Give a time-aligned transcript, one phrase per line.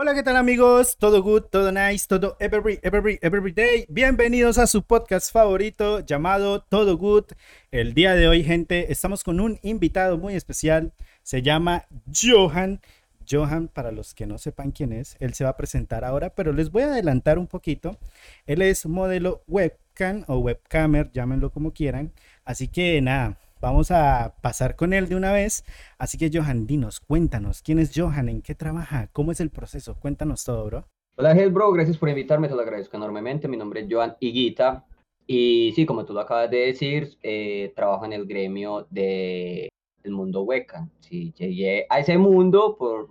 [0.00, 0.96] Hola, ¿qué tal amigos?
[0.96, 3.84] Todo good, todo nice, todo every, every, every day.
[3.88, 7.24] Bienvenidos a su podcast favorito llamado Todo Good.
[7.72, 10.92] El día de hoy, gente, estamos con un invitado muy especial.
[11.24, 12.80] Se llama Johan.
[13.28, 16.52] Johan, para los que no sepan quién es, él se va a presentar ahora, pero
[16.52, 17.98] les voy a adelantar un poquito.
[18.46, 22.12] Él es modelo webcam o webcamer, llámenlo como quieran.
[22.44, 25.64] Así que nada, vamos a pasar con él de una vez.
[25.98, 28.28] Así que Johan, dinos, cuéntanos, ¿quién es Johan?
[28.28, 29.08] ¿En qué trabaja?
[29.12, 29.96] ¿Cómo es el proceso?
[29.98, 30.84] Cuéntanos todo, bro.
[31.16, 33.48] Hola, Hel, bro, gracias por invitarme, te lo agradezco enormemente.
[33.48, 34.84] Mi nombre es Johan Higuita
[35.26, 39.68] y sí, como tú lo acabas de decir, eh, trabajo en el gremio de,
[40.02, 40.88] del mundo hueca.
[41.00, 43.08] Sí, llegué a ese mundo por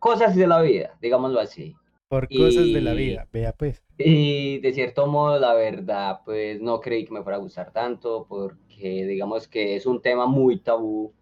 [0.00, 1.76] cosas de la vida, digámoslo así.
[2.08, 3.82] Por cosas de la vida, vea pues.
[3.98, 8.26] Y de cierto modo, la verdad, pues no creí que me fuera a gustar tanto,
[8.28, 11.12] porque digamos que es un tema muy tabú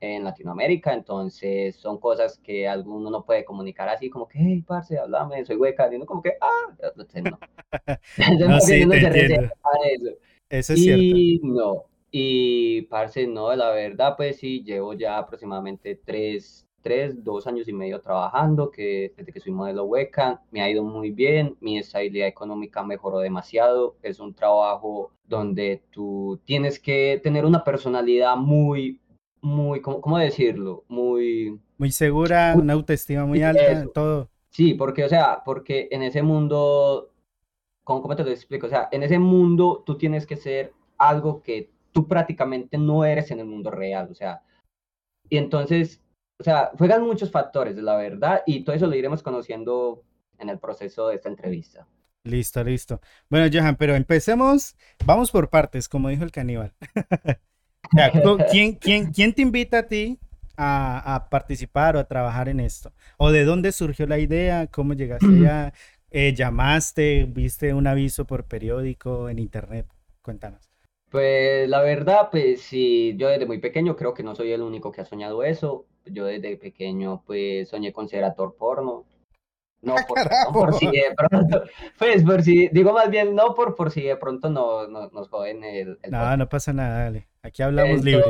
[0.00, 4.98] en Latinoamérica, entonces son cosas que alguno no puede comunicar así, como que, hey, parce,
[4.98, 7.38] háblame, soy hueca, y uno como que, ah, no.
[8.48, 9.50] no, sí, te entiendo.
[9.84, 10.10] Eso.
[10.48, 10.72] eso.
[10.72, 11.46] es y, cierto.
[11.46, 17.68] No, y parce, no, la verdad, pues sí, llevo ya aproximadamente tres, tres, dos años
[17.68, 21.78] y medio trabajando, que desde que soy modelo hueca, me ha ido muy bien, mi
[21.78, 29.00] estabilidad económica mejoró demasiado, es un trabajo donde tú tienes que tener una personalidad muy,
[29.40, 30.84] muy, ¿cómo, cómo decirlo?
[30.88, 31.58] Muy...
[31.78, 34.28] Muy segura, una autoestima muy alta, todo.
[34.50, 37.10] Sí, porque, o sea, porque en ese mundo,
[37.84, 38.66] ¿cómo, ¿cómo te lo explico?
[38.66, 43.30] O sea, en ese mundo tú tienes que ser algo que tú prácticamente no eres
[43.30, 44.42] en el mundo real, o sea,
[45.28, 46.02] y entonces
[46.40, 50.02] o sea, juegan muchos factores, la verdad, y todo eso lo iremos conociendo
[50.38, 51.86] en el proceso de esta entrevista.
[52.24, 53.00] Listo, listo.
[53.28, 54.74] Bueno, Johan, pero empecemos,
[55.04, 56.72] vamos por partes, como dijo el caníbal.
[58.50, 60.18] ¿quién, quién, quién te invita a ti
[60.56, 62.92] a, participar o a trabajar en esto?
[63.18, 64.66] ¿O de dónde surgió la idea?
[64.66, 65.72] ¿Cómo llegaste allá?
[66.12, 67.24] Eh, ¿Llamaste?
[67.28, 69.86] ¿Viste un aviso por periódico, en internet?
[70.22, 70.68] Cuéntanos.
[71.08, 74.90] Pues la verdad, pues sí, yo desde muy pequeño creo que no soy el único
[74.90, 79.04] que ha soñado eso yo desde pequeño pues soñé con ser actor porno.
[79.82, 81.62] No ah, por, si de pronto,
[81.98, 85.64] pues por si, digo más bien, no por, por si de pronto no, nos joden
[85.64, 87.28] el, No, no pasa nada, dale.
[87.42, 88.24] Aquí hablamos libre.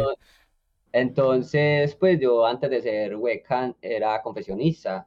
[0.92, 5.06] Entonces, pues yo antes de ser webcam era confesionista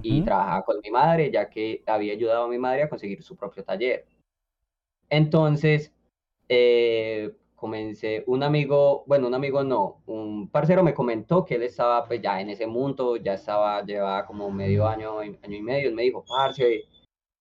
[0.00, 3.36] y trabajaba con mi madre, ya que había ayudado a mi madre a conseguir su
[3.36, 4.06] propio taller.
[5.10, 5.92] Entonces,
[6.48, 7.32] eh,
[7.62, 12.20] comencé, un amigo, bueno, un amigo no, un parcero me comentó que él estaba pues
[12.20, 16.02] ya en ese mundo, ya estaba, llevaba como medio año, año y medio, él me
[16.02, 16.82] dijo, parce,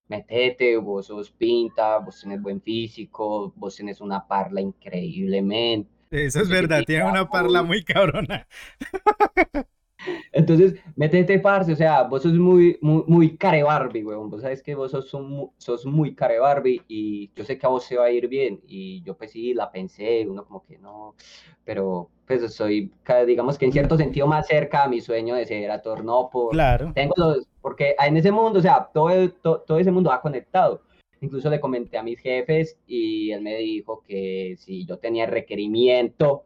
[0.08, 5.90] metete, vos sos pinta, vos tenés buen físico, vos tenés una parla increíblemente.
[6.12, 8.48] Eso es verdad, tiene una parla muy cabrona.
[10.32, 14.30] Entonces, métete, parce, o sea, vos sos muy, muy, muy care Barbie, weón.
[14.30, 15.10] Vos sabes que vos sos,
[15.58, 18.62] sos muy care Barbie y yo sé que a vos se va a ir bien.
[18.68, 21.16] Y yo, pues sí, la pensé, uno como que no,
[21.64, 22.92] pero pues soy,
[23.28, 26.52] digamos que en cierto sentido más cerca a mi sueño de ser actor, no por.
[26.52, 26.92] Claro.
[26.96, 30.82] Tengo los, porque en ese mundo, o sea, todo, todo, ese mundo ha conectado.
[31.20, 36.46] Incluso le comenté a mis jefes y él me dijo que si yo tenía requerimiento.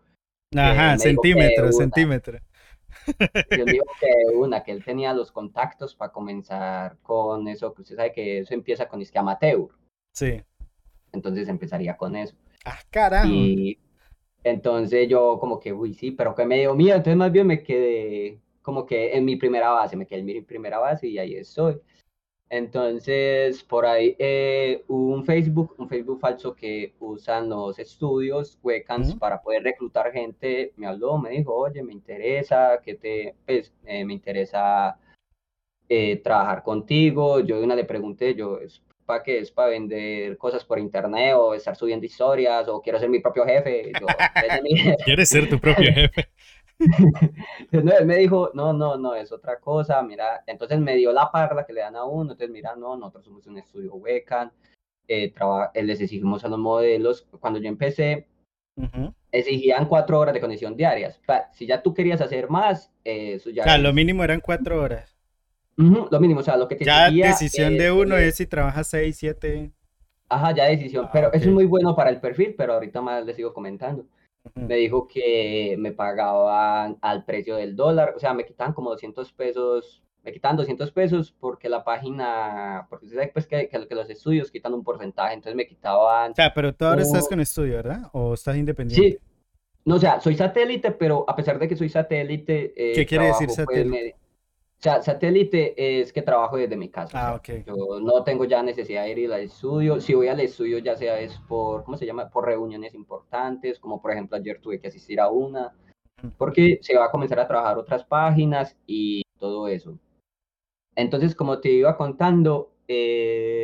[0.54, 2.40] Ajá, centímetro, centímetro.
[3.58, 7.96] Yo digo que una, que él tenía los contactos para comenzar con eso, que usted
[7.96, 9.68] sabe que eso empieza con isque amateur.
[10.14, 10.42] Sí.
[11.12, 12.36] Entonces empezaría con eso.
[12.66, 13.28] Ah, carajo.
[13.28, 13.80] Y
[14.44, 17.64] entonces yo como que, uy, sí, pero que me dio miedo, entonces más bien me
[17.64, 21.36] quedé como que en mi primera base, me quedé en mi primera base y ahí
[21.36, 21.80] estoy.
[22.50, 29.42] Entonces, por ahí eh, un Facebook, un Facebook falso que usan los estudios webcams para
[29.42, 34.14] poder reclutar gente, me habló, me dijo, oye, me interesa, que te, pues, eh, me
[34.14, 34.98] interesa
[35.90, 37.40] eh, trabajar contigo.
[37.40, 39.40] Yo de una le pregunté, yo, ¿es para qué?
[39.40, 43.46] ¿Es para vender cosas por internet o estar subiendo historias o quiero ser mi propio
[43.46, 43.92] jefe?
[44.00, 44.06] Yo,
[45.06, 46.30] ¿Quieres ser tu propio jefe?
[47.72, 51.32] No, él me dijo, no, no, no, es otra cosa, mira, entonces me dio la
[51.32, 54.52] parla que le dan a uno, entonces mira, no, nosotros somos un estudio webcam,
[55.08, 55.34] eh,
[55.74, 58.28] eh, les exigimos a los modelos, cuando yo empecé,
[59.32, 61.20] exigían cuatro horas de conexión diarias,
[61.54, 63.64] si ya tú querías hacer más, eh, eso ya...
[63.64, 65.18] O sea, lo mínimo eran cuatro horas.
[65.78, 69.18] lo mínimo, o sea, lo que te Ya decisión de uno es si trabajas seis,
[69.18, 69.72] siete...
[70.28, 73.36] Ajá, ya decisión, pero eso es muy bueno para el perfil, pero ahorita más les
[73.36, 74.08] sigo comentando
[74.54, 79.32] me dijo que me pagaban al precio del dólar, o sea, me quitaban como 200
[79.34, 84.10] pesos, me quitaban 200 pesos porque la página, porque usted sabe pues que, que, los
[84.10, 86.32] estudios quitan un porcentaje, entonces me quitaban...
[86.32, 88.10] O sea, pero tú ahora estás con estudio, ¿verdad?
[88.14, 89.10] ¿O estás independiente?
[89.10, 89.18] Sí,
[89.86, 92.74] no, o sea, soy satélite, pero a pesar de que soy satélite...
[92.76, 94.16] Eh, ¿Qué quiere decir pues, satélite?
[94.86, 97.30] Sea, satélite es que trabajo desde mi casa.
[97.30, 97.46] Ah, o ok.
[97.46, 100.00] sea, Yo no tengo ya necesidad de ir al estudio.
[100.00, 102.30] Si voy al estudio, ya sea es por, ¿cómo se llama?
[102.30, 105.74] Por reuniones importantes, como por ejemplo ayer tuve que asistir a una,
[106.38, 109.98] porque se va a comenzar a trabajar otras páginas y todo eso.
[110.96, 113.64] Entonces, como te iba contando, eh...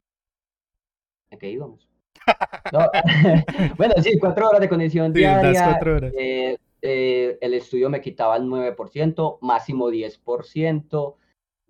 [1.32, 1.88] ¿a qué íbamos?
[2.72, 2.80] No,
[3.78, 5.66] bueno, sí, cuatro horas de conexión Sí, las diaria.
[5.72, 6.14] cuatro horas.
[6.18, 11.16] eh, eh, el estudio me quitaba el 9%, máximo 10%.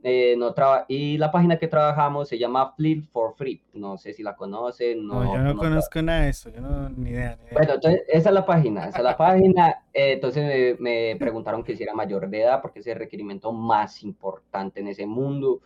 [0.04, 0.56] eh, no
[0.88, 3.64] y la página que trabajamos se llama Flip for Free.
[3.74, 5.06] No sé si la conocen.
[5.06, 7.54] No, No, yo no no conozco nada de eso, yo no, ni idea, ni idea.
[7.54, 9.70] bueno, entonces, esa es la página, esa es la página.
[9.94, 13.52] eh, entonces me, me preguntaron que si era mayor de edad, porque es el requerimiento
[13.52, 15.62] más importante en ese mundo.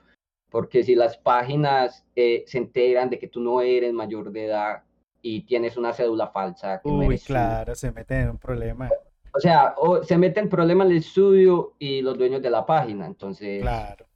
[0.49, 4.83] Porque si las páginas eh, se enteran de que tú no eres mayor de edad
[5.21, 8.89] y tienes una cédula falsa, que Uy, eres tú, claro, se meten en un problema.
[9.35, 13.05] O sea, o se mete en problema el estudio y los dueños de la página.
[13.05, 14.07] Entonces, Claro.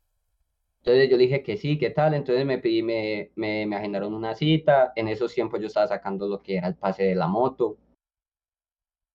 [0.80, 2.14] entonces yo le dije que sí, ¿qué tal?
[2.14, 4.94] Entonces me pedí, me, me, me agendaron una cita.
[4.96, 7.78] En esos tiempos yo estaba sacando lo que era el pase de la moto.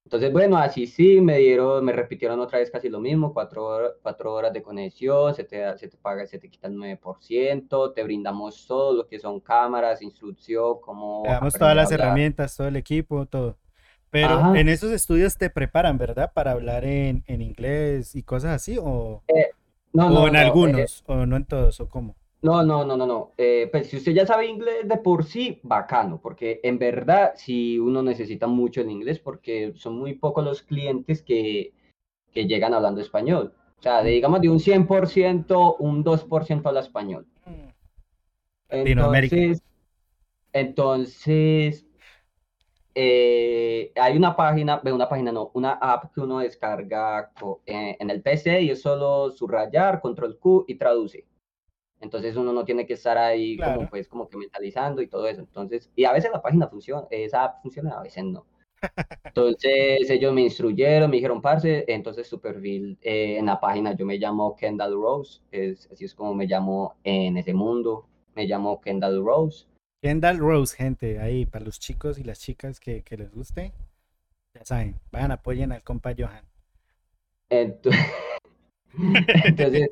[0.04, 3.92] Entonces, bueno, así sí, me dieron, me repitieron otra vez casi lo mismo, cuatro horas,
[4.02, 8.02] cuatro horas de conexión, se te, se te paga, se te quita el 9%, te
[8.04, 11.90] brindamos todo lo que son cámaras, instrucción, cómo Le damos todas las hablar.
[11.90, 13.58] herramientas, todo el equipo, todo.
[14.14, 14.56] Pero Ajá.
[14.60, 16.30] en esos estudios te preparan, ¿verdad?
[16.32, 19.24] Para hablar en, en inglés y cosas así, o,
[19.92, 22.14] No, o no, en no, eh, algunos, o no en todos, o cómo.
[22.40, 23.32] No, no, no, no, no.
[23.36, 27.76] Eh, pues si usted ya sabe inglés de por sí, bacano, porque en verdad sí
[27.80, 31.72] uno necesita mucho el inglés porque son muy pocos los clientes que,
[32.32, 33.52] que llegan hablando español.
[33.80, 37.26] O sea, de, digamos de un 100%, un 2% habla español.
[38.70, 39.34] Latinoamérica.
[39.34, 39.62] Entonces,
[40.52, 41.83] entonces
[42.94, 47.32] eh, hay una página, una página no, una app que uno descarga
[47.66, 51.26] eh, en el PC y es solo subrayar, control Q y traduce.
[52.00, 53.76] Entonces uno no tiene que estar ahí Claro.
[53.76, 55.40] como pues como que mentalizando y todo eso.
[55.40, 58.46] Entonces, y a veces la página funciona, esa app funciona, a veces no.
[59.24, 64.06] Entonces ellos me instruyeron, me dijeron, parce, entonces su perfil eh, en la página yo
[64.06, 68.80] me llamo Kendall Rose, es, así es como me llamo en ese mundo, me llamo
[68.80, 69.66] Kendall Rose.
[70.04, 73.72] Kendall Rose, gente, ahí, para los chicos y las chicas que, que les guste,
[74.54, 76.44] ya saben, vayan, apoyen al compa Johan.
[77.48, 77.90] Ento-
[79.46, 79.88] Entonces,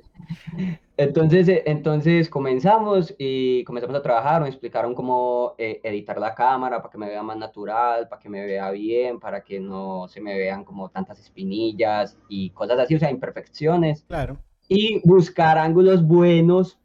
[0.98, 6.82] entonces, eh, entonces comenzamos y comenzamos a trabajar, me explicaron cómo eh, editar la cámara
[6.82, 10.20] para que me vea más natural, para que me vea bien, para que no se
[10.20, 14.36] me vean como tantas espinillas y cosas así, o sea, imperfecciones, Claro.
[14.68, 16.78] y buscar ángulos buenos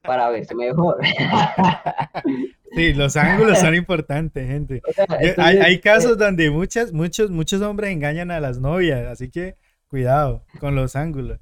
[0.00, 0.98] para verse mejor.
[2.74, 4.80] Sí, los ángulos son importantes, gente.
[4.88, 8.58] O sea, Yo- hay, hay eh, casos donde muchas, muchos, muchos hombres engañan a las
[8.60, 9.56] novias, así que
[9.88, 11.38] cuidado con los ángulos.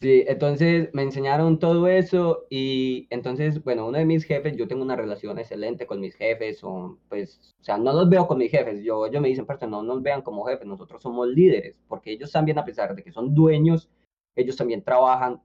[0.00, 4.82] Sí, entonces me enseñaron todo eso y entonces, bueno, uno de mis jefes, yo tengo
[4.82, 8.50] una relación excelente con mis jefes, son, pues, o sea, no los veo con mis
[8.50, 12.10] jefes, yo, ellos me dicen, parce, no nos vean como jefes, nosotros somos líderes, porque
[12.10, 13.88] ellos también, a pesar de que son dueños,
[14.34, 15.40] ellos también trabajan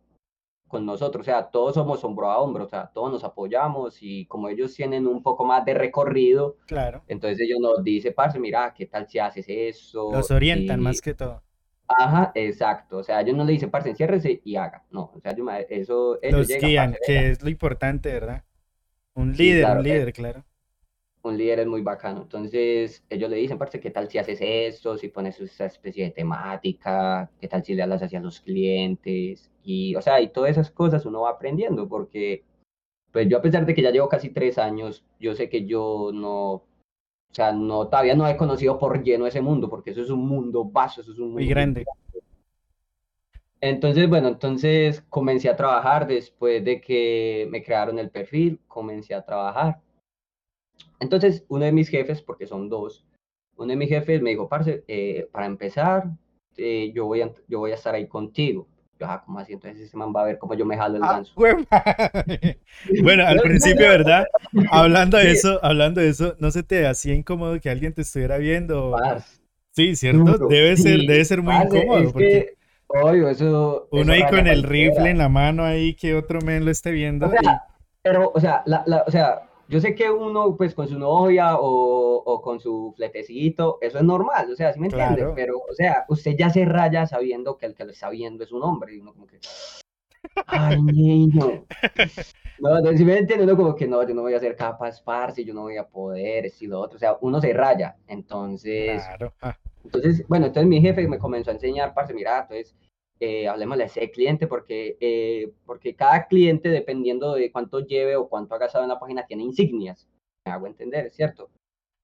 [0.67, 4.25] con nosotros, o sea, todos somos hombro a hombro, o sea, todos nos apoyamos y
[4.27, 7.03] como ellos tienen un poco más de recorrido, Claro.
[7.07, 10.11] entonces ellos nos dicen, parce, mira, ¿qué tal si haces eso?
[10.11, 11.43] Los orientan Y- más que todo.
[11.87, 12.97] Ajá, exacto.
[12.99, 14.85] O sea, ellos no le dicen, parce, enciérrese y haga.
[14.91, 18.45] No, o sea, yo eso, ellos Los llegan, guían, parce, que es lo importante, ¿verdad?
[19.15, 20.01] Un Sí, líder, claro, un eh.
[20.01, 20.45] líder, claro.
[21.23, 22.21] Un líder es muy bacano.
[22.23, 24.97] Entonces, ellos le dicen, parce, ¿qué tal si haces esto?
[24.97, 29.51] Si pones esa especie de temática, ¿qué tal si le hablas hacia los clientes?
[29.67, 32.45] Y, o sea, y todas esas cosas uno va aprendiendo, porque,
[33.11, 36.11] pues yo a pesar de que ya llevo casi tres años, yo sé que yo
[36.13, 36.63] no, o
[37.33, 40.63] sea, no, todavía no he conocido por lleno ese mundo, porque eso es un mundo
[40.63, 41.85] vasto, eso es un mundo Muy grande.
[43.59, 49.25] Entonces, bueno, entonces comencé a trabajar después de que me crearon el perfil, comencé a
[49.25, 49.81] trabajar.
[51.01, 53.05] Entonces, uno de mis jefes, porque son dos,
[53.57, 56.05] uno de mis jefes me dijo, parce, eh, para empezar,
[56.55, 58.65] eh, yo voy a, yo voy a estar ahí contigo.
[58.99, 59.53] Yo, ah, ¿cómo así?
[59.53, 61.33] Entonces ese man va a ver cómo yo me jalo el Ah, ganso.
[62.99, 64.31] Bueno, al principio, ¿verdad?
[64.71, 65.31] Hablando de Sí.
[65.31, 69.05] eso, hablando de eso, ¿no se te hacía incómodo que alguien te estuviera viendo?
[69.05, 69.39] Parce,
[69.71, 70.39] Sí, ¿cierto?
[70.39, 70.47] duro.
[70.47, 74.13] Debe ser, Sí, debe ser muy parce, incómodo, es porque que, obvio, eso, uno eso
[74.13, 74.63] ahí con el cualquiera.
[74.63, 77.25] rifle en la mano ahí, que otro men lo esté viendo.
[77.25, 77.41] O sea,
[78.01, 81.57] pero, o sea, la, la- o sea, yo sé que uno, pues, con su novia
[81.57, 85.21] o, o con su fletecito, eso es normal, o sea, ¿sí me entiende?
[85.21, 85.33] Claro.
[85.35, 88.51] Pero, o sea, usted ya se raya sabiendo que el que lo está viendo es
[88.51, 89.39] un hombre, y uno como que,
[90.47, 91.65] ay, niño.
[92.59, 94.99] No, no, si me entiende, uno como que no, yo no voy a ser capaz,
[95.03, 97.97] parce, yo no voy a poder, esto y lo otro, o sea, uno se raya,
[98.07, 99.03] entonces...
[99.03, 99.31] Claro.
[99.41, 102.75] ah, Entonces, bueno, entonces mi jefe me comenzó a enseñar, parce, mira, entonces
[103.19, 108.29] eh, hablemosle a ese cliente porque, eh, porque cada cliente, dependiendo de cuánto lleve o
[108.29, 110.07] cuánto ha gastado en la página, tiene insignias.
[110.45, 111.49] Me hago entender, ¿cierto?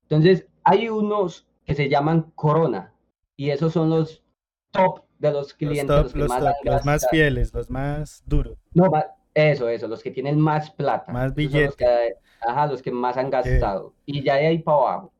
[0.04, 2.94] Entonces, hay unos que se llaman Corona
[3.36, 4.24] y esos son los
[4.72, 7.70] top de los clientes, Los, los, top, que los, más top, los más fieles, los
[7.70, 8.58] más duros.
[8.74, 8.90] No,
[9.34, 11.12] eso, eso, los que tienen más plata.
[11.12, 13.94] Más son los que, ajá, los que más han gastado.
[14.06, 15.14] Y ya de ahí para abajo.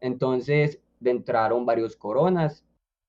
[0.00, 2.64] Entonces, de entraron varios coronas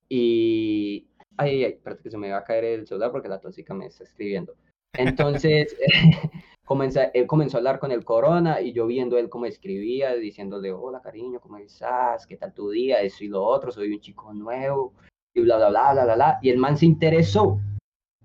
[0.10, 1.08] y...
[1.38, 3.88] Ay, ay, espérate que se me va a caer el celular porque la tóxica me
[3.88, 4.54] está escribiendo.
[4.94, 5.76] Entonces,
[6.66, 10.72] comenzó, él comenzó a hablar con el corona y yo viendo él cómo escribía, diciéndole,
[10.72, 12.26] hola cariño, ¿cómo estás?
[12.28, 13.02] ¿Qué tal tu día?
[13.02, 14.94] Eso y lo otro, soy un chico nuevo
[15.34, 16.40] y bla, bla, bla, bla, bla, bla.
[16.42, 17.60] Y el man se interesó.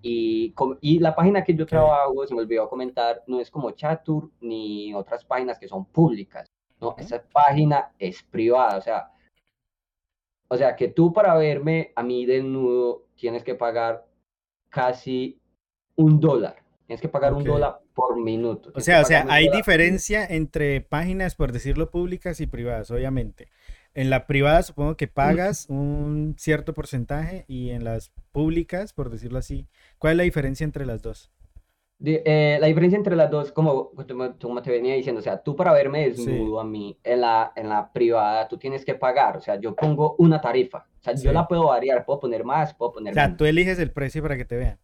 [0.03, 4.31] Y, y la página que yo trabajo, se me olvidó comentar, no es como Chatur
[4.41, 6.47] ni otras páginas que son públicas.
[6.81, 8.77] No, esa página es privada.
[8.77, 9.11] O sea,
[10.49, 14.07] o sea que tú para verme a mí desnudo tienes que pagar
[14.69, 15.41] casi
[15.97, 16.57] un dólar.
[16.87, 18.71] Tienes que pagar un dólar por minuto.
[18.75, 23.49] O sea, o sea, hay dólar diferencia entre páginas, por decirlo, públicas y privadas, obviamente.
[23.93, 29.39] En la privada supongo que pagas un cierto porcentaje y en las públicas, por decirlo
[29.39, 29.67] así,
[29.99, 31.33] ¿cuál es la diferencia entre las dos?
[31.99, 35.43] Di- eh, la diferencia entre las dos, como, como como te venía diciendo, o sea,
[35.43, 36.27] tú para verme Sí.
[36.27, 39.75] desnudo a mí en la, en la privada, tú tienes que pagar, o sea, yo
[39.75, 41.25] pongo una tarifa, o sea, Sí.
[41.25, 43.39] yo la puedo variar, puedo poner más, puedo poner O sea, menos.
[43.39, 44.79] tú eliges el precio para que te vean.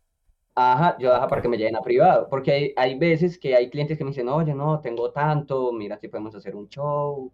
[0.54, 1.30] Ajá, yo dejo Ok.
[1.30, 4.10] para que me lleguen a privado, porque hay, hay veces que hay clientes que me
[4.10, 7.30] dicen, oye, no, tengo tanto, mira si podemos hacer un show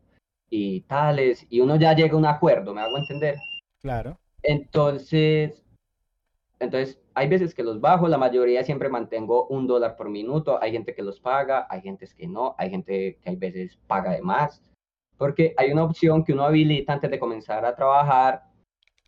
[0.51, 3.37] y tales, y uno ya llega a un acuerdo, ¿me hago entender?
[3.81, 4.19] Claro.
[4.43, 5.63] Entonces,
[6.61, 10.73] entonces, hay veces que los bajo, la mayoría siempre mantengo un dólar por minuto, hay
[10.73, 14.23] gente que los paga, hay gente que no, hay gente que hay veces paga de
[14.23, 14.63] más,
[15.17, 18.43] porque hay una opción que uno habilita antes de comenzar a trabajar,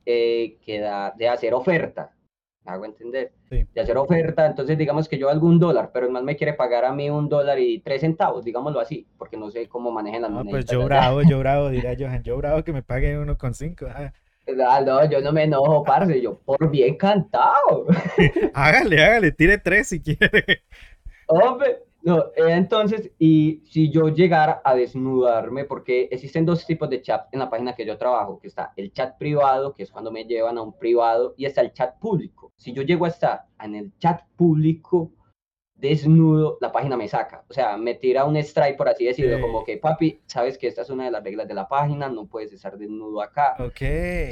[0.07, 2.15] eh, que da de hacer oferta,
[2.65, 3.33] ¿me hago entender?
[3.49, 3.67] Sí.
[3.75, 6.55] De hacer oferta, entonces digamos que yo valgo un dólar, pero el man me quiere
[6.55, 10.23] pagar a mí un dólar y tres centavos, digámoslo así, porque no sé cómo manejan
[10.23, 13.19] las No, pues moneditas yo bravo, yo bravo, dirá Johan, yo bravo que me pague
[13.19, 13.87] uno con cinco.
[14.67, 17.87] Ah, no, yo no me enojo, parce, yo por bien cantado.
[18.55, 20.63] Hágale, hágale, tire tres si quiere.
[21.27, 27.03] Hombre, no, eh, entonces, y si yo llegara a desnudarme, porque existen dos tipos de
[27.03, 30.11] chat en la página que yo trabajo, que está el chat privado, que es cuando
[30.11, 32.53] me llevan a un privado, y está el chat público.
[32.57, 35.13] Si yo llego a estar en el chat público
[35.81, 37.45] desnudo, la página me saca.
[37.49, 40.83] O sea, me tira un strike, por así decirlo, como que, papi, sabes que esta
[40.83, 43.55] es una de las reglas de la página, no puedes estar desnudo acá.
[43.59, 43.79] Ok.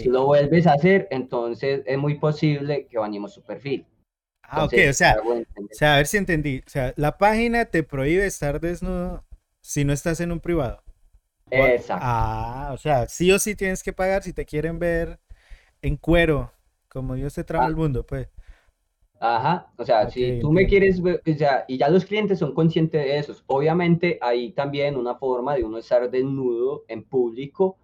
[0.00, 3.86] Si lo vuelves a hacer, entonces es muy posible que bañemos su perfil.
[4.42, 6.62] Ah, ok, o sea, o sea, a ver si entendí.
[6.66, 9.24] O sea, la página te prohíbe estar desnudo
[9.60, 10.82] si no estás en un privado.
[11.50, 12.04] Exacto.
[12.06, 15.18] Ah, o sea, sí o sí tienes que pagar si te quieren ver
[15.82, 16.52] en cuero,
[16.88, 17.68] como Dios te trama Ah.
[17.68, 18.28] el mundo, pues.
[19.20, 23.02] Ajá, o sea, si tú me quieres o sea, y ya los clientes son conscientes
[23.04, 23.34] de eso.
[23.46, 27.78] Obviamente hay también una forma de uno estar desnudo en público,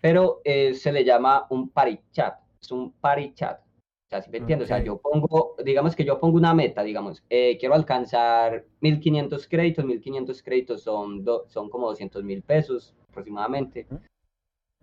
[0.00, 3.60] pero eh, se le llama un party chat, es un party chat.
[3.60, 6.82] O sea, si me entiendes, o sea, yo pongo, digamos que yo pongo una meta,
[6.82, 12.94] digamos, eh, quiero alcanzar 1500 créditos, 1500 créditos son, do- son como 200 mil pesos
[13.10, 13.86] aproximadamente.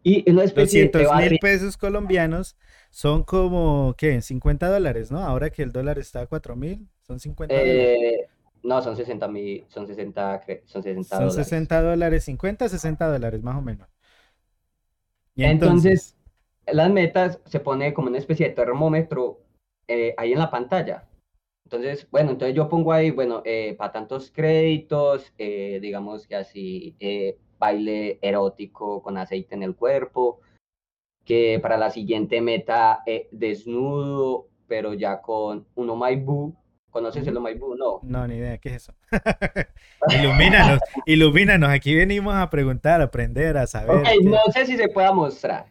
[0.04, 2.58] Y una especie de 200 mil pesos colombianos
[2.92, 4.22] son como, ¿qué?
[4.22, 5.20] 50 dólares, ¿no?
[5.20, 8.00] Ahora que el dólar está a 4 mil, son 50 dólares.
[8.02, 8.28] eh,
[8.64, 11.56] no, son 60 mil, son 60, cre- son 60 Son dólares.
[11.56, 13.90] 60 dólares, 50, 60 dólares más o menos.
[15.36, 16.16] Y Entonces,
[16.68, 19.40] las metas se pone como una especie de termómetro
[19.88, 21.08] eh, ahí en la pantalla.
[21.66, 23.44] Entonces, bueno, entonces yo pongo ahí, bueno,
[23.78, 30.40] para tantos créditos, eh, digamos que así, eh, baile erótico con aceite en el cuerpo,
[31.26, 36.56] que para la siguiente meta, eh, desnudo, pero ya con un My Boo.
[36.90, 37.76] ¿Conoces el Boo?
[37.76, 38.00] No.
[38.02, 38.94] no, ni idea, ¿qué es eso?
[40.10, 44.02] ilumínanos, ilumínanos, aquí venimos a preguntar, a aprender, a saber.
[44.24, 45.68] No sé si se pueda mostrar.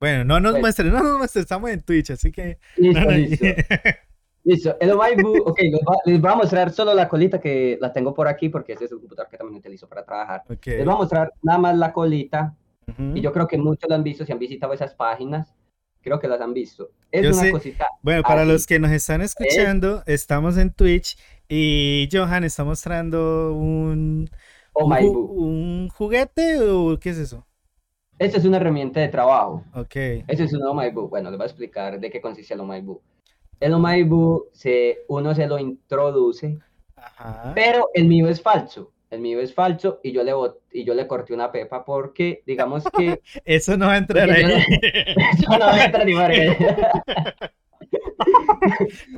[0.00, 2.58] Bueno, no nos Pues- muestres, no nos muestres, estamos en Twitch, así que...
[2.76, 3.46] Listo, no, no, listo.
[4.44, 7.92] Listo, el Omaibu, ok, les, va- les voy a mostrar solo la colita que la
[7.92, 10.44] tengo por aquí porque ese es un computador que también utilizo para trabajar.
[10.48, 12.56] ok, Les voy a mostrar nada más la colita
[12.88, 13.04] ujú.
[13.12, 15.54] y yo creo que muchos lo han visto, si han visitado esas páginas,
[16.02, 16.90] creo que las han visto.
[17.10, 17.50] Es Yo una sé.
[17.50, 18.44] cosita, Bueno, para así.
[18.44, 21.16] los que nos están escuchando, estamos en Twitch
[21.48, 24.28] y Johan está mostrando un,
[24.78, 25.22] un, Omaibu.
[25.26, 27.46] un juguete o qué es eso?
[28.18, 29.64] Esta es una herramienta de trabajo.
[29.72, 29.96] Ok,
[30.26, 31.08] Ese es un Omaibu.
[31.08, 33.00] Bueno, les voy a explicar de qué consiste el Omaibu.
[33.62, 36.58] El Omaibu, se, uno se lo introduce
[36.96, 37.52] ajá.
[37.54, 38.90] Pero el mío es falso.
[39.08, 40.32] El mío es falso y yo le
[40.72, 44.42] y yo le corté una pepa porque digamos que Eso no va a entrar Porque
[44.42, 44.64] yo ahí.
[45.32, 46.14] Eso no entra ni.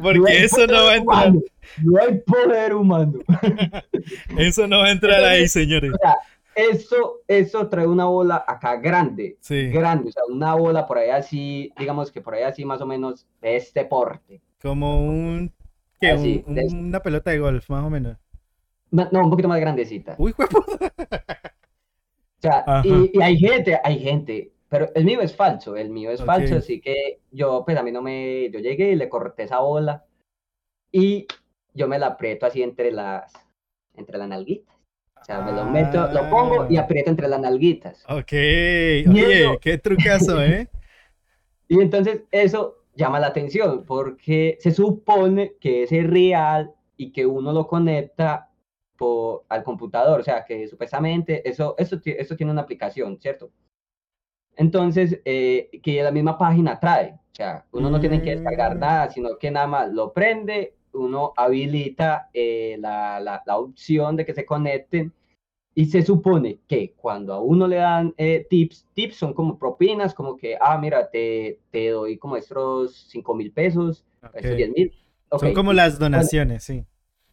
[0.02, 1.32] Porque eso no va a entrar.
[1.82, 3.20] No hay poder humano.
[4.36, 5.92] Eso no va a entrar ahí, señores.
[5.92, 6.16] O sea,
[6.56, 9.36] eso, eso trae una bola acá grande.
[9.40, 9.68] Sí.
[9.70, 12.86] Grande, o sea, una bola por ahí así, digamos que por ahí así más o
[12.86, 14.40] menos de este porte.
[14.62, 15.52] Como un.
[16.00, 16.10] ¿qué?
[16.10, 18.16] Así, Un- de- una pelota de golf, más o menos.
[18.90, 20.14] No, un poquito más grandecita.
[20.18, 20.64] Uy, huevo.
[20.68, 26.10] O sea, y, y hay gente, hay gente, pero el mío es falso, el mío
[26.10, 29.44] es falso, así que yo, pues a mí no me, yo llegué y le corté
[29.44, 30.04] esa bola
[30.92, 31.26] y
[31.72, 33.32] yo me la aprieto así entre las,
[33.94, 34.73] entre las nalguitas.
[35.24, 36.82] O sea, me lo meto, lo pongo y Ah.
[36.82, 38.04] aprieto entre las nalguitas.
[38.10, 38.30] Ok.
[38.30, 40.68] Oye, eso- qué trucazo, ¿eh?
[41.68, 47.52] Y entonces eso llama la atención porque se supone que es real y que uno
[47.54, 48.50] lo conecta
[48.98, 53.50] por, al computador, o sea que supuestamente eso, eso, eso tiene una aplicación, ¿cierto?
[54.56, 58.80] Entonces, eh, que la misma página trae, o sea, uno no tiene que descargar Mm.
[58.80, 64.24] nada, sino que nada más lo prende, uno habilita eh, la, la, la opción de
[64.24, 65.12] que se conecten
[65.74, 70.14] y se supone que cuando a uno le dan eh, tips, tips son como propinas,
[70.14, 74.56] como que, ah, mira, te, te doy como estos 5 mil pesos, estos Ok.
[74.56, 74.92] 10 mil.
[75.36, 76.84] Son como las donaciones, sí.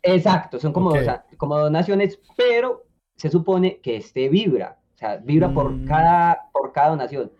[0.01, 0.98] Exacto, son como, Ok.
[1.01, 2.84] dosa- como donaciones, pero
[3.15, 5.86] se supone que este vibra, o sea, vibra por, Mm.
[5.86, 7.32] cada, por cada donación.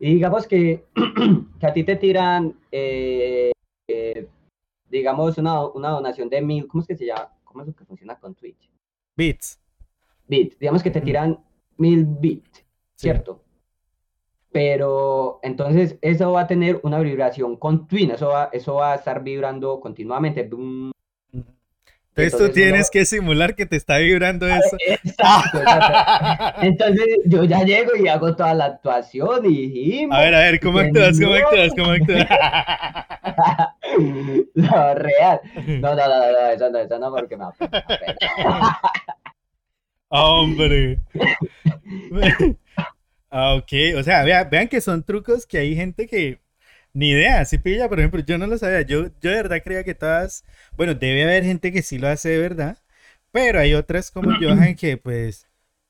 [0.00, 0.84] Y digamos que,
[1.60, 3.52] que a ti te tiran, eh,
[4.90, 7.32] digamos, una, una donación de mil, ¿cómo es que se llama?
[7.44, 8.70] ¿Cómo es lo que funciona con Twitch?
[9.16, 9.60] Bits.
[10.26, 11.42] Bit, digamos que te tiran
[11.76, 12.64] mil bits, Sí.
[12.96, 13.42] ¿cierto?
[14.50, 19.22] Pero entonces eso va a tener una vibración continua, eso va, eso va a estar
[19.22, 20.44] vibrando continuamente.
[22.24, 24.76] Entonces tú tienes que simular que te está vibrando eso.
[24.86, 25.60] Exacto.
[26.62, 30.06] Entonces yo ya llego y hago toda la actuación y.
[30.10, 31.18] A ver, a ver, ¿cómo actúas?
[31.20, 31.70] ¿Cómo actúas?
[31.76, 32.26] ¿Cómo actúas?
[34.54, 35.40] No, real.
[35.66, 37.78] No, no, no, no, eso no, eso no, porque me apena.
[37.78, 38.80] apena.
[40.08, 40.98] Hombre.
[43.30, 46.40] Ah, ok, o sea, vea- vean que son trucos que hay gente que
[46.92, 49.84] ni idea, si pilla, por ejemplo, yo no lo sabía, yo, yo de verdad creía
[49.84, 50.44] que todas,
[50.76, 52.78] bueno, debe haber gente que sí lo hace de verdad,
[53.30, 55.46] pero hay otras como Johan que pues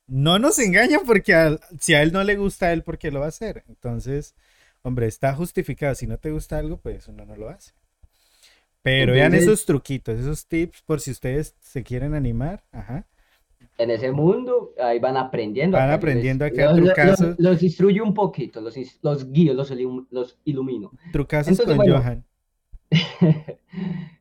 [0.06, 3.20] no nos engañan porque si a él no le gusta a él, ¿por qué lo
[3.20, 3.64] va a hacer?
[3.68, 4.34] Entonces,
[4.82, 7.72] hombre, está justificado, si no te gusta algo, pues uno no lo hace.
[8.82, 13.06] Pero vean esos truquitos, esos tips por si ustedes se quieren animar, ajá.
[13.78, 15.78] En ese mundo, ahí van aprendiendo.
[15.78, 17.36] Van aprendiendo les- acá los- los- trucazos.
[17.38, 20.90] Los, instruyo un poquito, los, los guío, los, ilum- los ilumino.
[21.12, 22.24] Trucazos Entonces, con bueno, Johan.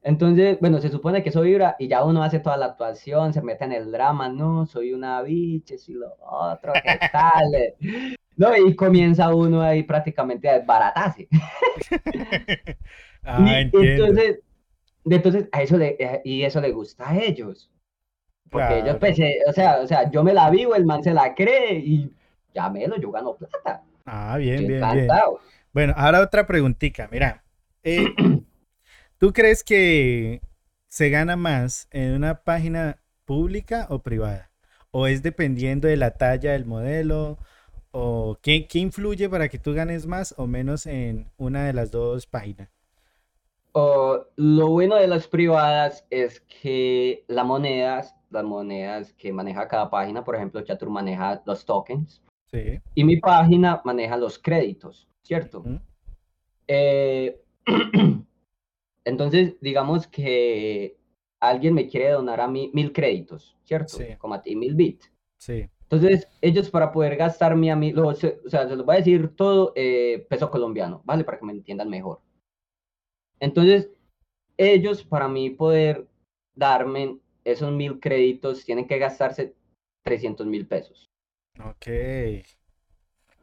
[0.04, 3.42] Entonces, bueno, se supone que eso vibra y ya uno hace toda la actuación, se
[3.42, 7.52] mete en el drama, no, soy una bicha, y lo otro, ¿qué tal?
[8.36, 11.28] No, y comienza uno ahí prácticamente a desbaratarse.
[13.30, 14.06] Ah, Y entiendo.
[14.06, 14.40] entonces,
[15.04, 17.70] entonces a eso le, y eso le gusta a ellos.
[18.52, 19.00] Porque ellos, Claro.
[19.00, 21.74] pues, eh, o sea, o sea, yo me la vivo, el man se la cree
[21.80, 22.12] y
[22.54, 23.84] ya me lo, yo gano plata.
[24.06, 25.22] Ah, bien, Yo bien, bien.
[25.74, 27.08] Bueno, ahora otra preguntita.
[27.12, 27.44] Mira,
[27.84, 28.16] eh,
[29.20, 30.42] ¿tú crees que
[30.90, 34.52] se gana más en una página pública o privada?
[34.92, 37.40] ¿O es dependiendo de la talla del modelo?
[37.92, 41.92] ¿O qué, qué influye para que tú ganes más o menos en una de las
[41.92, 42.70] dos páginas?
[43.74, 49.90] O, lo bueno de las privadas es que las monedas, las monedas que maneja cada
[49.90, 52.80] página, por ejemplo, Chatur maneja los tokens Sí.
[52.96, 55.64] y mi página maneja los créditos, ¿cierto?
[56.68, 57.42] Eh,
[59.06, 60.98] entonces, digamos que
[61.40, 63.98] alguien me quiere donar a mí mil créditos, ¿cierto?
[63.98, 64.16] Sí.
[64.18, 65.12] Como a ti, mil bits.
[65.38, 65.70] Sí.
[65.84, 68.34] Entonces, ellos para poder gastarme a mí, lo- o sea,
[68.68, 71.24] se los voy a decir todo eh, peso colombiano, ¿vale?
[71.24, 72.20] Para que me entiendan mejor.
[73.40, 73.90] Entonces,
[74.58, 76.08] ellos para mí poder
[76.56, 77.20] darme
[77.52, 79.56] esos mil créditos tienen que gastarse
[80.04, 81.10] 300 mil pesos.
[81.60, 81.88] Ok.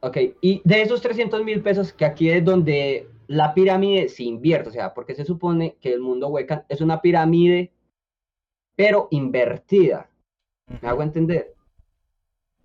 [0.01, 4.69] Ok, y de esos 300 mil pesos, que aquí es donde la pirámide se invierte,
[4.69, 7.71] o sea, porque se supone que el mundo Wiccan es una pirámide,
[8.75, 10.09] pero invertida.
[10.81, 11.55] ¿Me hago entender?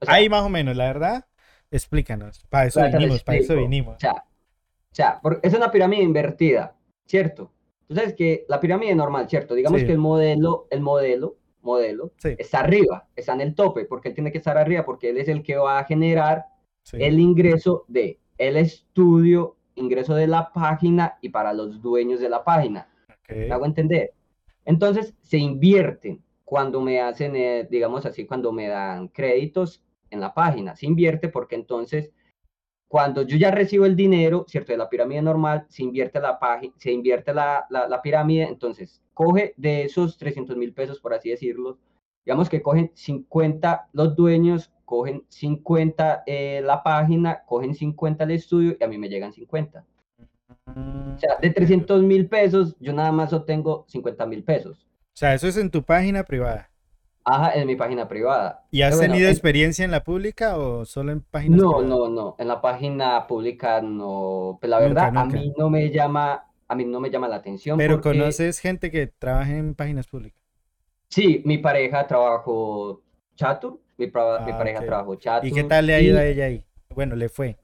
[0.01, 1.27] O sea, Ahí más o menos, la verdad.
[1.71, 2.45] Explícanos.
[2.49, 3.97] Para eso vinimos, para eso vinimos.
[3.97, 4.25] O sea,
[4.93, 6.77] o sea, es una pirámide invertida,
[7.07, 7.51] ¿cierto?
[7.91, 9.55] Entonces, que la pirámide normal, ¿cierto?
[9.55, 9.87] Digamos Sí.
[9.87, 12.37] que el modelo, el modelo, modelo, Sí.
[12.39, 15.29] está arriba, está en el tope, porque él tiene que estar arriba, porque él es
[15.29, 16.47] el que va a generar
[16.83, 16.97] Sí.
[17.01, 22.43] el ingreso de el estudio, ingreso de la página y para los dueños de la
[22.45, 22.89] página.
[23.09, 23.37] Ok.
[23.37, 24.13] ¿Me hago entender?
[24.65, 30.33] Entonces, se invierten cuando me hacen, eh, digamos así, cuando me dan créditos en la
[30.33, 30.75] página.
[30.77, 32.13] Se invierte porque entonces
[32.91, 34.73] cuando yo ya recibo el dinero, ¿cierto?
[34.73, 39.55] De la pirámide normal, se invierte la página, se invierte la, la, pirámide, entonces coge
[39.57, 41.79] de esos 300 mil pesos, por así decirlo,
[42.27, 48.77] digamos que cogen 50 los dueños, cogen 50 eh, la página, cogen 50 el estudio
[48.81, 49.85] y a mí me llegan 50.
[50.67, 54.89] O sea, de 300 mil pesos, yo nada más obtengo 50 mil pesos.
[55.15, 56.70] O sea, eso es en tu página privada.
[57.25, 58.65] Ajá, en mi página privada.
[58.71, 62.37] ¿Y has tenido experiencia en la pública o solo en páginas No, no, no.
[62.39, 64.59] En la página pública no.
[64.61, 67.77] Pues la verdad, a mí no me llama, a mí no me llama la atención.
[67.79, 70.41] Pero conoces gente que trabaja en páginas públicas.
[71.09, 73.03] Sí, mi pareja trabajó
[73.35, 75.49] Chatur, mi, ah, pareja trabajó Chatur.
[75.49, 76.65] ¿Y qué tal le ha ido a ella ahí?
[76.95, 77.59] Bueno, le fue.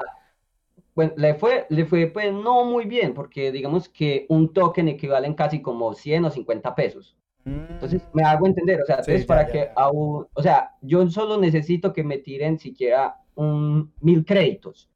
[0.94, 5.26] Bueno, le fue, le fue pues no muy bien, porque digamos que un token equivale
[5.26, 7.16] en casi como 100 o 50 pesos.
[7.46, 11.92] Entonces, me hago entender, o sea, entonces para que aún, o sea, yo solo necesito
[11.92, 14.90] que me tiren siquiera un mil créditos,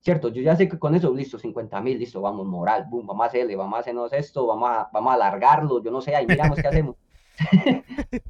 [0.00, 0.28] ¿cierto?
[0.28, 3.26] Yo ya sé que con eso, listo, 50 mil, listo, vamos, moral, boom, vamos a
[3.26, 6.60] hacerle, vamos a hacernos esto, vamos a, vamos a alargarlo, yo no sé, ahí miramos
[6.60, 6.94] qué hacemos.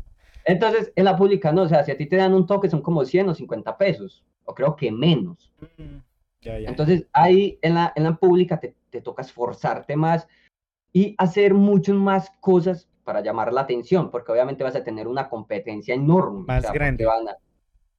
[0.47, 2.81] Entonces, en la pública, no, o sea, si a ti te dan un toque son
[2.81, 5.53] como 100 o 50 pesos, o creo que menos.
[5.77, 5.99] Mm,
[6.43, 10.27] entonces, ahí en la, en la pública te, te toca esforzarte más
[10.95, 15.29] y hacer muchas más cosas para llamar la atención, porque obviamente vas a tener una
[15.29, 16.45] competencia enorme.
[16.49, 17.07] Más grande.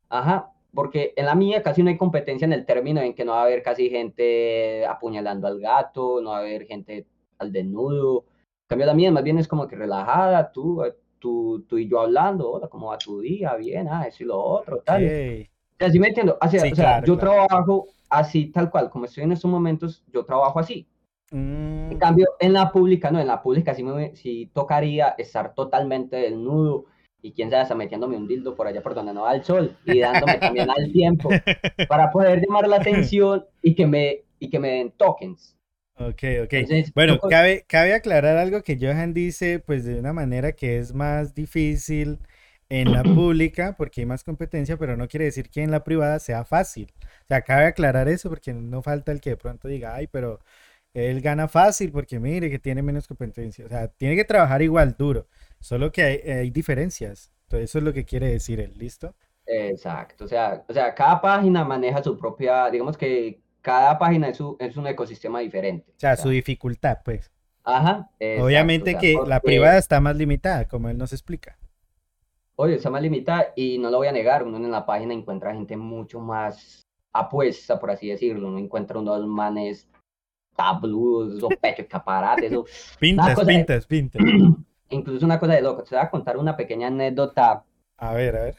[0.10, 3.32] Ajá, porque en la mía casi no hay competencia en el término en que no
[3.32, 8.26] va a haber casi gente apuñalando al gato, no va a haber gente al desnudo.
[8.28, 10.84] En cambio, la mía más bien es como que relajada, tú,
[11.20, 13.56] tú, tú y yo hablando, hola, ¿cómo va tu día?
[13.56, 15.04] Bien, ah, eso y lo otro, tal.
[15.80, 16.38] Así me entiendo.
[16.41, 20.86] o sea, yo trabajo así, tal cual, como estoy en estos momentos, yo trabajo así.
[21.31, 21.97] En mm.
[21.97, 26.85] cambio, en la pública, no, en la pública sí, me, sí tocaría estar totalmente desnudo
[27.21, 29.75] y quién sabe, está metiéndome un dildo por allá por donde no va el sol
[29.85, 31.29] y dándome también al tiempo
[31.89, 35.57] para poder llamar la atención y que me, y que me den tokens.
[35.99, 36.53] Ok, ok.
[36.93, 41.33] bueno, cabe, cabe aclarar algo que Johan dice, pues de una manera que es más
[41.33, 42.19] difícil
[42.69, 46.19] en la pública porque hay más competencia, pero no quiere decir que en la privada
[46.19, 46.93] sea fácil.
[47.01, 50.39] O sea, cabe aclarar eso porque no falta el que de pronto diga, ay, pero
[50.97, 53.65] él gana fácil porque mire que tiene menos competencia.
[53.65, 55.27] O sea, tiene que trabajar igual duro,
[55.60, 57.31] solo que hay, diferencias.
[57.43, 59.15] Entonces, eso es lo que quiere decir él, ¿listo?
[59.45, 64.39] Exacto, o sea, o sea, cada página maneja su propia, digamos que cada página es,
[64.60, 65.91] es un ecosistema diferente.
[65.91, 67.31] O sea, su dificultad, pues.
[67.63, 68.10] Ajá.
[68.39, 71.57] Obviamente que la privada está más limitada, como él nos explica.
[72.55, 75.53] Oye, está más limitada y no lo voy a negar, uno en la página encuentra
[75.53, 79.88] gente mucho más apuesta, por así decirlo, uno encuentra unos manes
[80.58, 82.65] tabludos, o pechos escaparates, o...
[83.00, 84.22] Pintas, pintas, pintas.
[84.89, 87.63] Incluso una cosa de loco, te voy a contar una pequeña anécdota.
[87.98, 88.56] A ver, a ver.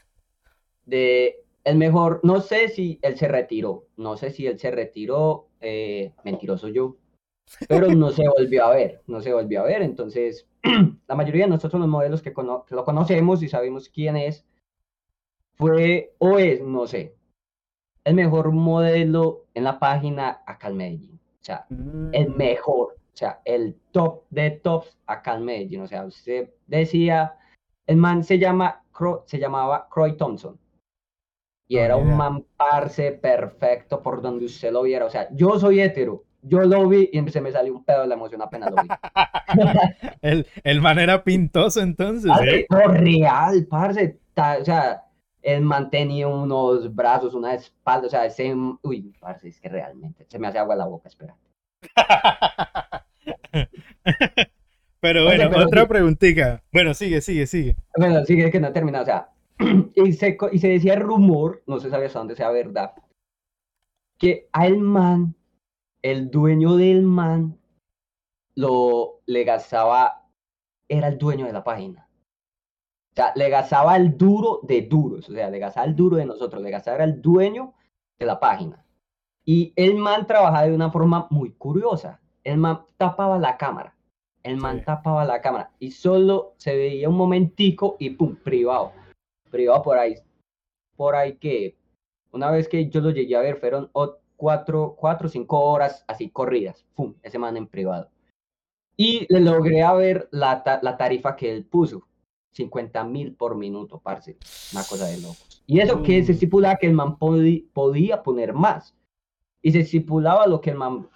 [0.87, 5.49] De el mejor, no sé si él se retiró, no sé si él se retiró,
[5.61, 6.97] eh, mentiroso yo,
[7.69, 10.47] pero no se volvió a ver, no se volvió a ver, entonces
[11.09, 14.47] la mayoría de nosotros los modelos que, que lo conocemos y sabemos quién es,
[15.57, 17.15] fue o es, no sé,
[18.05, 21.67] el mejor modelo en la página acá en Medellín sea,
[22.13, 22.37] el mm.
[22.37, 25.83] mejor, o sea, el top de tops acá en Medellín.
[25.83, 27.37] O sea, usted decía,
[27.87, 28.83] el man se, llama,
[29.27, 30.59] se llamaba Croy Thompson.
[31.71, 35.05] Y era un man parce perfecto por donde usted lo viera.
[35.05, 36.25] O sea, yo soy hetero.
[36.41, 38.89] Yo lo vi y se me salió un pedo de la emoción apenas lo vi.
[40.23, 42.31] el, el man era pintoso entonces.
[42.43, 42.67] ¿eh?
[42.87, 44.19] real, parce.
[44.61, 45.08] o sea,
[45.43, 50.39] él mantenía unos brazos, una espalda, o sea, ese, uy, parce, es que realmente se
[50.39, 51.37] me hace agua la boca, espera.
[55.01, 56.63] pero bueno, otra preguntita.
[56.73, 57.77] Bueno, sigue, sigue, sigue.
[57.97, 59.31] Bueno, sigue que no termina, o sea,
[59.95, 62.93] y se, y se decía rumor, no se sabía hasta dónde sea verdad,
[64.19, 65.35] que a el man,
[66.03, 67.59] el dueño del man,
[68.55, 70.25] lo le gastaba,
[70.89, 72.08] era el dueño de la página
[73.19, 76.63] sea, le gastaba el duro de duros, o sea, le gastaba el duro de nosotros,
[76.63, 77.75] le gastaba el dueño
[78.19, 78.85] de la página.
[79.45, 82.21] Y el man trabajaba de una forma muy curiosa.
[82.45, 83.95] El man tapaba la cámara.
[84.43, 88.93] El man tapaba la cámara y solo se veía un momentico y pum, privado.
[89.51, 90.17] Privado por ahí.
[90.97, 91.77] Por ahí que
[92.31, 93.91] una vez que yo lo llegué a ver fueron
[94.37, 96.87] cuatro, cuatro, cinco horas así corridas.
[96.95, 98.11] Pum, ese man en privado.
[98.97, 102.08] Y le logré a ver la, la tarifa que él puso.
[102.53, 104.37] 50 mil por minuto, parce.
[104.73, 105.63] Una cosa de locos.
[105.67, 106.35] Y eso que se mm.
[106.35, 108.95] estipulaba que el man podía poner más.
[109.63, 111.09] Y se estipulaba lo que el man,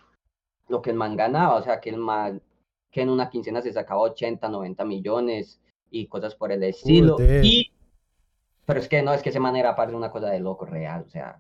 [0.68, 1.56] lo que el man ganaba.
[1.56, 2.42] O sea, que el man,
[2.90, 7.16] que en una quincena se sacaba 80, 90 millones y cosas por el estilo.
[7.42, 7.72] y,
[8.64, 11.04] pero es que no, es que esa manera aparte una cosa de loco real.
[11.06, 11.38] O sea,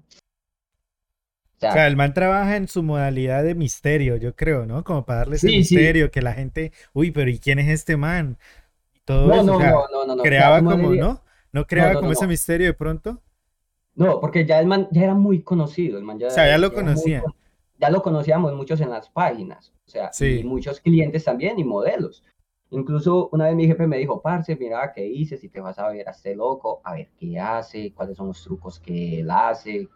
[1.56, 4.82] O sea, el man trabaja en su modalidad de misterio, yo creo, ¿no?
[4.84, 8.38] Como para darle ese misterio, que la gente, uy, pero ¿y quién es este man?
[9.04, 11.22] Todo no, no, no, no, no, Creaba como, ¿no?
[11.52, 13.20] ¿No creaba como ese misterio de pronto?
[13.94, 16.58] No, porque ya el man ya era muy conocido, el man ya, O sea, ya
[16.58, 17.22] lo conocía.
[17.78, 22.24] ya lo conocíamos muchos en las páginas, o sea, y muchos clientes también y modelos.
[22.70, 25.88] Incluso una vez mi jefe me dijo, parce, mira qué hice, si te vas a
[25.88, 29.90] ver a este loco, a ver qué hace, cuáles son los trucos que él hace,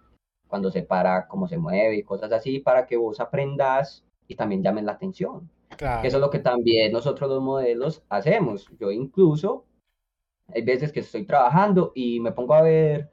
[0.47, 4.63] cuando se para, cómo se mueve y cosas así, para que vos aprendas y también
[4.63, 5.51] llamen la atención.
[5.71, 8.71] Eso es lo que también nosotros los modelos hacemos.
[8.79, 9.65] Yo incluso,
[10.49, 13.11] hay veces que estoy trabajando y me pongo a ver,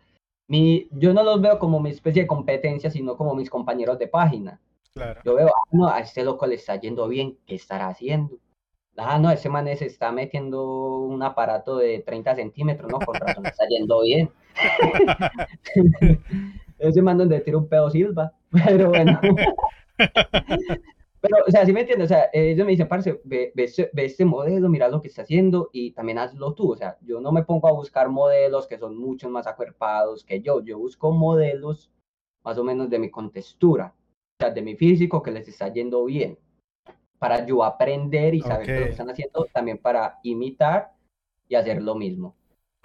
[0.48, 4.08] mi, yo no los veo como mi especie de competencia, sino como mis compañeros de
[4.08, 4.62] página.
[4.94, 5.22] Claro.
[5.26, 8.38] Yo veo, ah, no, a este loco le está yendo bien, ¿qué estará haciendo?
[8.96, 10.64] Ah, no, ese man se está metiendo
[11.00, 13.00] un aparato de 30 centímetros, ¿no?
[13.00, 14.30] Con razón, está yendo bien.
[16.78, 19.20] ese man donde tira un pedo silva, pero bueno.
[21.24, 22.08] pero, o sea, ¿sí me entiendes?
[22.08, 25.70] O sea, ellos me dicen, parce, ve, ve, este modelo, mira lo que está haciendo
[25.72, 26.74] y también hazlo tú.
[26.74, 30.42] O sea, yo no me pongo a buscar modelos que son mucho más acuerpados que
[30.42, 30.62] yo.
[30.62, 31.90] Yo busco modelos
[32.44, 33.96] más o menos de mi contextura,
[34.38, 36.38] o sea, de mi físico que les está yendo bien
[37.20, 40.92] para yo aprender y saber qué lo que están haciendo, también para imitar
[41.48, 42.36] y hacer lo mismo.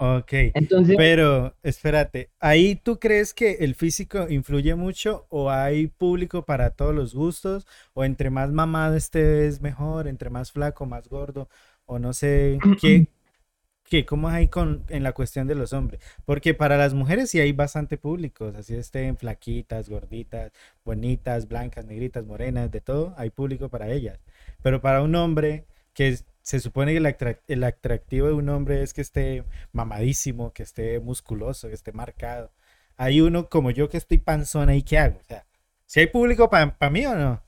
[0.00, 6.44] Ok, Entonces, pero espérate, ¿ahí tú crees que el físico influye mucho o hay público
[6.44, 7.66] para todos los gustos?
[7.94, 11.48] ¿O entre más mamado estés mejor, entre más flaco, más gordo?
[11.84, 13.08] O no sé, ¿qué,
[13.84, 14.04] ¿Qué?
[14.04, 16.00] ¿Cómo hay con, en la cuestión de los hombres?
[16.26, 20.52] Porque para las mujeres sí hay bastante públicos, así estén flaquitas, gorditas,
[20.84, 24.20] bonitas, blancas, negritas, morenas, de todo, hay público para ellas.
[24.62, 25.66] Pero para un hombre,
[25.98, 31.00] que se supone que el, atractivo de un hombre es que esté mamadísimo, que esté
[31.00, 32.52] musculoso, que esté marcado.
[32.96, 35.18] Hay uno como yo que estoy panzona y ¿qué hago?
[35.18, 35.44] O sea,
[35.86, 37.42] ¿si hay público para mí o no?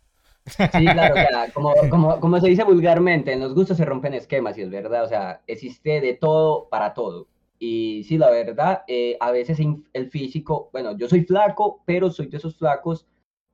[0.46, 1.14] Sí, claro,
[1.54, 5.04] como, como, como, se dice vulgarmente, en los gustos se rompen esquemas, y es verdad,
[5.04, 7.28] o sea, existe de todo para todo.
[7.60, 9.60] Y sí, la verdad, eh, a veces
[9.92, 13.06] el físico, bueno, yo soy flaco, pero soy de esos flacos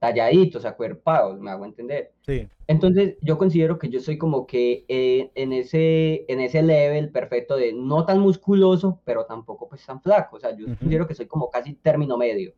[0.06, 2.12] talladitos, acuerpados, me hago entender.
[2.24, 2.48] Sí.
[2.68, 7.56] Entonces, yo considero que yo soy como que eh, en, ese, en ese level perfecto
[7.56, 10.36] de no tan musculoso, pero tampoco pues tan flaco.
[10.36, 12.54] O sea, yo considero que soy como casi término medio.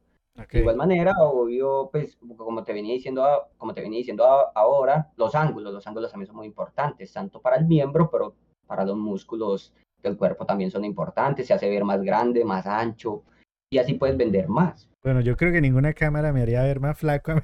[0.52, 5.34] De igual manera, obvio, pues como te venía diciendo, como te venía diciendo ahora, los
[5.34, 8.34] ángulos, los ángulos también son muy importantes, tanto para el miembro, pero
[8.66, 13.24] para los músculos del cuerpo también son importantes, se hace ver más grande, más ancho,
[13.70, 14.88] y así puedes vender más.
[15.02, 17.42] Bueno, yo creo que ninguna cámara me haría ver más flaco a mí.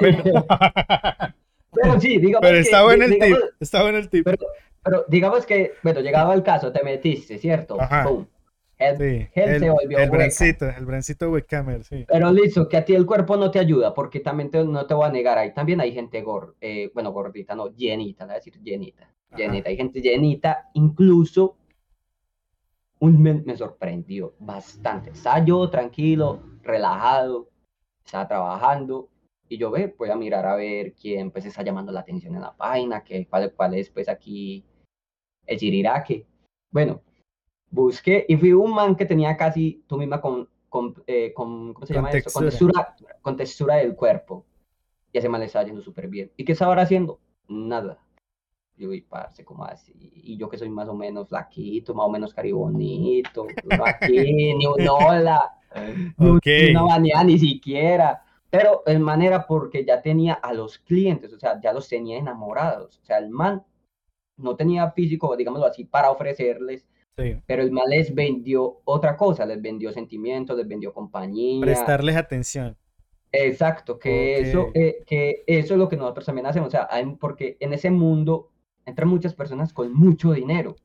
[1.70, 4.24] Pero, sí, digamos Pero está bueno el tip, está bueno el tip.
[4.24, 7.80] Pero, digamos que, bueno, llegaba el caso, te metiste, ¿cierto?
[7.80, 8.08] Ajá.
[8.78, 12.04] El, sí, el, se volvió el brancito, el brancito webcamer, sí.
[12.06, 15.08] Pero listo, que a ti el cuerpo no te ayuda, porque también no te voy
[15.08, 18.56] a negar, ahí también hay gente gor, eh, bueno, gordita, no, llenita, voy a decir
[18.62, 21.56] llenita, llenita, hay gente llenita, incluso
[23.00, 25.10] un, me, me, sorprendió bastante.
[25.10, 27.48] Estaba yo tranquilo, relajado,
[28.04, 29.08] estaba trabajando,
[29.48, 32.42] y yo ve, voy a mirar a ver quién pues está llamando la atención en
[32.42, 34.64] la página, que, cuál, cuál es pues aquí
[35.46, 36.26] el chiriraque.
[36.70, 37.00] Bueno,
[37.70, 41.86] busqué y fui un man que tenía casi tú misma con, con, eh, con ¿cómo
[41.86, 42.30] se llama eso?
[42.30, 44.44] Con textura, con textura del cuerpo.
[45.12, 46.30] Y ese man le estaba yendo súper bien.
[46.36, 47.18] ¿Y qué estaba ahora haciendo?
[47.48, 47.98] Nada.
[48.78, 49.92] Yo, y parce, como así?
[50.22, 53.46] Y yo que soy más o menos flaquito, más o menos caribonito,
[53.84, 55.52] aquí, ni un hola,
[56.16, 56.72] okay.
[56.72, 58.22] ni una ni siquiera.
[58.50, 62.98] Pero en manera porque ya tenía a los clientes, o sea, ya los tenía enamorados.
[63.02, 63.62] O sea, el man
[64.36, 66.86] no tenía físico, digámoslo así, para ofrecerles,
[67.46, 71.60] pero el mal les vendió otra cosa, les vendió sentimientos, les vendió compañía.
[71.60, 72.76] Prestarles atención.
[73.30, 76.88] Exacto, que, eso, eh, que eso es lo que nosotros también hacemos, o sea,
[77.20, 78.52] porque en ese mundo
[78.88, 80.76] entran muchas personas con mucho dinero,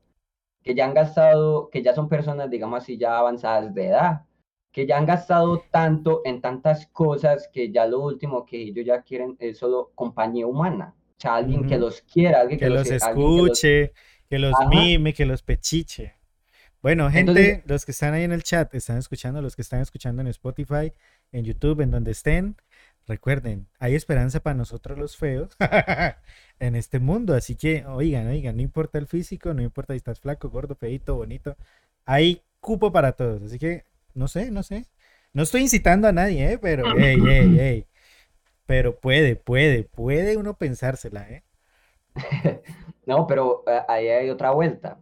[0.61, 4.25] que ya han gastado, que ya son personas, digamos así, ya avanzadas de edad,
[4.71, 9.01] que ya han gastado tanto en tantas cosas que ya lo último que ellos ya
[9.01, 13.93] quieren es solo compañía humana, o sea, alguien que los quiera, alguien que, los, escuche,
[14.29, 16.15] que los, mime, que los pechiche.
[16.81, 20.21] Bueno, gente, los que están ahí en el chat, están escuchando, los que están escuchando
[20.21, 20.91] en Spotify,
[21.31, 22.57] en YouTube, en donde estén,
[23.07, 25.55] recuerden, hay esperanza para nosotros los feos
[26.59, 27.33] en este mundo.
[27.35, 31.15] Así que, oigan, oigan, no importa el físico, no importa si estás flaco, gordo, feito,
[31.15, 31.55] bonito,
[32.05, 33.43] hay cupo para todos.
[33.43, 34.85] Así que, no sé, no sé.
[35.33, 36.57] No estoy incitando a nadie, ¿eh?
[36.59, 37.87] Pero, hey, hey, hey.
[38.65, 41.43] Pero puede, puede, puede uno pensársela, ¿eh?
[43.05, 44.99] no, pero eh, ahí hay otra vuelta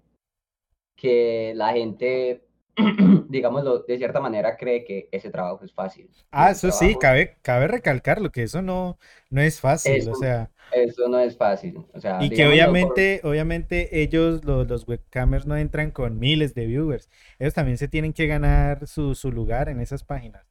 [0.96, 2.46] que la gente
[3.30, 6.10] digámoslo, de cierta manera cree que ese trabajo es fácil.
[6.32, 8.98] Ah, eso sí, cabe, cabe recalcarlo, que eso no,
[9.30, 10.50] no es fácil, o sea.
[10.72, 12.24] Eso no es fácil, o sea.
[12.24, 17.10] Y que obviamente, obviamente ellos, los, los, webcamers, no entran con miles de viewers.
[17.40, 20.46] Ellos también se tienen que ganar su, su lugar en esas páginas.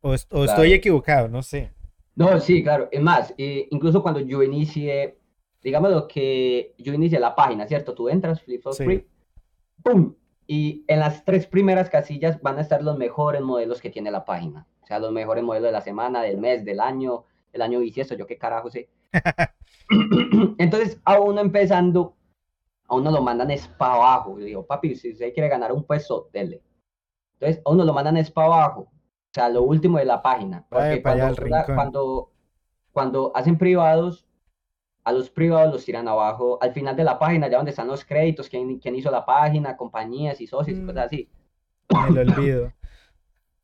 [0.00, 1.72] O, estoy equivocado, no sé.
[2.14, 2.88] No, sí, claro.
[2.92, 5.18] Es más, incluso cuando yo inicié,
[5.62, 7.92] digamos lo que yo inicié la página, ¿cierto?
[7.92, 9.04] Tú entras, Flip Free,
[9.82, 10.14] ¡pum!
[10.46, 14.24] Y en las tres primeras casillas van a estar los mejores modelos que tiene la
[14.24, 14.66] página.
[14.82, 18.14] O sea, los mejores modelos de la semana, del mes, del año, del año bisiesto,
[18.14, 18.88] yo qué carajo sé.
[20.58, 22.14] Entonces, a uno empezando,
[22.86, 24.38] a uno lo mandan es para abajo.
[24.38, 26.62] Yo digo, papi, si usted quiere ganar un puesto, dele.
[27.40, 28.80] Entonces, a uno lo mandan es para abajo.
[28.82, 30.64] O sea, lo último de la página.
[30.68, 32.30] Porque cuando,
[32.92, 34.26] cuando hacen privados,
[35.06, 38.04] a los privados los tiran abajo, al final de la página, ya donde están los
[38.04, 41.06] créditos, quién, quién hizo la página, compañías y socios y cosas mm.
[41.06, 41.28] así.
[42.10, 42.72] Me lo olvido.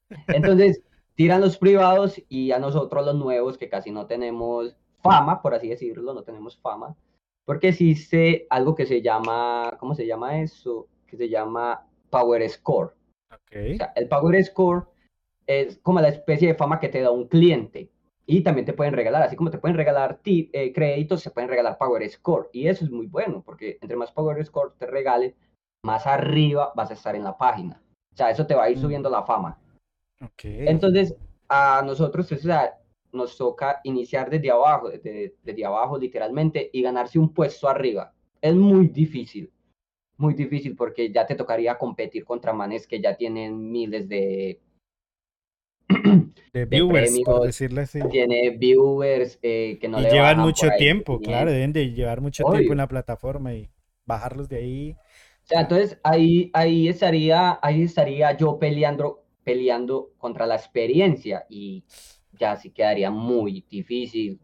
[0.29, 0.85] Entonces,
[1.17, 5.69] tiran los privados y a nosotros los nuevos, que casi no tenemos fama, por así
[5.69, 6.95] decirlo, no tenemos fama,
[7.45, 10.87] porque existe algo que se llama, ¿cómo se llama eso?
[11.09, 12.95] Que se llama Power Score.
[13.49, 13.75] Okay.
[13.75, 14.85] O sea, el Power Score
[15.49, 17.91] es como la especie de fama que te da un cliente.
[18.27, 21.77] Y también te pueden regalar, así como te pueden regalar eh, créditos, se pueden regalar
[21.79, 22.49] Power Score.
[22.53, 25.35] Y eso es muy bueno, porque entre más Power Score te regalen,
[25.85, 27.83] más arriba vas a estar en la página.
[28.13, 28.81] O sea, eso te va a ir mm.
[28.81, 29.59] subiendo la fama.
[30.21, 30.69] Okay.
[30.69, 31.17] Entonces,
[31.49, 32.79] a nosotros o sea,
[33.13, 38.15] nos toca iniciar desde abajo, desde, desde abajo literalmente, y ganarse un puesto arriba.
[38.41, 39.51] Es muy difícil,
[40.17, 44.61] muy difícil, porque ya te tocaría competir contra manes que ya tienen miles de
[46.53, 48.01] de viewers, por decirlo así.
[48.11, 52.73] Tiene viewers eh, que no y llevan mucho tiempo, claro, deben de llevar mucho tiempo
[52.73, 53.71] en la plataforma y
[54.05, 54.97] bajarlos de ahí.
[55.45, 61.85] O sea, entonces ahí, ahí, estaría, ahí estaría yo peleando, peleando contra la experiencia y
[62.39, 64.41] ya sí quedaría muy difícil.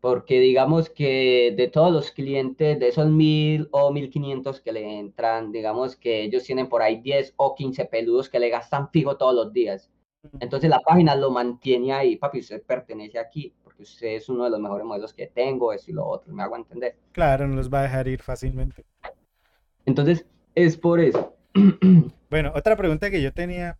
[0.00, 4.98] Porque digamos que de todos los clientes, de esos mil o mil quinientos que le
[4.98, 9.16] entran, digamos que ellos tienen por ahí 10 o 15 peludos que le gastan fijo
[9.16, 9.91] todos los días.
[10.40, 14.50] Entonces la página lo mantiene ahí, papi, usted pertenece aquí, porque usted es uno de
[14.50, 16.96] los mejores modelos que tengo, eso y lo otro, me hago entender.
[17.12, 18.84] Claro, no los va a dejar ir fácilmente.
[19.84, 21.36] Entonces, es por eso.
[22.30, 23.78] Bueno, otra pregunta que yo tenía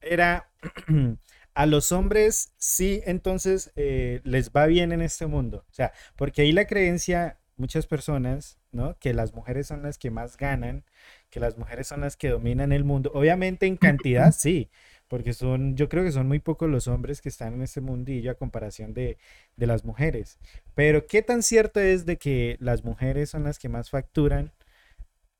[0.00, 0.50] era,
[1.54, 5.66] a los hombres sí, entonces eh, les va bien en este mundo.
[5.68, 8.96] O sea, porque ahí la creencia, muchas personas, ¿no?
[8.98, 10.86] Que las mujeres son las que más ganan,
[11.28, 13.10] que las mujeres son las que dominan el mundo.
[13.12, 14.70] Obviamente en cantidad, sí,
[15.08, 18.30] porque son, yo creo que son muy pocos los hombres que están en este mundillo
[18.30, 19.16] a comparación de,
[19.56, 20.38] las mujeres.
[20.74, 24.52] Pero ¿qué tan cierto es de que las mujeres son las que más facturan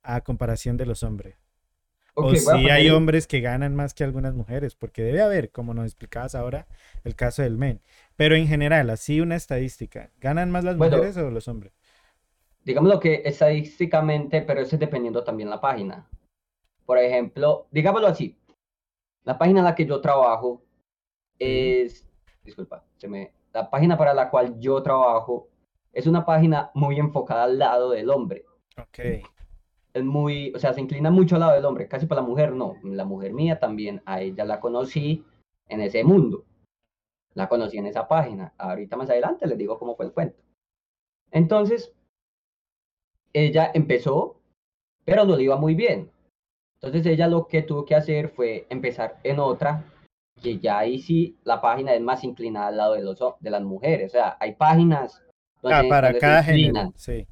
[0.03, 1.37] a comparación de los hombres?
[2.21, 5.85] o si hay hombres que ganan más que algunas mujeres, porque debe haber, como nos
[5.85, 6.67] explicabas ahora,
[7.05, 7.81] el caso del men.
[8.17, 11.73] Pero en general, así una estadística, ¿ganan más las mujeres o los hombres?
[12.65, 16.09] Digámoslo que estadísticamente, pero eso es dependiendo también la página.
[16.85, 18.37] Por ejemplo, digámoslo así,
[19.29, 20.63] la página en la que yo trabajo
[21.39, 22.09] es,
[22.43, 25.51] disculpa, se me, la página para la cual yo trabajo
[25.93, 28.47] es una página muy enfocada al lado del hombre.
[28.79, 28.99] Ok.
[29.93, 32.55] Es muy, o sea, se inclina mucho al lado del hombre, casi para la mujer
[32.55, 32.77] no.
[32.83, 35.27] La mujer mía también, a ella la conocí
[35.67, 36.47] en ese mundo.
[37.35, 38.55] La conocí en esa página.
[38.57, 40.43] Ahorita más adelante les digo cómo fue el cuento.
[41.31, 41.93] Entonces,
[43.35, 44.41] ella empezó,
[45.05, 46.11] pero no le iba muy bien.
[46.81, 49.85] Entonces ella lo que tuvo que hacer fue empezar en otra,
[50.41, 53.63] que ya ahí sí la página es más inclinada al lado de, los, de las
[53.63, 54.13] mujeres.
[54.13, 55.23] O sea, hay páginas
[55.61, 57.27] donde, ah, para cada género, sí.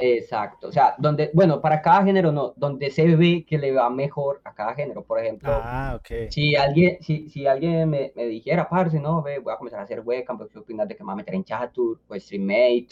[0.00, 3.90] Exacto, o sea, donde, bueno, para cada género no, donde se ve que le va
[3.90, 5.50] mejor a cada género, por ejemplo.
[5.52, 6.30] Ah, ok.
[6.30, 9.82] Si alguien, si, si alguien me, me dijera, parce, no, ve, voy a comenzar a
[9.82, 12.90] hacer webcam, porque opinas de que me va a meter en Chatur, o Streammate,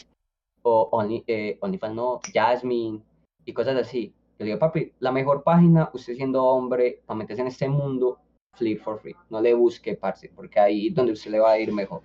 [0.63, 3.01] o Only, eh, OnlyFans, no, Jasmine,
[3.45, 4.13] y cosas así.
[4.39, 8.19] Yo digo, papi, la mejor página, usted siendo hombre, para meterse en este mundo,
[8.53, 9.15] Flip for Free.
[9.29, 12.01] No le busque, parce, porque ahí es donde usted le va a ir mejor.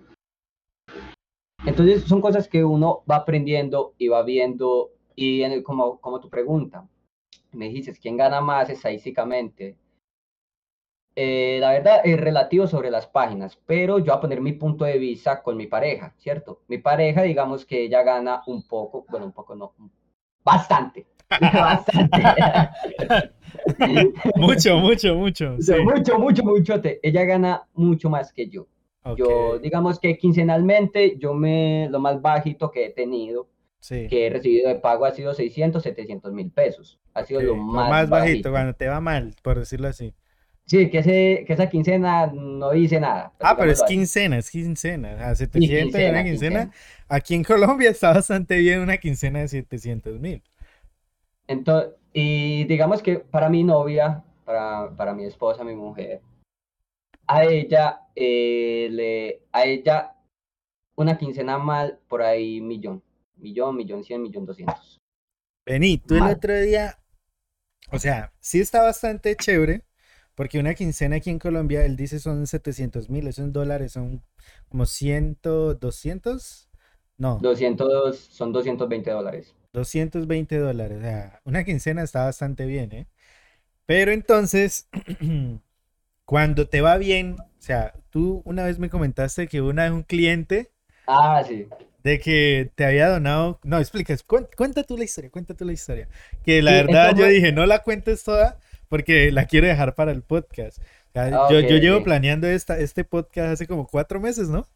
[1.65, 4.91] Entonces, son cosas que uno va aprendiendo y va viendo.
[5.15, 6.89] Y en como, como tu pregunta,
[7.53, 9.77] me dices, ¿quién gana más estadísticamente?
[11.15, 14.87] Eh, la verdad es relativo sobre las páginas, pero yo voy a poner mi punto
[14.87, 16.63] de vista con mi pareja, ¿cierto?
[16.69, 19.75] Mi pareja, digamos que ella gana un poco, bueno, un poco no,
[20.43, 21.07] bastante,
[24.37, 25.57] mucho, mucho, mucho.
[25.85, 26.81] Mucho, mucho, mucho.
[27.03, 28.67] Ella gana mucho más que yo.
[29.17, 33.49] Yo, digamos que quincenalmente, yo me, lo más bajito que he tenido
[33.89, 37.01] que he recibido de pago ha sido 600, 700 mil pesos.
[37.15, 40.15] Ha sido lo más, más bajito, cuando te va mal, por decirlo así.
[40.65, 43.33] Sí, que, ese, que esa quincena no dice nada.
[43.41, 45.29] Ah, pero es quincena, es quincena.
[45.29, 46.71] A 700 una quincena.
[47.09, 50.43] Aquí en Colombia está bastante bien una quincena de 700 mil.
[51.47, 56.21] Entonces, y digamos que para mi novia, para, para mi esposa, mi mujer,
[57.27, 60.15] a ella, eh, le, a ella
[60.97, 63.03] una quincena mal por ahí millón.
[63.37, 65.01] Millón, millón cien, millón doscientos.
[65.67, 66.99] Vení, tú el otro día,
[67.91, 69.85] o sea, sí está bastante chévere,
[70.35, 74.23] porque una quincena aquí en Colombia, él dice son 700 mil, eso en dólares son
[74.69, 76.69] como 100, 200,
[77.17, 77.39] no.
[77.41, 79.55] 200, son 220 dólares.
[79.73, 83.07] 220 dólares, o sea, una quincena está bastante bien, ¿eh?
[83.87, 84.89] Pero entonces,
[86.25, 90.03] cuando te va bien, o sea, tú una vez me comentaste que una vez un
[90.03, 90.71] cliente...
[91.07, 91.69] Ah, sí.
[92.03, 93.61] De que te había donado...
[93.63, 96.09] No, explicas, cuenta, tú la historia, cuenta tú la historia.
[96.45, 98.59] Que la verdad yo dije, no la cuentes toda
[98.89, 100.79] porque la quiero dejar para el podcast.
[101.15, 104.67] Ah, yo, yo llevo planeando esta, este podcast hace como cuatro meses, ¿no?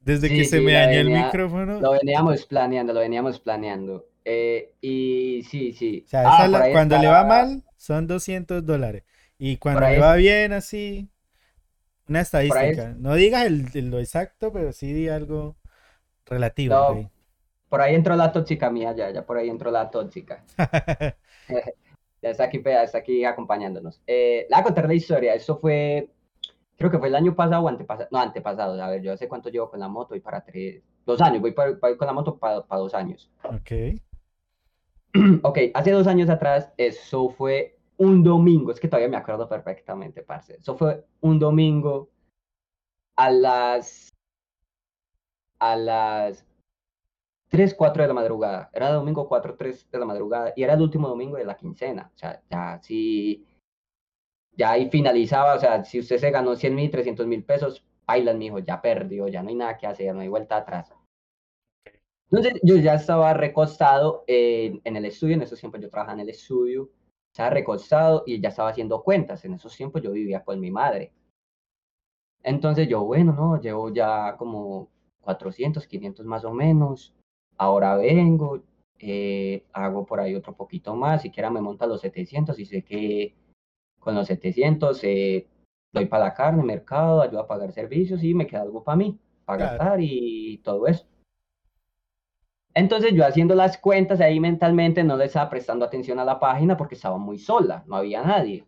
[0.00, 1.80] Desde que se me dañó el micrófono.
[1.80, 4.09] Lo veníamos planeando, lo veníamos planeando.
[4.24, 6.02] Eh, y sí, sí.
[6.06, 9.04] O sea, ah, cuando le va mal, son 200 dólares.
[9.38, 11.08] Y cuando le va bien, así,
[12.08, 12.94] una estadística.
[12.98, 15.56] No digas el, lo exacto, pero sí di algo
[16.26, 17.08] relativo.
[17.68, 20.44] por ahí entró la tóxica mía, ya, ya por ahí entró la tóxica.
[22.22, 24.02] ya está aquí, está aquí acompañándonos.
[24.06, 25.34] Eh, le voy a contar la historia.
[25.34, 26.10] Eso fue,
[26.76, 28.08] creo que fue el año pasado o antepasado.
[28.10, 28.82] No, antepasado.
[28.82, 30.10] A ver, yo hace cuánto llevo con la moto.
[30.10, 31.40] Voy para tres, dos años.
[31.40, 33.30] Voy para, con la moto para, para dos años.
[33.44, 34.00] Ok.
[35.42, 38.72] ok, hace dos años atrás, eso fue un domingo.
[38.72, 40.56] Es que todavía me acuerdo perfectamente, parce.
[40.56, 42.10] Eso fue un domingo
[43.16, 44.10] a las
[45.58, 46.46] a las
[47.48, 48.70] 3, 4 de la madrugada.
[48.72, 50.52] Era domingo 4, 3 de la madrugada.
[50.56, 52.10] Y era el último domingo de la quincena.
[52.14, 53.46] O sea, ya sí.
[54.52, 55.54] Ya ahí finalizaba.
[55.54, 59.28] O sea, si usted se ganó 100 mil, 300 mil pesos, bailan, mijo, ya perdió,
[59.28, 60.92] ya no hay nada que hacer, no hay vuelta atrás.
[62.30, 65.34] Entonces yo ya estaba recostado en, en el estudio.
[65.34, 66.90] En esos tiempos yo trabajaba en el estudio.
[67.32, 69.44] Estaba recostado y ya estaba haciendo cuentas.
[69.44, 71.12] En esos tiempos yo vivía con mi madre.
[72.42, 74.88] Entonces yo, bueno, no, llevo ya como
[75.20, 77.14] 400, 500 más o menos
[77.60, 78.62] ahora vengo,
[78.98, 83.34] eh, hago por ahí otro poquito más, siquiera me monta los 700 y sé que
[83.98, 85.46] con los 700 eh,
[85.92, 89.18] doy para la carne, mercado, ayudo a pagar servicios y me queda algo para mí,
[89.44, 91.06] para gastar y todo eso.
[92.74, 96.76] Entonces yo haciendo las cuentas ahí mentalmente no le estaba prestando atención a la página
[96.76, 98.64] porque estaba muy sola, no había nadie.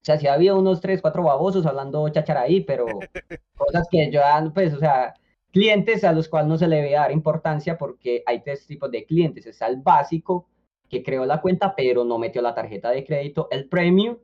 [0.00, 2.86] O sea, sí había unos tres, cuatro babosos hablando chachara ahí, pero
[3.56, 4.20] cosas que yo,
[4.54, 5.14] pues, o sea,
[5.50, 9.04] clientes a los cuales no se le debe dar importancia porque hay tres tipos de
[9.04, 9.46] clientes.
[9.46, 10.48] Está el básico,
[10.88, 13.48] que creó la cuenta pero no metió la tarjeta de crédito.
[13.50, 14.16] El premium,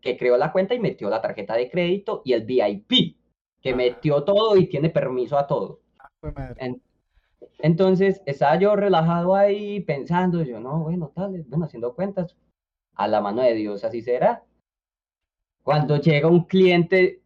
[0.00, 2.22] que creó la cuenta y metió la tarjeta de crédito.
[2.24, 3.16] Y el VIP,
[3.60, 5.80] que metió todo y tiene permiso a todo.
[5.98, 6.08] Ah,
[7.58, 12.36] entonces, estaba yo relajado ahí pensando, yo, no, bueno, tal, bueno, haciendo cuentas,
[12.94, 14.44] a la mano de Dios, así será.
[15.62, 17.22] Cuando llega un cliente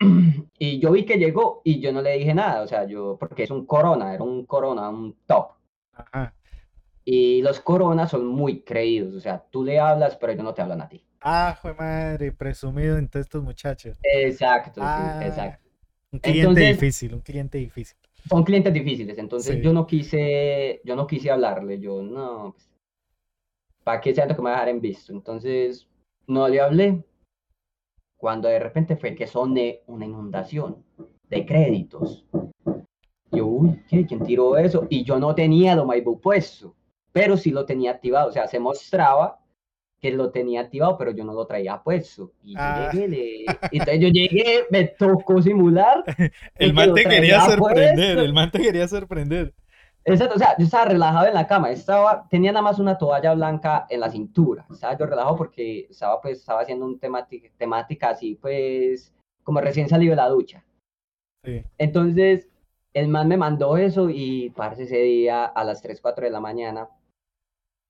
[0.58, 3.44] y yo vi que llegó y yo no le dije nada, o sea, yo, porque
[3.44, 5.52] es un corona, era un corona, un top.
[7.04, 10.62] Y los coronas son muy creídos, o sea, tú le hablas, pero ellos no te
[10.62, 11.04] hablan a ti.
[11.20, 13.98] Ah, fue madre, presumido entre estos muchachos.
[14.02, 15.66] Exacto, sí, ah, exacto.
[16.12, 17.98] Un cliente difícil, un cliente difícil.
[18.28, 22.68] Son clientes difíciles, entonces yo no quise, yo no quise hablarle, yo no, pues,
[23.84, 25.12] ¿para qué siento que me va a dejar en visto?
[25.12, 25.88] Entonces,
[26.26, 27.04] no le hablé,
[28.16, 30.84] cuando de repente fue que soné una inundación
[31.28, 32.26] de créditos.
[33.30, 34.06] Yo, uy, ¿qué?
[34.06, 34.86] ¿quién tiró eso?
[34.88, 36.74] Y yo no tenía lo Maibu puesto,
[37.12, 39.38] pero sí lo tenía activado, o sea, se mostraba
[40.06, 42.32] que lo tenía activado, pero yo no lo traía puesto.
[42.44, 42.90] Y yo ah.
[42.92, 46.04] llegué, entonces yo llegué, me tocó simular.
[46.54, 49.52] el man te quería sorprender, el man te quería sorprender.
[50.04, 53.34] Exacto, o sea, yo estaba relajado en la cama, estaba, tenía nada más una toalla
[53.34, 58.10] blanca en la cintura, estaba yo relajado porque estaba pues, estaba haciendo un temática, temática
[58.10, 60.64] así pues, como recién salido de la ducha.
[61.42, 61.64] Sí.
[61.78, 62.48] Entonces,
[62.94, 66.40] el man me mandó eso y parece ese día a las 3, 4 de la
[66.40, 66.88] mañana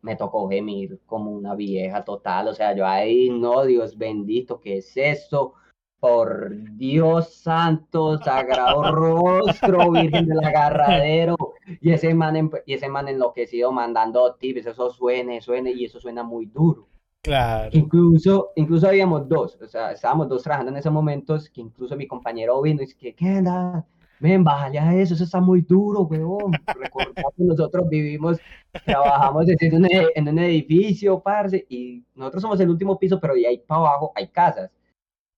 [0.07, 4.79] me tocó gemir como una vieja total, o sea, yo ahí, no, Dios bendito, ¿qué
[4.79, 5.55] es esto?
[5.99, 11.37] Por Dios santo, sagrado rostro, Virgen del agarradero,
[11.81, 16.23] y ese man, y ese man enloquecido mandando tips, eso suene, suene, y eso suena
[16.23, 16.87] muy duro.
[17.21, 17.71] Claro.
[17.73, 22.07] Incluso, incluso habíamos dos, o sea, estábamos dos trabajando en esos momentos, que incluso mi
[22.07, 23.85] compañero vino y dice, ¿qué onda?
[24.19, 26.53] Ven, bájale a eso, eso está muy duro, weón.
[26.75, 28.39] Recordad que nosotros vivimos,
[28.85, 33.35] trabajamos en un, e- en un edificio, parce, y nosotros somos el último piso, pero
[33.35, 34.71] de ahí para abajo hay casas.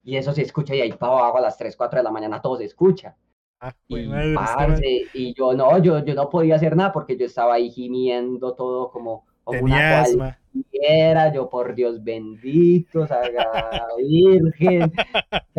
[0.02, 2.40] Y eso se escucha, y ahí para abajo a las 3, 4 de la mañana
[2.40, 3.16] todo se escucha.
[3.60, 7.26] Ah, Y, madre, parce, y yo no, yo, yo no podía hacer nada porque yo
[7.26, 10.38] estaba ahí gimiendo todo como, como una asma.
[10.52, 14.92] cualquiera, yo por Dios bendito, Sagrada Virgen,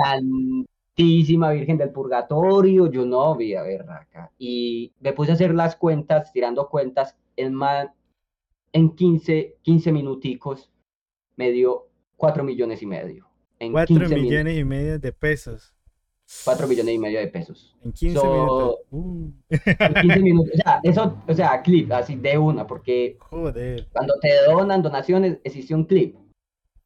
[1.04, 4.32] Santísima Virgen del Purgatorio, yo no vi a ver acá.
[4.38, 7.94] Y me puse a hacer las cuentas, tirando cuentas, el man
[8.74, 10.70] en 15, 15 minuticos
[11.38, 11.88] me dio
[12.18, 13.30] 4 millones y medio.
[13.60, 15.74] En 4 15 minu- millones y medio de pesos.
[16.44, 17.78] 4 millones y medio de pesos.
[17.82, 18.76] En 15 So- minutos.
[18.92, 19.32] Uh,
[19.80, 20.52] En 15 minutos.
[20.54, 23.88] O sea, eso, o sea, clip, así de una, porque joder.
[23.94, 26.18] cuando te donan donaciones, existe un clip.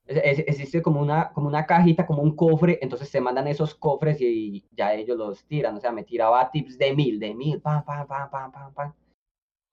[0.06, 4.18] Es- Existe como una, como una cajita, como un cofre, entonces te mandan esos cofres
[4.22, 5.76] y ya ellos los tiran.
[5.78, 8.94] O sea, me tiraba tips de mil, de mil, pam, pam, pam, pam, pam, pam.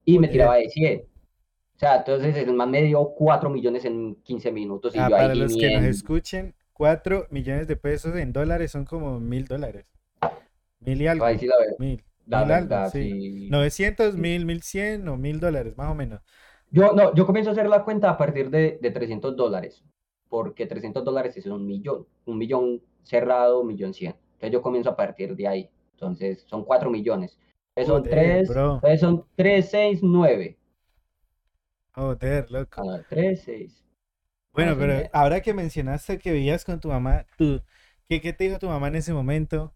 [0.05, 1.03] Y me tiraba de 100.
[1.77, 5.17] O sea, entonces el man me dio 4 millones en 15 minutos y Ah, yo
[5.17, 9.47] ahí para los que nos escuchen, 4 millones de pesos en dólares son como mil
[9.47, 9.87] dólares.
[10.81, 11.25] Mil y algo.
[11.25, 11.77] Ahí sí la veo.
[11.79, 12.05] Mil.
[12.27, 13.11] La mil algo, verdad, sí.
[13.11, 13.51] sí.
[13.51, 16.21] 900, mil, 1100 o mil dólares, más o menos.
[16.71, 19.83] Yo, no, yo comienzo a hacer la cuenta a partir de, de 300 dólares,
[20.31, 24.15] porque 300 dólares es un millón, un millón cerrado, un millón cien.
[24.35, 25.71] Entonces yo comienzo a partir de ahí.
[25.95, 27.39] Entonces son 4 millones.
[27.77, 28.83] Entonces son Joder, 3, bro.
[28.83, 30.59] entonces son 3, 6, 9.
[31.95, 32.91] Joder, loco.
[32.91, 33.85] Ah, 3, 6.
[34.53, 37.63] Bueno, pero ahora que mencionaste que vivías con tu mamá, tú,
[38.09, 39.75] ¿qué, qué te dijo tu mamá en ese momento?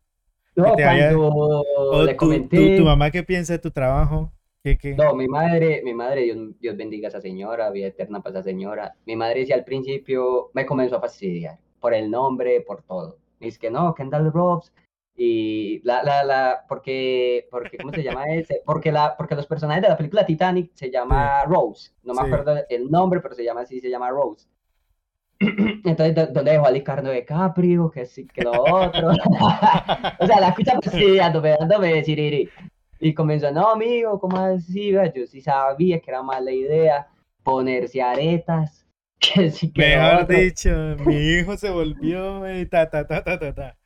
[0.57, 2.57] No, cuando ¿O le tu, comenté...
[2.57, 4.33] tu, tu mamá qué piensa de tu trabajo?
[4.65, 4.95] ¿Qué, qué?
[4.95, 8.45] No, mi madre, mi madre, Dios, Dios bendiga a esa señora, vida eterna para esa
[8.49, 8.97] señora.
[9.05, 13.19] Mi madre decía al principio, me comenzó a fastidiar por el nombre, por todo.
[13.41, 14.73] Me dice que no, Kendall Robbs.
[15.17, 18.63] Y la, la, la, porque, porque, ¿cómo se llama ese?
[18.65, 21.93] Porque, la, porque los personajes de la película Titanic se llama Rose.
[22.03, 22.27] No me Sí.
[22.27, 24.49] acuerdo el nombre, pero se llama así, se llama Rose.
[25.85, 27.91] Entonces, ¿dó- ¿dónde dejó a Ricardo DiCaprio?
[27.91, 29.09] Que sí, que lo otro.
[30.21, 32.49] o sea, la escucha fastidiándome, dándome siriri.
[33.01, 34.93] Y comenzó, no, amigo, ¿cómo así?
[34.93, 37.09] Yo sí sabía que era mala idea
[37.43, 38.81] ponerse aretas.
[39.21, 40.37] Que sí, que lo Mejor otro.
[40.39, 40.71] dicho,
[41.07, 43.79] mi hijo se volvió y ta, ta, ta, ta, ta, ta.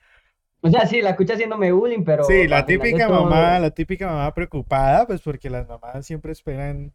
[0.61, 2.25] O sea, sí, la escucha haciéndome bullying, pero.
[2.25, 6.93] Sí, la típica todo- mamá, la típica mamá preocupada, pues porque las mamás siempre esperan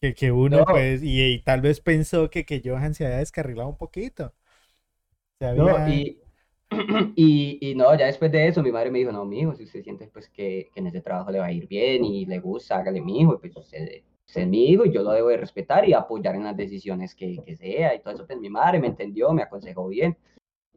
[0.00, 0.64] que, que uno, No.
[0.66, 4.34] pues, y, y tal vez pensó que, que Johan se había descarrilado un poquito.
[5.40, 6.21] Se No, había- y,
[7.16, 9.82] y, y no, ya después de eso, mi madre me dijo, no, mijo, si usted
[9.82, 12.76] siente pues que, que en ese trabajo le va a ir bien y le gusta,
[12.76, 15.88] hágale, mijo, y pues usted, usted es mi hijo y yo lo debo de respetar
[15.88, 18.88] y apoyar en las decisiones que, que sea y todo eso, pues mi madre me
[18.88, 20.16] entendió, me aconsejó bien.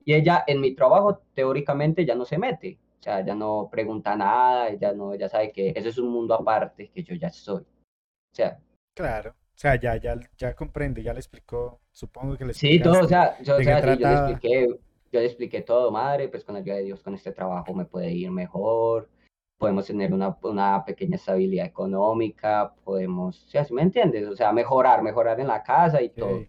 [0.04, 4.16] Y ella en mi trabajo teóricamente ya no se mete, o sea, ya no pregunta
[4.16, 7.62] nada, ella no, ella sabe que eso es un mundo aparte que yo ya soy.
[7.62, 8.60] O sea,
[8.96, 13.02] Claro, o sea, ya, ya, ya comprende, ya le explicó, supongo que le Sí, todo,
[13.02, 14.80] o sea, yo, o ¿De qué sea, sí, yo le expliqué,
[15.12, 17.86] yo le expliqué todo, madre, pues con la ayuda de Dios, con este trabajo me
[17.86, 19.10] puede ir mejor,
[19.58, 24.28] podemos tener una, una pequeña estabilidad económica, podemos, o sea, ¿sí me entiendes?
[24.28, 26.38] O sea, mejorar, mejorar en la casa y todo.
[26.38, 26.48] Ok.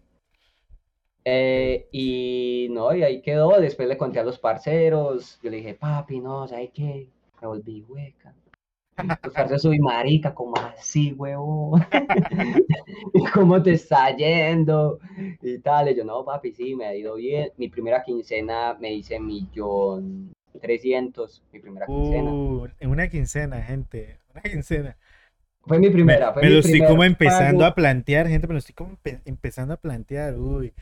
[1.29, 5.73] Eh, y no, y ahí quedó, después le conté a los parceros, yo le dije,
[5.73, 7.09] papi, no, ¿sabes qué?
[7.41, 8.33] Me volví hueca.
[9.23, 11.79] Los parceros soy marica, como así, huevo.
[13.33, 14.99] ¿Cómo te está yendo?
[15.41, 17.51] Y tal, y yo, no, papi, sí, me ha ido bien.
[17.57, 22.37] Mi primera quincena me hice millón trescientos, mi primera quincena.
[22.45, 24.97] Uh, en una quincena, gente, una quincena.
[25.67, 27.65] Fue mi Me, primera, fue me mi lo estoy primer como empezando pago.
[27.65, 30.73] a plantear, gente, me lo estoy como empe- empezando a plantear, uy.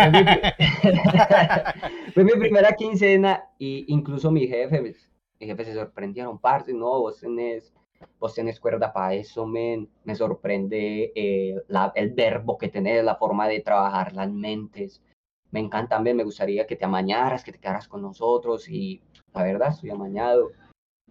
[0.00, 0.24] Fue mi,
[2.14, 5.09] fue mi primera quincena y incluso mi jefe, pues,
[5.40, 7.72] mi jefe se sorprendieron, parce, no, vos tenés,
[8.18, 13.16] vos tenés cuerda para eso, men, me sorprende eh, la- el verbo que tenés, la
[13.16, 15.02] forma de trabajar las mentes,
[15.50, 19.00] me encanta también, me gustaría que te amañaras, que te quedaras con nosotros y
[19.34, 20.50] la verdad estoy amañado.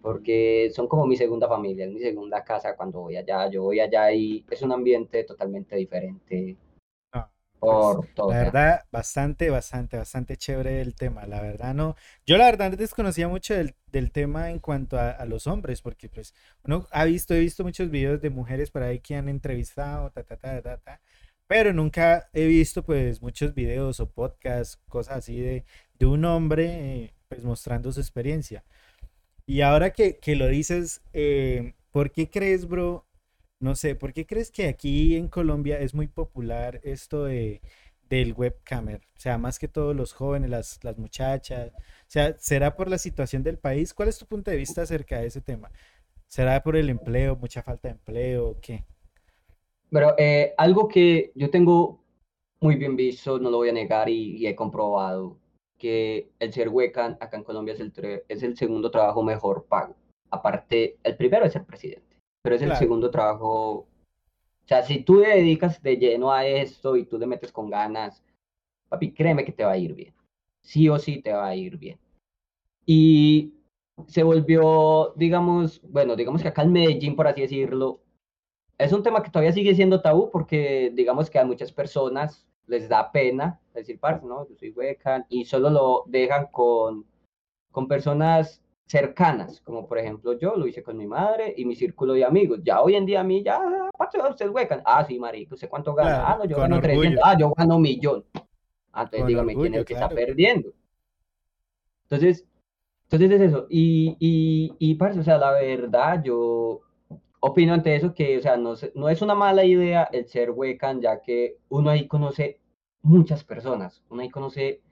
[0.02, 3.48] Porque son como mi segunda familia, es mi segunda casa cuando voy allá.
[3.50, 6.56] Yo voy allá y es un ambiente totalmente diferente
[7.60, 8.30] por todo.
[8.30, 11.26] La verdad, bastante, bastante, bastante chévere el tema.
[11.26, 11.96] La verdad, no.
[12.26, 16.08] Yo la verdad desconocía mucho del, del tema en cuanto a, a los hombres, porque
[16.08, 16.34] pues
[16.64, 20.22] uno ha visto, he visto muchos videos de mujeres por ahí que han entrevistado, ta,
[20.22, 21.00] ta, ta, ta, ta,
[21.48, 25.64] pero nunca he visto pues muchos videos o podcasts, cosas así de,
[25.98, 26.66] de un hombre
[27.04, 28.64] eh, pues mostrando su experiencia.
[29.46, 33.06] Y ahora que, que lo dices, eh, ¿por qué crees, bro?
[33.60, 37.60] No sé, ¿por qué crees que aquí en Colombia es muy popular esto de,
[38.08, 39.02] del webcamer?
[39.16, 41.70] O sea, más que todos los jóvenes, las, las muchachas.
[41.74, 43.92] O sea, ¿será por la situación del país?
[43.92, 45.70] ¿Cuál es tu punto de vista acerca de ese tema?
[46.26, 48.58] ¿Será por el empleo, mucha falta de empleo?
[48.62, 48.84] ¿Qué?
[49.90, 52.00] Pero eh, algo que yo tengo
[52.60, 55.38] muy bien visto, no lo voy a negar y, he comprobado,
[55.78, 57.92] que el ser huecan acá en Colombia es el,
[58.28, 59.96] es el segundo trabajo mejor pago.
[60.30, 62.09] Aparte, el primero es el presidente,
[62.42, 63.86] pero es el segundo trabajo.
[64.64, 67.70] O sea, si tú te dedicas de lleno a esto y tú le metes con
[67.70, 68.24] ganas,
[68.88, 70.14] papi, créeme que te va a ir bien.
[70.60, 71.98] Sí o sí te va a ir bien.
[72.86, 73.54] Y
[74.06, 78.00] se volvió, digamos, bueno, digamos que acá en Medellín, por así decirlo,
[78.78, 82.88] es un tema que todavía sigue siendo tabú porque digamos que a muchas personas les
[82.88, 87.04] da pena decir, parce, no, yo soy hueca, y solo lo dejan con,
[87.70, 92.12] con personas cercanas, como por ejemplo yo lo hice con mi madre y mi círculo
[92.12, 92.58] de amigos.
[92.64, 93.60] Ya hoy en día a mí, ya,
[93.96, 94.82] parce, usted es hueca.
[94.84, 96.24] Ah, sí, marico, ¿usted cuánto gana?
[96.26, 97.22] ah, no, yo gano 300.
[97.24, 98.24] Ah, yo gano un millón.
[98.92, 100.72] Ah, entonces dígame quién es el que está perdiendo.
[102.02, 102.48] Entonces,
[103.04, 103.68] entonces es eso.
[103.70, 106.80] Y, y, y, parce, o sea, la verdad, yo
[107.38, 111.00] opino ante eso que, o sea, no, no es una mala idea el ser huecan,
[111.00, 112.58] ya que uno ahí conoce
[113.02, 114.82] muchas personas, uno ahí conoce,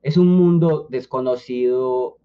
[0.00, 2.18] es un mundo desconocido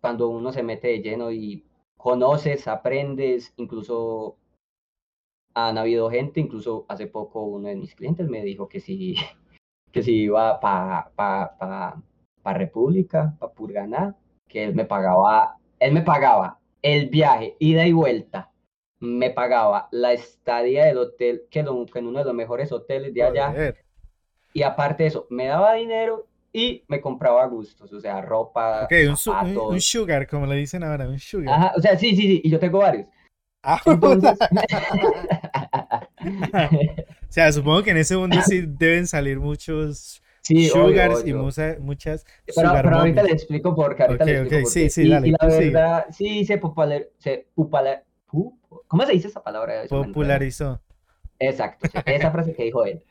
[0.00, 1.64] cuando uno se mete de lleno y
[1.96, 4.36] conoces, aprendes, incluso
[5.54, 9.16] han habido gente, incluso hace poco uno de mis clientes me dijo que si,
[9.92, 12.02] que si iba para pa, pa,
[12.42, 14.16] pa República, para Purganá,
[14.46, 18.52] que él me pagaba, él me pagaba el viaje, ida y vuelta,
[19.00, 23.74] me pagaba la estadía del hotel, que, en uno de los mejores hoteles de allá.
[24.52, 26.26] Y aparte de eso, me daba dinero
[26.56, 28.84] y me compraba gustos, o sea, ropa.
[28.84, 31.54] Ok, un, sugar, como le dicen ahora, un sugar.
[31.54, 33.06] Ajá, o sea, sí, sí, sí, y yo tengo varios.
[33.62, 33.90] Ah, o
[37.28, 40.22] sea, supongo que en ese mundo sí deben salir muchos
[40.72, 44.04] sugars y muchas pero, pero ahorita le explico por qué.
[44.04, 49.04] Ahorita le explico sí, sí, dale, y, la verdad, sí se, popular, se popular, ¿Cómo
[49.04, 49.84] se dice esa palabra?
[49.90, 50.80] Popularizó.
[51.38, 53.02] Exacto, esa frase que dijo él.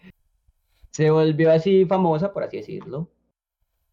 [0.89, 3.11] Se volvió así famosa, por así decirlo,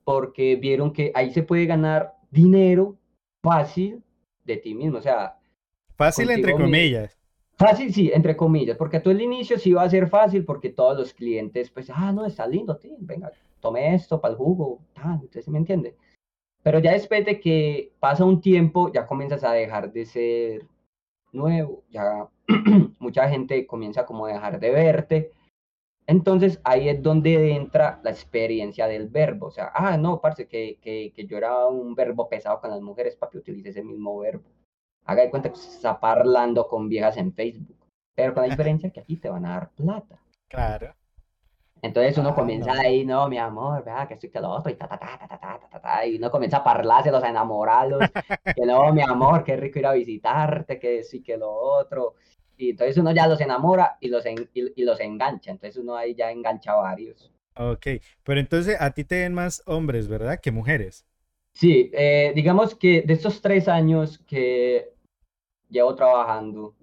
[0.04, 2.96] porque vieron que ahí se puede ganar dinero
[3.42, 4.02] fácil
[4.44, 5.38] de ti mismo, o sea...
[5.96, 7.18] Fácil entre comillas.
[7.56, 10.98] Fácil, sí, entre comillas, porque todo el inicio sí va a ser fácil porque todos
[10.98, 13.30] los clientes, pues, ah, no, está lindo, tío, venga,
[13.60, 15.94] tome esto para el jugo, tal, usted me entiende.
[16.62, 20.66] Pero ya después de que pasa un tiempo, ya comienzas a dejar de ser
[21.32, 22.28] nuevo, ya
[22.98, 25.32] mucha gente comienza como a dejar de verte.
[26.06, 29.46] Entonces ahí es donde entra la experiencia del verbo.
[29.46, 32.80] O sea, ah, no, parece que, que, que, yo era un verbo pesado con las
[32.80, 34.44] mujeres, papi, utilice ese mismo verbo.
[35.04, 37.86] Haga de cuenta que se está parlando con viejas en Facebook.
[38.14, 40.20] Pero con la diferencia que aquí te van a dar plata.
[40.48, 40.94] Claro.
[41.82, 44.76] Entonces uno ah, comienza ahí, no, mi amor, vea que estoy que lo otro, y
[44.76, 48.00] ta, ta, ta, ta, ta, ta, ta, ta, y uno comienza a parlárselos, a enamorarlos,
[48.56, 52.14] que no, mi amor, qué rico ir a visitarte, que sí, que lo otro.
[52.56, 56.30] Y entonces uno ya los enamora y los, y, los engancha, entonces uno ahí ya
[56.30, 57.32] engancha varios.
[57.56, 57.86] Ok,
[58.22, 60.40] pero entonces a ti te ven más hombres, ¿verdad?
[60.40, 61.06] Que mujeres.
[61.54, 64.94] Sí, eh, digamos que de estos tres años que
[65.68, 66.74] llevo trabajando,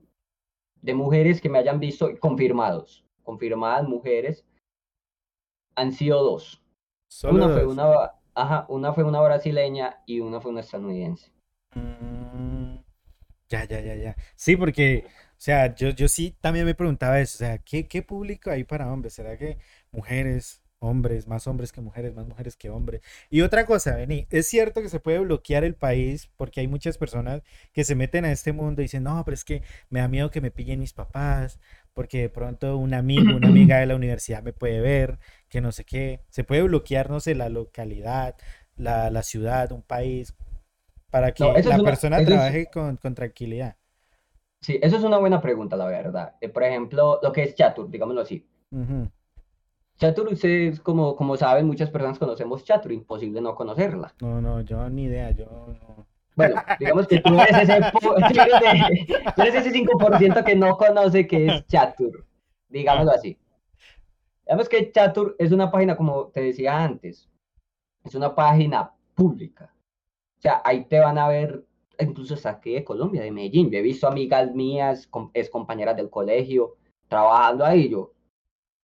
[0.81, 4.45] de mujeres que me hayan visto confirmados, confirmadas mujeres,
[5.75, 6.61] han sido dos.
[7.23, 11.31] una fue una, ajá, una fue una brasileña y una fue una estadounidense.
[11.73, 12.77] Mm,
[13.49, 14.15] ya, ya, ya, ya.
[14.35, 15.05] Sí, porque,
[15.39, 18.65] o sea, yo, yo sí también me preguntaba eso, o sea, ¿qué, qué público hay
[18.65, 19.13] para hombres?
[19.13, 19.57] ¿Será que
[19.89, 23.01] mujeres, hombres, más hombres que mujeres, más mujeres que hombres?
[23.29, 26.97] Y otra cosa, Vení, es cierto que se puede bloquear el país porque hay muchas
[26.97, 30.09] personas que se meten a este mundo y dicen, no, pero es que me da
[30.09, 31.57] miedo que me pillen mis papás,
[31.93, 35.71] porque de pronto un amigo, una amiga de la universidad me puede ver, que no
[35.71, 36.19] sé qué.
[36.27, 38.35] Se puede bloquear, no sé, la localidad,
[38.75, 40.35] la, la ciudad, un país,
[41.09, 43.77] para que la persona trabaje con, con, tranquilidad.
[44.61, 46.35] Sí, eso es una buena pregunta, la verdad.
[46.41, 48.45] Eh, por ejemplo, lo que es Chatur, digámoslo así.
[49.97, 54.13] Chatur, ustedes, como, como saben, muchas personas conocemos Chatur, imposible no conocerla.
[54.21, 56.07] No, no, yo ni idea, yo no.
[56.35, 57.81] Bueno, digamos que tú eres ese,
[59.35, 62.25] tú eres ese 5% que no conoce que es Chatur,
[62.69, 63.37] digámoslo así.
[64.45, 67.29] Digamos que Chatur es una página, como te decía antes,
[68.05, 69.73] es una página pública.
[70.37, 71.65] O sea, ahí te van a ver,
[71.99, 73.69] incluso hasta aquí de Colombia, de Medellín.
[73.69, 76.75] Yo he visto amigas mías, es compañeras del colegio,
[77.07, 77.89] trabajando ahí.
[77.89, 78.13] Yo,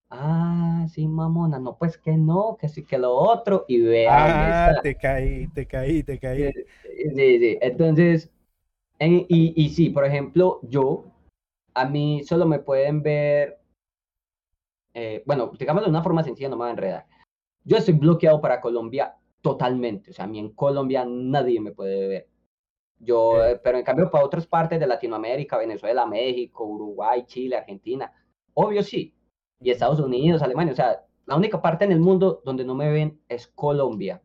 [0.09, 4.68] ah, sí, mamona, no, pues que no, que sí, que lo otro, y vea.
[4.68, 6.51] Ah, te caí, te caí, te caí.
[7.13, 8.32] Sí, sí, entonces,
[8.99, 11.05] y, y sí, por ejemplo, yo,
[11.74, 13.59] a mí solo me pueden ver
[14.95, 17.05] eh, bueno, digámoslo de una forma sencilla, no me voy a enredar.
[17.66, 22.07] Yo estoy bloqueado para Colombia totalmente, o sea, a mí en Colombia nadie me puede
[22.07, 22.28] ver.
[23.00, 28.12] Yo, eh, pero en cambio para otras partes de Latinoamérica, Venezuela, México, Uruguay, Chile, Argentina,
[28.54, 29.14] obvio sí.
[29.60, 32.91] Y Estados Unidos, Alemania, o sea, la única parte en el mundo donde no me
[32.91, 34.22] ven es Colombia.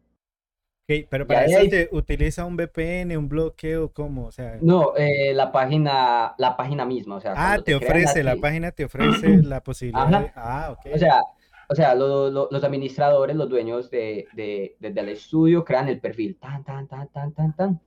[0.85, 4.27] Okay, pero para eso te utiliza un VPN, un bloqueo, ¿cómo?
[4.27, 7.35] O sea, no, eh, la página, la página misma, o sea.
[7.37, 10.33] Ah, te ofrece, la página te ofrece la posibilidad.
[10.35, 10.93] ah, ok.
[10.93, 11.23] O sea,
[11.71, 16.89] o sea, los administradores, los dueños de, de, del estudio crean el perfil, tan, tan,
[16.89, 17.81] tan, tan, tan, tan.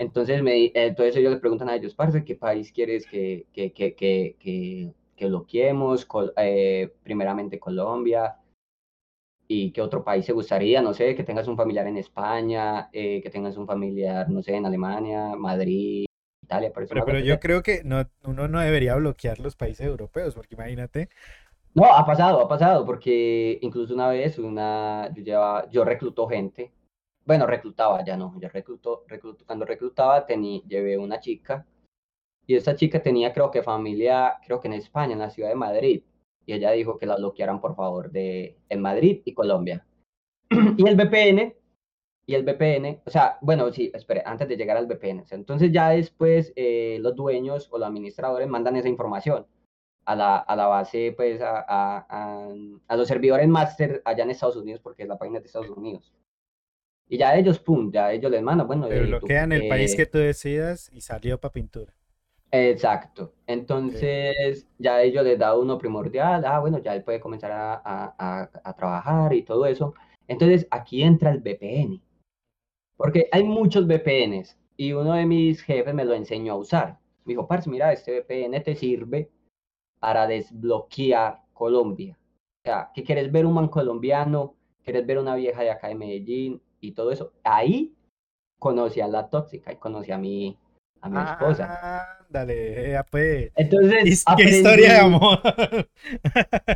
[0.00, 3.94] Entonces, me, entonces ellos le preguntan a ellos, parce, ¿qué país quieres que, que, que,
[3.94, 6.08] que, que bloqueemos?
[6.38, 8.40] Eh, primeramente Colombia,
[9.46, 13.20] y qué otro país te gustaría, no sé, que tengas un familiar en España, eh,
[13.20, 16.06] que tengas un familiar, no sé, en Alemania, Madrid,
[16.42, 16.72] Italia.
[16.72, 20.54] Por pero, pero yo creo que no, uno no debería bloquear los países europeos, porque
[20.54, 21.10] imagínate.
[21.74, 26.72] No, ha pasado, ha pasado, porque incluso una vez, una, yo, llevaba, yo recluto gente,
[27.24, 31.66] bueno, reclutaba, ya no, yo recluto, recluto cuando reclutaba tenía, llevé una chica,
[32.46, 35.54] y esa chica tenía creo que familia, creo que en España, en la ciudad de
[35.54, 36.02] Madrid,
[36.46, 39.86] y ella dijo que la bloquearan por favor de en Madrid y Colombia.
[40.50, 41.54] y el VPN,
[42.26, 45.90] y el VPN, o sea, bueno, sí, espere, antes de llegar al VPN, entonces ya
[45.90, 49.46] después eh, los dueños o los administradores mandan esa información
[50.04, 52.52] a la, a la base, pues a, a,
[52.88, 56.12] a, los servidores master allá en Estados Unidos, porque es la página de Estados Unidos.
[57.12, 58.86] Y ya ellos, pum, ya ellos les mandan, bueno.
[58.88, 61.92] Pero bloquean el país que tú decidas y salió para pintura.
[62.52, 63.34] Exacto.
[63.48, 68.50] Entonces, ya ellos les da uno primordial, ah, bueno, ya él puede comenzar a, a,
[68.62, 69.92] a, trabajar y todo eso.
[70.28, 72.00] Entonces, aquí entra el VPN.
[72.96, 76.98] Porque hay muchos VPNs y uno de mis jefes me lo enseñó a usar.
[77.24, 79.30] Me dijo, Parce, mira, este VPN te sirve
[79.98, 82.16] para desbloquear Colombia.
[82.62, 84.54] O sea, que quieres ver un man colombiano,
[84.84, 87.32] quieres ver una vieja de acá de Medellín y todo eso.
[87.44, 87.94] Ahí
[88.58, 90.56] conocí a la tóxica y conocí a mi,
[91.00, 92.16] a mi esposa.
[92.28, 93.50] Dale, pues.
[93.56, 95.40] Entonces, ¿qué historia de amor?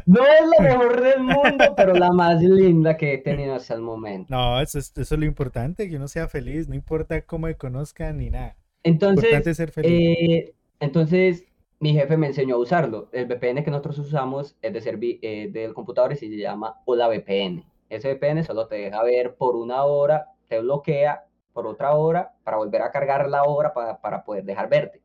[0.07, 3.81] no es la mejor del mundo, pero la más linda que he tenido hasta el
[3.81, 4.35] momento.
[4.35, 7.57] No, eso es, eso es lo importante, que uno sea feliz, no importa cómo me
[7.57, 8.57] conozcan ni nada.
[8.83, 9.91] Entonces, ser feliz.
[9.93, 11.45] Eh, entonces,
[11.79, 13.09] mi jefe me enseñó a usarlo.
[13.13, 17.65] El VPN que nosotros usamos es de eh, del computador y se llama Hola VPN.
[17.97, 22.57] Ese VPN solo te deja ver por una hora, te bloquea por otra hora para
[22.57, 25.03] volver a cargar la hora para, para poder dejar verte.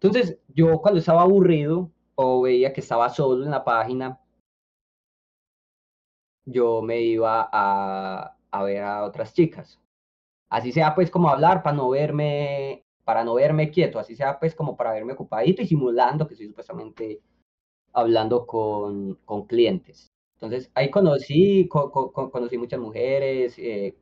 [0.00, 4.20] Entonces, yo cuando estaba aburrido o veía que estaba solo en la página,
[6.44, 9.80] yo me iba a, a ver a otras chicas.
[10.48, 14.54] Así sea pues como hablar para no verme, para no verme quieto, así sea pues
[14.54, 17.20] como para verme ocupadito y simulando que estoy supuestamente
[17.92, 20.12] hablando con, con clientes.
[20.40, 23.96] Entonces ahí conocí, conocí muchas mujeres, eh,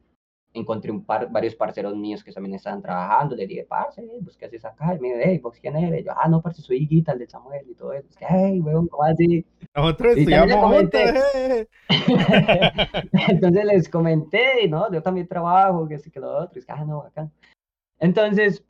[0.53, 4.45] encontré un par, varios parceros míos que también estaban trabajando, le dije, parce, pues, ¿qué
[4.45, 4.95] haces acá?
[4.95, 6.05] Y me dijo, hey, ¿vos quién eres?
[6.05, 8.07] yo, ah, no, parce, soy Guita, el de Samuel y todo eso.
[8.11, 9.47] Es que, hey, weón, ¿cómo así?
[9.75, 10.91] Nosotros estudiamos
[13.29, 14.93] Entonces les comenté, ¿no?
[14.93, 16.59] Yo también trabajo, que sí, que lo otro.
[16.59, 17.31] Es que, ah, no, acá.
[17.99, 18.63] Entonces,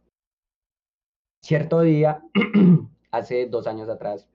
[1.43, 2.23] cierto día,
[3.11, 4.29] hace dos años atrás,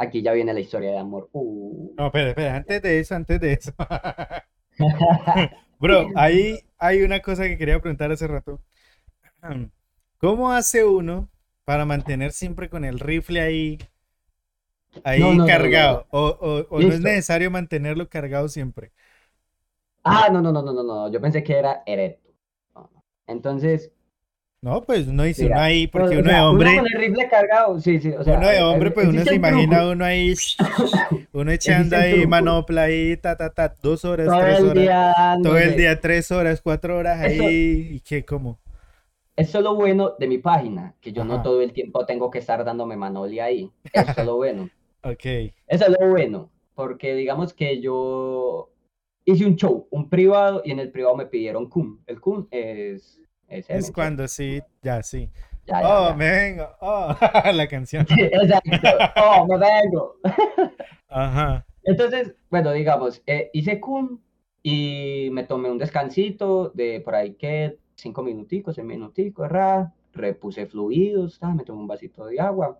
[0.00, 1.28] aquí ya viene la historia de amor.
[1.32, 1.94] Uh.
[1.96, 3.72] No, espera, espera, antes de eso, antes de eso.
[5.78, 8.60] Bro, ahí hay una cosa que quería preguntar hace rato.
[10.18, 11.28] ¿Cómo hace uno
[11.64, 13.78] para mantener siempre con el rifle ahí,
[15.04, 16.06] ahí cargado?
[16.10, 18.92] ¿O, no es necesario mantenerlo cargado siempre?
[20.02, 21.12] Ah, no, no, no, no, no, no.
[21.12, 22.30] Yo pensé que era erecto.
[23.26, 23.92] Entonces,
[24.62, 26.70] no, pues uno dice uno ahí, porque uno de hombre.
[26.72, 28.10] Uno con el rifle cargado, sí, sí.
[28.10, 30.34] O sea, uno de hombre, pues uno se imagina uno ahí,
[31.32, 34.74] uno echando ahí manopla ahí, ta, ta, ta, dos horas, todo tres horas.
[34.74, 38.58] Día todo el día, tres horas, cuatro horas ahí, ¿y qué, cómo?
[39.36, 42.40] Eso es lo bueno de mi página, que yo no todo el tiempo tengo que
[42.40, 43.70] estar dándome manoli ahí.
[43.94, 44.68] Eso es lo bueno.
[45.02, 45.24] ok.
[45.66, 48.68] Eso es lo bueno, porque digamos que yo
[49.24, 52.00] hice un show, un privado, y en el privado me pidieron cum.
[52.06, 53.18] El cum es
[53.50, 55.28] es cuando sí, ya sí.
[55.82, 56.68] oh, me vengo.
[56.80, 57.14] Oh,
[57.52, 58.06] la canción.
[58.08, 58.88] exacto.
[59.16, 60.16] Oh, me vengo.
[61.08, 61.66] Ajá.
[61.82, 64.20] Entonces, bueno, digamos, eh, hice cum
[64.62, 70.66] y me tomé un descansito de por ahí que cinco minuticos, seis minuticos, ra, repuse
[70.66, 72.78] fluidos, me tomé un vasito de agua.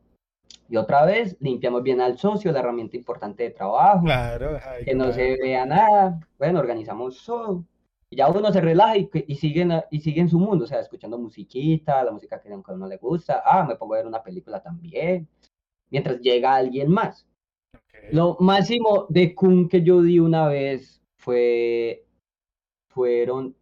[0.68, 4.04] Y otra vez limpiamos bien al socio, la herramienta importante de trabajo.
[4.04, 6.20] Claro, que no se vea nada.
[6.38, 7.64] Bueno, organizamos todo.
[8.12, 10.80] Y ya uno se relaja y, y, siguen, y sigue en su mundo, o sea,
[10.80, 13.40] escuchando musiquita, la música que a uno le gusta.
[13.44, 15.28] Ah, me pongo a ver una película también.
[15.90, 17.26] Mientras llega alguien más.
[18.10, 22.04] Lo máximo de Kun que yo di una vez fue,
[22.88, 23.54] fueron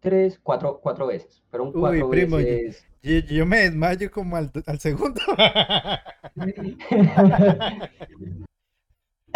[0.00, 1.42] tres, cuatro, cuatro veces.
[1.50, 2.86] Fueron cuatro primo, veces.
[3.02, 5.20] Yo, yo, me desmayo como al, al segundo.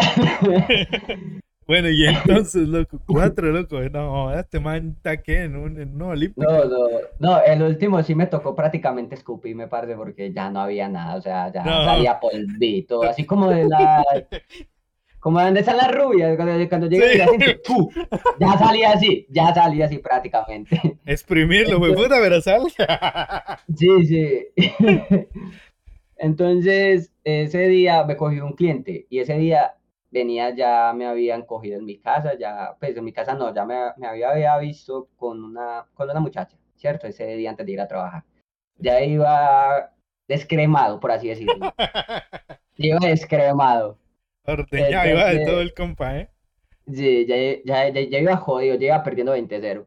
[1.67, 6.01] Bueno, y entonces, loco, cuatro, loco, no, este man está que en un, en un
[6.01, 6.43] olímpico.
[6.43, 6.87] No, no,
[7.19, 11.21] no, el último sí me tocó prácticamente escupirme, parce, porque ya no había nada, o
[11.21, 11.85] sea, ya No.
[11.85, 14.03] salía polvito, así como de la...
[15.21, 17.17] Como de donde están las rubias, cuando, cuando llega Sí.
[17.19, 17.91] y hacen ¡fu!
[18.39, 20.97] ya salía así, ya salía así prácticamente.
[21.05, 23.59] Exprimirlo, güey, puta, pero salga.
[23.77, 24.47] Sí, sí.
[26.17, 29.75] Entonces, ese día me cogió un cliente y ese día
[30.11, 33.65] venía, ya me habían cogido en mi casa, ya, pues en mi casa no, ya
[33.65, 37.07] me, me había, había visto con una, con una muchacha, ¿cierto?
[37.07, 38.23] Ese día antes de ir a trabajar.
[38.77, 39.91] Ya iba
[40.27, 41.73] descremado, por así decirlo.
[42.77, 43.99] Iba descremado.
[44.43, 46.29] Ordeñado iba de todo el compa, ¿eh?
[46.91, 49.85] Sí, ya, ya, ya, ya iba jodido, ya iba perdiendo 20-0.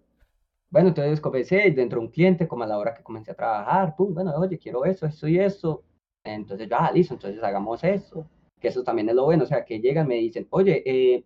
[0.71, 3.97] Bueno, entonces comencé, dentro de un cliente, como a la hora que comencé a trabajar,
[3.97, 5.83] pum, bueno, oye, quiero eso, esto y eso.
[6.23, 8.27] Entonces yo, ah, listo, entonces hagamos eso.
[8.65, 11.25] Que eso también es lo bueno, o sea, que llegan, me dicen, oye, eh,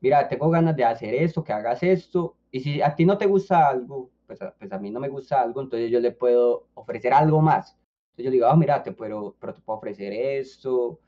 [0.00, 3.26] mira, tengo ganas de hacer esto, que hagas esto, y si a ti no te
[3.26, 6.68] gusta algo, pues a, pues a mí no me gusta algo, entonces yo le puedo
[6.74, 7.76] ofrecer algo más.
[8.10, 11.00] Entonces yo digo, ah, mira, te puedo, pero te puedo ofrecer esto,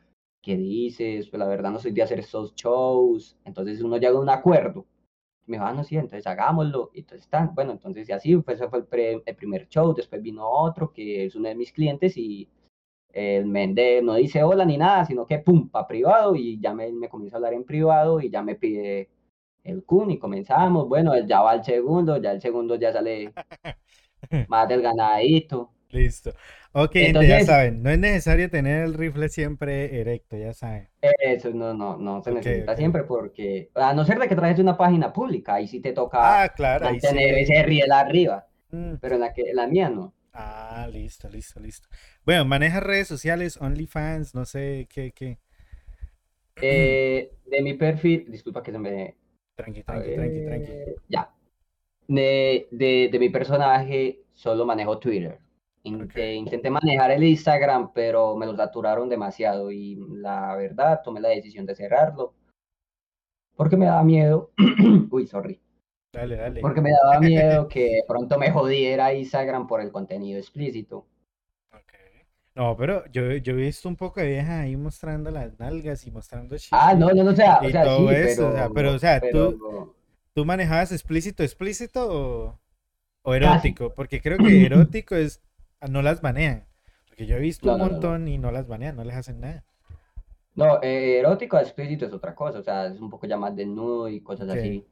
[0.42, 1.28] ¿qué dices?
[1.28, 3.36] Pues la verdad no soy de hacer estos shows.
[3.44, 4.86] Entonces uno llega a un acuerdo.
[5.46, 6.90] Me dijo, ah, no, sí, entonces hagámoslo.
[6.94, 9.94] Y entonces están, bueno, entonces y así, pues ese fue el, pre- el primer show.
[9.94, 12.48] Después vino otro que es uno de mis clientes y
[13.12, 16.90] el mende no dice hola ni nada, sino que pum, pa' privado y ya me,
[16.92, 19.08] me comienza a hablar en privado y ya me pide
[19.64, 20.88] el kun y comenzamos.
[20.88, 23.32] Bueno, él ya va al segundo, ya el segundo ya sale
[24.48, 25.70] más desganadito.
[25.90, 26.30] Listo.
[26.72, 30.88] Ok, gente, ya Entonces- saben, no es necesario tener el rifle siempre erecto, ya saben.
[31.18, 34.76] Eso no, no, no se necesita siempre porque, a no ser de que trajes una
[34.76, 37.40] página pública, ahí sí te toca Ah, claro, ahí mantener sí.
[37.52, 40.12] ese riel arriba, Mm, pero en la, que, en la mía no.
[40.40, 41.88] Ah, listo, listo, listo.
[42.24, 45.38] Bueno, maneja redes sociales, OnlyFans, no sé qué, qué.
[46.60, 49.16] Eh, de mi perfil, disculpa que se me...
[49.56, 50.72] Tranqui, tranqui, tranqui, tranqui.
[51.08, 51.34] Ya.
[52.06, 55.40] De, de, de mi personaje solo manejo Twitter.
[55.82, 61.20] In- eh, intenté manejar el Instagram, pero me lo saturaron demasiado y la verdad tomé
[61.20, 62.34] la decisión de cerrarlo
[63.56, 64.52] porque me daba miedo.
[65.10, 65.60] Uy, sorry.
[66.20, 66.60] Dale, dale.
[66.60, 71.06] Porque me daba miedo que pronto me jodiera Instagram por el contenido explícito.
[72.54, 76.10] No, pero yo, yo he visto un poco de vieja ahí mostrando las nalgas y
[76.10, 76.98] mostrando Ah, chichi.
[77.00, 78.98] no, no, no, o sea, o Y sea, todo sí, eso, o sea, pero, o
[78.98, 79.94] sea, tú- pero-
[80.34, 82.60] ¿Tú manejabas explícito, explícito o,
[83.22, 83.92] o erótico?
[83.94, 85.40] Porque creo que erótico es,
[85.80, 86.66] ah, no las banean.
[87.08, 89.40] Porque yo he visto No, un no, montón y no las banean, no les hacen
[89.40, 89.64] nada.
[90.54, 94.08] No, eh, erótico explícito es otra cosa, o sea, es un poco ya más desnudo
[94.08, 94.84] y cosas así.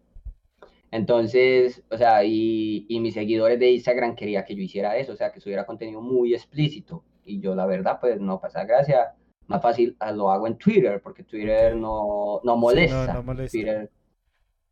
[0.96, 5.16] Entonces, o sea, y, y mis seguidores de Instagram quería que yo hiciera eso, o
[5.16, 7.04] sea, que subiera contenido muy explícito.
[7.24, 9.14] Y yo, la verdad, pues no pasa gracia.
[9.48, 13.06] Más fácil ah, lo hago en Twitter, porque Twitter no, no Sí, molesta.
[13.06, 13.52] no, no molesta.
[13.58, 13.90] Twitter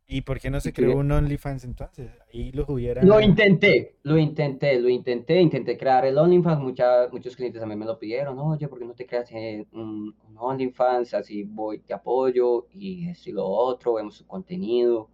[0.07, 2.11] ¿Y por qué no se creó un OnlyFans entonces?
[2.33, 3.03] Ahí los hubiera...
[3.03, 7.85] Lo intenté, lo intenté, lo intenté, intenté crear el OnlyFans, mucha- muchos clientes también me
[7.85, 11.13] lo pidieron, oye, ¿por qué no te creas eh, un, un OnlyFans?
[11.13, 15.09] Así voy, te apoyo y esto y lo otro, vemos su contenido.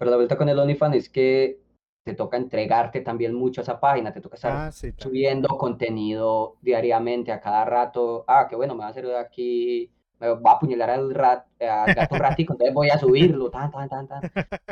[0.00, 1.60] Pero la vuelta con el OnlyFans es que
[2.04, 6.56] te toca entregarte también mucho a esa página, te toca estar Ah, sí, subiendo contenido
[6.62, 8.24] diariamente, a cada rato.
[8.28, 11.94] Ah, que bueno, me va a hacer aquí, me va a apuñalar al, rat, al
[11.94, 14.26] gato ratico, entonces voy a subirlo, tan, tan, tan, tan.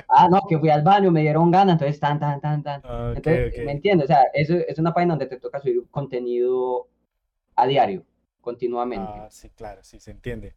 [0.08, 2.82] Ah, no, que fui al baño, me dieron ganas, entonces tan, tan, tan, tan.
[2.82, 3.58] Ok, Entonces, ok.
[3.64, 4.06] ¿me entiendes?
[4.06, 6.88] O sea, eso es una página donde te toca subir contenido
[7.56, 8.04] a diario,
[8.40, 9.12] continuamente.
[9.12, 10.54] Ah, sí, claro, sí, se entiende.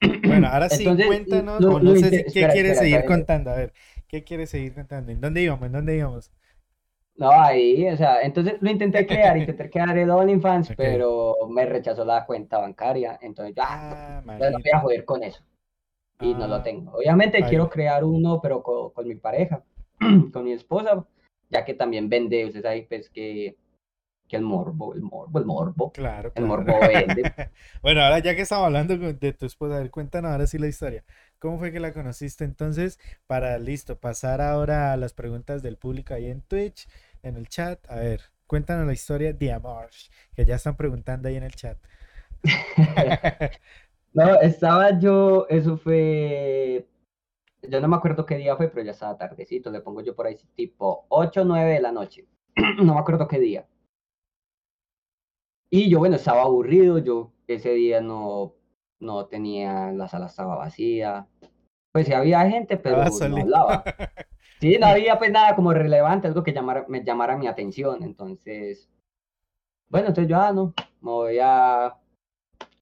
[0.24, 2.96] Bueno, ahora sí, Entonces, cuéntanos, lo- o no sé si- qué espera, quieres espera, seguir
[2.96, 3.04] espera.
[3.04, 3.50] contando.
[3.50, 3.72] A ver,
[4.08, 5.12] ¿qué quieres seguir contando?
[5.12, 5.66] ¿En dónde íbamos?
[5.66, 6.30] ¿En dónde íbamos?
[7.16, 10.76] No, ahí, o sea, entonces lo intenté crear, intenté crear el OnlyFans, Ok.
[10.76, 15.42] pero me rechazó la cuenta bancaria, entonces Ah, ya no voy a joder con eso.
[16.20, 16.92] Y no lo Ah, tengo.
[16.98, 17.46] Obviamente ahí.
[17.46, 19.64] quiero crear uno, pero con, con mi pareja,
[20.32, 21.06] con mi esposa,
[21.50, 23.56] ya que también vende, ustedes saben pues que,
[24.28, 26.46] que el morbo, el morbo, el morbo, Claro, el claro.
[26.46, 27.30] morbo vende.
[27.82, 30.66] Bueno, ahora ya que estamos hablando de tu esposa, a ver, cuéntanos ahora sí la
[30.68, 31.04] historia.
[31.38, 32.98] ¿Cómo fue que la conociste entonces?
[33.26, 36.88] Para, listo, pasar ahora a las preguntas del público ahí en Twitch,
[37.22, 37.78] en el chat.
[37.90, 39.90] A ver, cuéntanos la historia de amor,
[40.34, 41.78] que ya están preguntando ahí en el chat.
[44.12, 46.88] No, estaba yo, eso fue,
[47.62, 50.26] yo no me acuerdo qué día fue, pero ya estaba tardecito, le pongo yo por
[50.26, 52.26] ahí tipo 8 o 9 de la noche,
[52.82, 53.68] no me acuerdo qué día.
[55.70, 58.54] Y yo, bueno, estaba aburrido, yo ese día no,
[59.00, 61.26] no tenía, la sala estaba vacía.
[61.92, 63.84] Pues sí había gente, pero no hablaba.
[64.58, 68.02] Sí, no había pues nada como relevante, algo que llamara, me llamara mi atención.
[68.02, 68.88] Entonces,
[69.88, 70.72] bueno, entonces yo, ah, no,
[71.02, 71.94] me voy a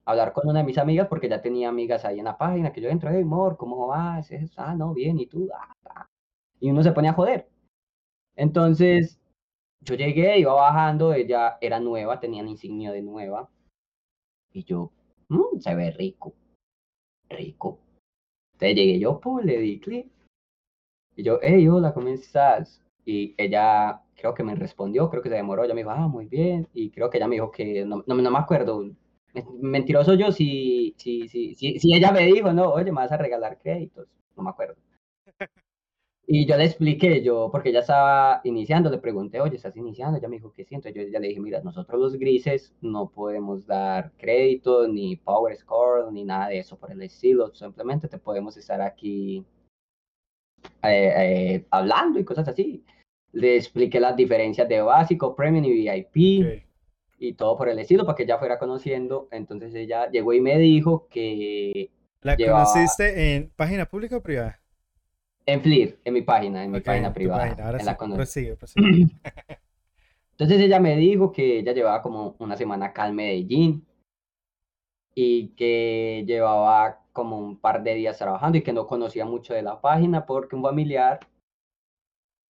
[0.04, 2.80] hablar con una de mis amigas porque ya tenía amigas ahí en la página que
[2.80, 4.30] yo entro, hey, amor, ¿cómo vas?
[4.56, 5.48] Ah, no, bien, ¿y tú?
[5.52, 6.06] Ah, ah.
[6.60, 7.48] Y uno se pone a joder.
[8.36, 9.20] Entonces,
[9.80, 13.50] yo llegué, iba bajando, ella era nueva, tenía la insignia de nueva.
[14.52, 14.92] Y yo,
[15.28, 16.34] "Mm, se ve rico,
[17.30, 17.80] rico.
[18.54, 20.06] Entonces llegué yo, le di clic.
[21.16, 22.82] Y yo, hey, hola, ¿cómo estás?
[23.04, 26.26] Y ella creo que me respondió, creo que se demoró, ella me dijo, ah, muy
[26.26, 26.68] bien.
[26.74, 28.80] Y creo que ella me dijo que, no, no, no me acuerdo,
[29.34, 33.16] men- mentiroso yo si, si, si, si ella me dijo, no, oye, me vas a
[33.16, 34.76] regalar créditos, no me acuerdo.
[36.26, 40.16] Y yo le expliqué, yo, porque ella estaba iniciando, le pregunté, oye, ¿estás iniciando?
[40.18, 43.10] Ella me dijo que sí, entonces yo ya le dije, mira, nosotros los grises no
[43.10, 48.16] podemos dar crédito, ni power score, ni nada de eso por el estilo, simplemente te
[48.18, 49.44] podemos estar aquí
[50.82, 52.82] eh, eh, hablando y cosas así.
[53.32, 56.62] Le expliqué las diferencias de básico, premium y VIP Ok.
[57.18, 59.28] y todo por el estilo para que ella fuera conociendo.
[59.30, 61.90] Entonces ella llegó y me dijo que
[62.22, 64.58] ¿La Llevaba- conociste en página pública o privada?
[65.46, 67.66] En Flir, en mi página, en mi Ok, página privada, página.
[67.66, 69.06] Ahora en sí, la prosigue, prosigue.
[70.32, 73.86] Entonces ella me dijo que ella llevaba como una semana acá en Medellín
[75.14, 79.62] y que llevaba como un par de días trabajando y que no conocía mucho de
[79.62, 81.20] la página porque un familiar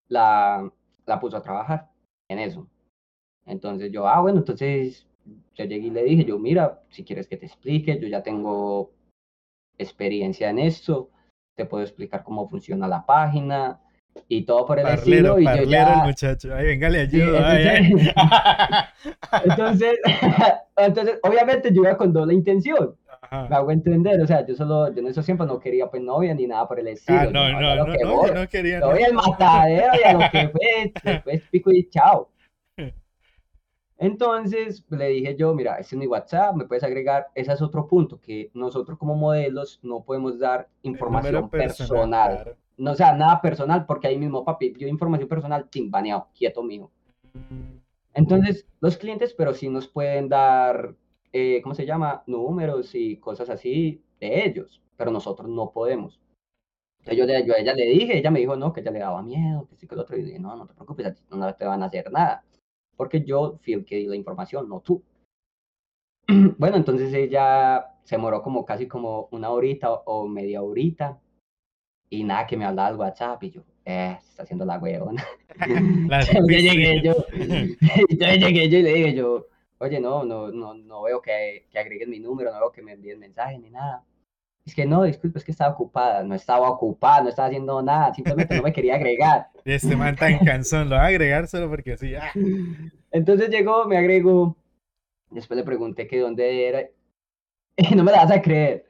[0.08, 0.72] la,
[1.04, 1.90] la puso a trabajar
[2.28, 2.66] en eso.
[3.44, 5.06] Entonces yo, ah, bueno, entonces
[5.54, 8.92] yo llegué y le dije, yo, mira, si quieres que te explique, yo ya tengo
[9.76, 11.10] experiencia en esto,
[11.54, 13.80] te puedo explicar cómo funciona la página
[14.28, 15.40] y todo por el Parlero, estilo.
[15.40, 16.54] Y yo parlero ya, el muchacho.
[16.54, 17.38] Ay, venga, le Sí, ayudo.
[17.44, 18.84] ay, entonces- ay.
[19.44, 19.98] Entonces,
[20.76, 22.96] entonces, obviamente yo iba con doble intención,
[23.30, 23.56] me Ajá.
[23.56, 26.46] hago entender, o sea, yo solo, yo en esos tiempos no quería pues novia ni
[26.46, 27.18] nada por el estilo.
[27.18, 28.80] Ah, yo, no, yo no, no, que no, voy, yo no quería.
[28.80, 29.06] yo voy no.
[29.06, 32.28] al matadero y a lo que fue, después pico y chao.
[34.04, 37.86] Entonces le dije yo, mira, este es mi WhatsApp, me puedes agregar, ese es otro
[37.86, 43.86] punto, que nosotros como modelos no podemos dar información personal, no o sea, nada personal,
[43.86, 46.62] porque ahí mismo, papi, yo información personal, tim, baneado, quieto.
[46.62, 47.78] Mm,
[48.12, 50.94] Entonces, los clientes, pero sí nos pueden dar,
[51.32, 52.22] eh, ¿cómo se llama?
[52.26, 56.20] Números y cosas así de ellos, pero nosotros no podemos.
[56.98, 58.98] Entonces yo, le- yo a ella le dije, ella me dijo, no, que ella le
[58.98, 61.22] daba miedo, que sí, que el otro, y dije, no, no te preocupes, a ti
[61.30, 62.44] no te van a hacer nada,
[62.96, 65.02] porque yo fui el que di la información, no tú.
[66.58, 71.18] Bueno, entonces ella se demoró como casi como una horita o, media horita,
[72.10, 75.24] y nada, que me hablaba al WhatsApp, y yo, eh, se está haciendo la huevona.
[75.66, 76.46] Difícil.
[76.48, 77.14] llegué yo,
[78.08, 79.46] entonces llegué yo y le dije yo,
[79.78, 82.92] oye, no, no, no, no veo que, que agreguen mi número, no veo que me
[82.92, 84.04] envíen mensaje ni nada.
[84.64, 88.14] Es que no, disculpe, es que estaba ocupada, no estaba ocupada, no estaba haciendo nada,
[88.14, 89.48] simplemente no me quería agregar.
[89.64, 92.14] Y este man tan cansón, lo va a agregar solo porque sí.
[92.14, 92.30] ah.
[93.10, 94.56] Entonces llegó, me agregó,
[95.30, 96.82] después le pregunté que dónde era,
[97.76, 98.86] y no me la vas a creer.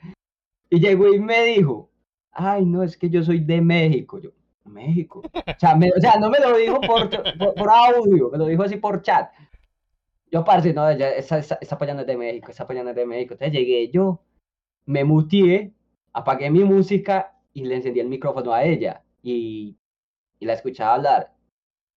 [0.71, 1.91] Y llegó y me dijo,
[2.33, 4.21] ay, no, es que yo soy de México.
[4.21, 4.31] Yo,
[4.65, 5.23] México.
[5.33, 8.47] O sea, me- o sea, no me lo dijo por, por, por audio, me lo
[8.47, 9.31] dijo así por chat.
[10.31, 13.35] Yo, parce, no, ella, esa, esa, esa es de México, esa es de México.
[13.35, 14.24] Entonces llegué yo,
[14.87, 15.73] me muteé,
[16.13, 19.77] apagué mi música y le encendí el micrófono a ella y,
[20.39, 21.33] y la escuchaba hablar.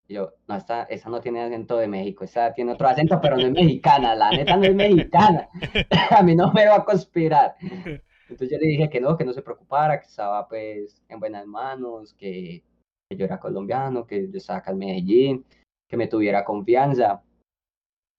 [0.07, 3.35] Y yo, no, esta, esa no tiene acento de México, esa tiene otro acento, pero
[3.35, 5.49] no es mexicana, la neta no es mexicana.
[6.17, 7.55] a mí no me va a conspirar.
[8.29, 11.45] Entonces yo le dije que no, que no se preocupara, que estaba pues en buenas
[11.45, 12.63] manos, que,
[13.09, 15.45] que yo era colombiano, que yo estaba acá en Medellín,
[15.87, 17.23] que me tuviera confianza.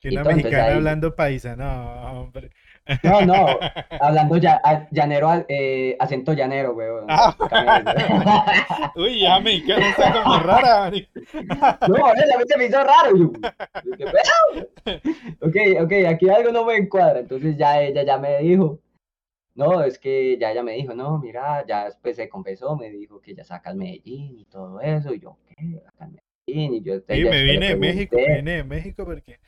[0.00, 2.50] Que una mexicana ahí- hablando paisa, no, hombre.
[3.02, 3.46] No, no,
[4.00, 7.06] hablando ya, a- llanero, eh, acento llanero, weón.
[7.08, 7.34] Ah.
[8.96, 10.90] Uy, ya mexicana está como rara.
[10.90, 13.16] No, a mí se me hizo raro.
[13.16, 13.32] Yo.
[15.40, 17.20] Ok, ok, aquí algo no me encuadra.
[17.20, 18.80] Entonces ya ella ya me dijo,
[19.54, 23.20] no, es que ya ella me dijo, no, mira, ya después se confesó, me dijo
[23.20, 25.12] que ya saca al Medellín y todo eso.
[25.12, 25.80] Y yo, ¿qué?
[25.86, 26.12] Acá en
[26.46, 26.74] Medellín.
[26.74, 29.38] Y yo, Sí, me vine de México, me vine de México porque.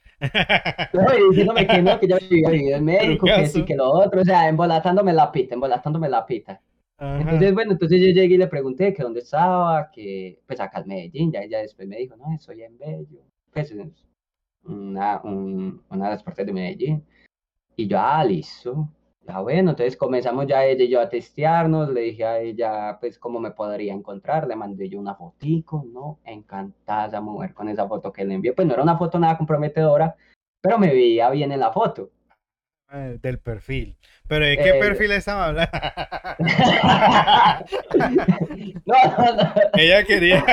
[0.92, 3.90] No, y diciéndome que no, que ya había vivido en México, que sí, que lo
[3.90, 6.60] otro, o sea, embolatándome la pita, embolatándome la pita.
[6.98, 7.20] Ajá.
[7.20, 10.88] Entonces, bueno, entonces yo llegué y le pregunté que dónde estaba, que pues acá en
[10.88, 13.86] Medellín, ya ella después me dijo, no, soy en Bello, pues es
[14.64, 17.02] una, un- una de las partes de Medellín.
[17.76, 18.88] Y yo, ah, listo.
[19.26, 23.18] Ya bueno, entonces comenzamos ya ella y yo a testearnos, le dije a ella pues
[23.18, 26.18] cómo me podría encontrar, le mandé yo una fotico, ¿no?
[26.24, 29.36] Encantada esa mujer con esa foto que le envié, pues no era una foto nada
[29.36, 30.16] comprometedora,
[30.60, 32.10] pero me veía bien en la foto.
[32.92, 33.96] Eh, del perfil.
[34.30, 35.70] ¿Pero de qué Eh, perfil estamos hablando?
[38.86, 39.52] No, no, no.
[39.74, 40.44] Ella quería.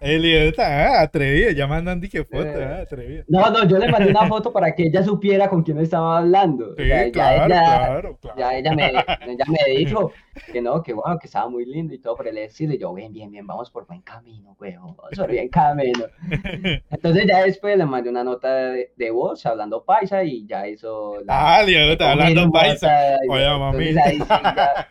[0.00, 0.64] El idiota,
[0.98, 1.50] ah, atrevido.
[1.52, 3.24] Ya mandan dije foto, Eh, ah, atrevido.
[3.28, 6.70] No, no, yo le mandé una foto para que ella supiera con quién estaba hablando.
[6.72, 8.38] O Sí, sea, ya claro, ella, claro, claro.
[8.38, 10.12] ya ella me, ella me dijo
[10.52, 12.74] que no, que wow, que estaba muy lindo y todo el estilo.
[12.74, 16.04] Y yo, bien, bien, bien, vamos por buen camino, weón, vamos por bien camino.
[16.90, 21.18] Entonces ya después le mandé una nota de, de voz hablando paisa y ya hizo
[21.24, 21.56] la...
[21.56, 23.11] Ah, el idiota, hablando paisa.
[23.24, 24.88] Entonces ahí sí ya-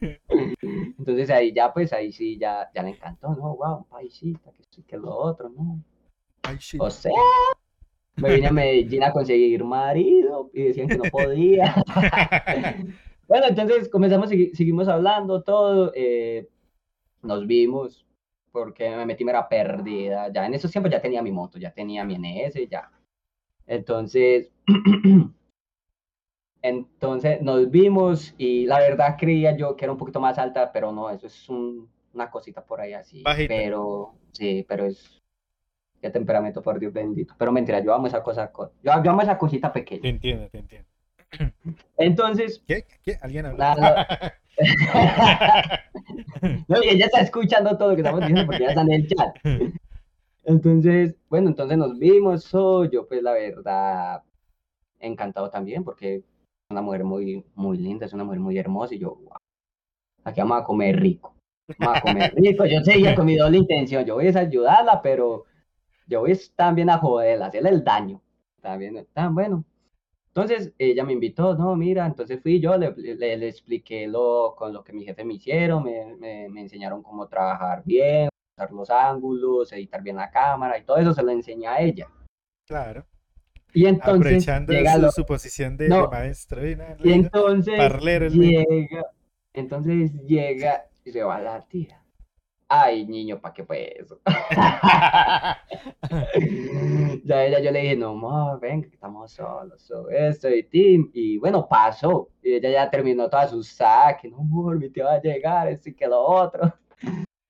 [0.98, 3.56] Entonces ahí ya, pues ahí sí, ya, ya le encantó, ¿no?
[3.56, 5.82] Wow, un paisita, que sí, que lo otro, ¿no?
[6.58, 6.80] Shit.
[6.80, 7.12] O sea,
[8.16, 11.74] me vine a Medellín a conseguir marido y decían que no podía.
[13.26, 16.46] Bueno, entonces comenzamos, segui- seguimos hablando todo, eh,
[17.22, 18.04] nos vimos,
[18.52, 20.30] porque me metí mera perdida.
[20.30, 22.90] Ya en esos tiempos ya tenía mi moto, ya tenía mi NS, ya.
[23.66, 24.52] Entonces,
[26.64, 30.92] entonces nos vimos y la verdad creía yo que era un poquito más alta, pero
[30.92, 33.22] no, eso es un- una cosita por ahí así.
[33.22, 33.52] Bajita.
[33.54, 35.20] Pero, sí, pero es...
[36.00, 37.34] Qué temperamento, por Dios bendito.
[37.38, 40.08] Pero mentira, yo amo esa cosa, co- yo, yo amo esa cosita Te pequeña.
[40.10, 40.88] entiendo, te entiendo.
[41.98, 42.84] Entonces, ¿Qué?
[43.04, 43.18] ¿Qué?
[43.22, 43.58] ¿Alguien habló?
[43.58, 44.06] Nada,
[46.68, 49.06] No, y ella está escuchando todo lo que estamos diciendo porque ya está en el
[49.08, 49.36] chat.
[50.44, 52.44] Entonces, bueno, entonces nos vimos.
[52.44, 54.22] so, yo, pues, la verdad,
[55.00, 56.22] encantado también porque
[56.70, 58.94] una mujer muy, muy linda, es una mujer muy hermosa.
[58.94, 59.36] Y yo, wow,
[60.24, 61.34] aquí vamos a comer rico.
[61.78, 62.64] Vamos a comer rico.
[62.66, 64.04] Yo seguía con mi doble intención.
[64.04, 65.44] Yo voy a ayudarla, pero
[66.06, 68.20] yo voy también a joderla, hacerle el daño.
[68.60, 69.64] También, tan bueno.
[70.28, 74.72] Entonces ella me invitó, no, mira, entonces fui yo, le, le, le expliqué lo, con
[74.72, 78.90] lo que mi jefe me hicieron, me, me, me enseñaron cómo trabajar bien, usar los
[78.90, 82.08] ángulos, editar bien la cámara y todo eso se lo enseñé a ella.
[82.66, 83.06] Claro.
[83.74, 86.02] Y entonces Aprovechando llega su, lo- su posición de, No.
[86.02, 86.68] de maestro.
[86.68, 89.02] y nada, y entonces Parlero llega,
[89.52, 92.00] entonces llega y se va la tía.
[92.68, 94.20] Ay, niño, ¿para qué fue eso?
[97.24, 101.10] ya ella, yo le dije, no, amor, venga, que estamos solos, so esto y Tim.
[101.12, 102.28] Y bueno, pasó.
[102.42, 105.90] Y ella ya terminó toda su saque, no, amor, mi tía va a llegar, esto
[105.90, 106.72] y que lo otro.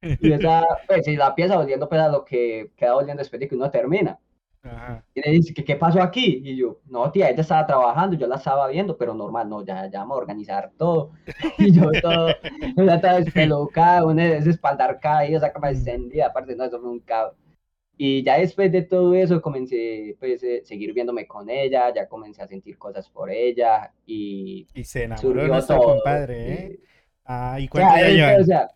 [0.03, 3.49] Y esa, pues, y la pieza oliendo, pues, a lo que queda oliendo después de
[3.49, 4.18] que uno termina.
[4.65, 5.05] Ajá.
[5.15, 6.41] Y le dice, ¿qué, qué pasó aquí?
[6.43, 9.91] Y yo, no, tía, ella estaba trabajando, yo la estaba viendo, pero normal, no, ya,
[9.91, 11.12] ya vamos a organizar todo.
[11.59, 12.29] Y yo todo,
[12.77, 17.35] una estaba despelucada, una espaldar caída, esa cama extendida, aparte, no, eso fue un caos.
[17.97, 22.43] Y ya después de todo eso comencé, pues, eh, seguir viéndome con ella, ya comencé
[22.43, 25.87] a sentir cosas por ella y Y se enamoró surgió nuestro todo.
[25.95, 26.79] compadre, ¿eh?
[26.81, 26.85] y-
[27.27, 28.69] Ah, ¿y o cuánto sea, ya o sea,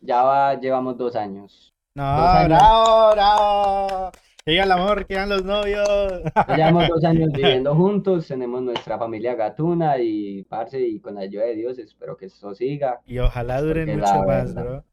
[0.00, 1.74] ya va, llevamos dos años.
[1.94, 2.48] No, dos años.
[2.48, 4.10] bravo, bravo.
[4.46, 5.88] Diga el amor, que digan los novios.
[6.56, 11.44] Llevamos dos años viviendo juntos, tenemos nuestra familia gatuna y parce, y con la ayuda
[11.46, 13.00] de Dios espero que eso siga.
[13.06, 14.84] Y ojalá duren mucho más, verdad, bro.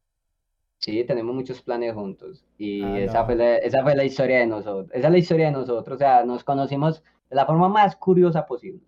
[0.80, 3.26] Sí, tenemos muchos planes juntos y Ah, esa no.
[3.26, 4.90] fue la, esa fue la historia de nosotros.
[4.94, 8.46] Esa es la historia de nosotros, o sea, nos conocimos de la forma más curiosa
[8.46, 8.82] posible.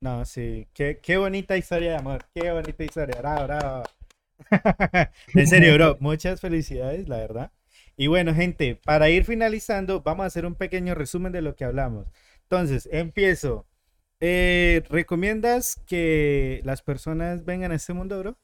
[0.00, 0.68] No, sí.
[0.74, 2.24] Qué, qué bonita historia de amor.
[2.34, 3.16] Qué bonita historia.
[3.20, 3.82] Bravo, bravo.
[5.34, 5.96] En serio, bro.
[6.00, 7.50] Muchas felicidades, la verdad.
[7.96, 11.64] Y bueno, gente, para ir finalizando, vamos a hacer un pequeño resumen de lo que
[11.64, 12.06] hablamos.
[12.42, 13.66] Entonces, empiezo.
[14.20, 18.36] Eh, ¿recomiendas que las personas vengan a este mundo, bro?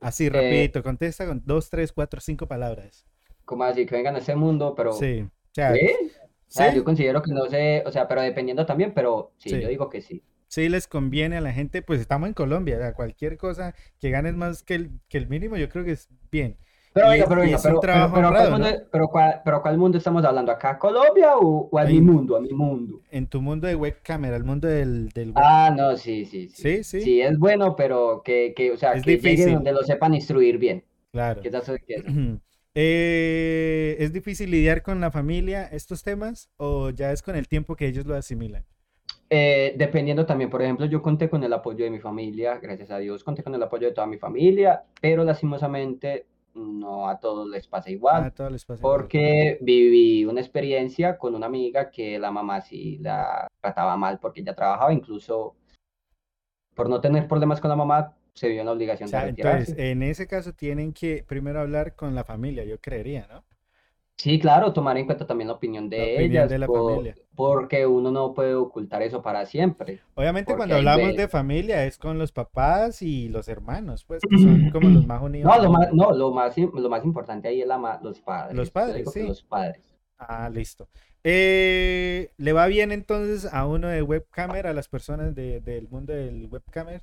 [0.00, 3.04] Así, rapidito, contesta con dos, tres, cuatro, cinco palabras.
[3.44, 4.92] Como así, que vengan a ese mundo, pero...
[4.92, 5.20] Sí.
[5.22, 5.90] O sea, ¿Sí?
[6.48, 9.50] O sea, sí, yo considero que no sé, o sea, pero dependiendo también, pero sí,
[9.50, 9.60] Sí.
[9.60, 10.22] yo digo que sí.
[10.48, 14.10] sí les conviene a la gente, pues estamos en Colombia, o sea, cualquier cosa que
[14.10, 16.56] ganes más que el, que el mínimo, yo creo que es bien.
[16.96, 19.62] Pero venga, es- pero venga, es pero, pero, pero, ¿cuál honrado, mundo, pero, cuál, pero
[19.62, 20.50] ¿cuál mundo estamos hablando?
[20.52, 23.00] ¿Acá Colombia o, o a mi mundo, a mi mundo?
[23.10, 25.44] En tu mundo de webcamera, el mundo del, del web.
[25.44, 26.62] Ah, no, sí, sí, sí.
[26.62, 27.00] Sí, sí.
[27.02, 29.54] Sí, es bueno, pero que, que o sea, Es que difícil.
[29.54, 30.84] donde lo sepan instruir bien.
[31.12, 31.42] Claro.
[31.42, 31.74] Que eso.
[32.78, 37.74] Eh, ¿es difícil lidiar con la familia estos temas o ya es con el tiempo
[37.74, 38.66] que ellos lo asimilan?
[39.28, 42.98] Eh, dependiendo también, por ejemplo, yo conté con el apoyo de mi familia, gracias a
[42.98, 46.26] Dios, conté con el apoyo de toda mi familia, pero lastimosamente
[46.56, 48.24] no a todos les pasa igual.
[48.24, 49.00] Ah, todo les pasa igual.
[49.00, 54.40] Porque viví una experiencia con una amiga que la mamá sí la trataba mal porque
[54.40, 55.54] ella trabajaba, incluso
[56.74, 59.28] por no tener problemas con la mamá, se vio en la O obligación de sea,
[59.28, 59.90] entonces, retirarse.
[59.90, 63.44] en ese caso tienen que primero hablar con la familia, yo creería, ¿no?
[64.16, 66.90] Sí, claro, tomar en cuenta también la opinión La de opinión ellas, de la por-
[66.90, 67.14] familia.
[67.34, 70.00] porque uno no puede ocultar eso para siempre.
[70.14, 74.70] Obviamente cuando hablamos de familia es con los papás y los hermanos, pues, que son
[74.72, 75.54] como los más unidos.
[75.54, 78.56] No, lo más, no, lo más, lo más importante ahí es la los padres.
[78.56, 79.22] Los padres, sí.
[79.26, 79.82] los padres.
[80.18, 80.88] Ah, listo.
[81.22, 86.14] Eh, ¿Le va bien entonces a uno de webcamer, a las personas de- del mundo
[86.14, 87.02] del webcamer?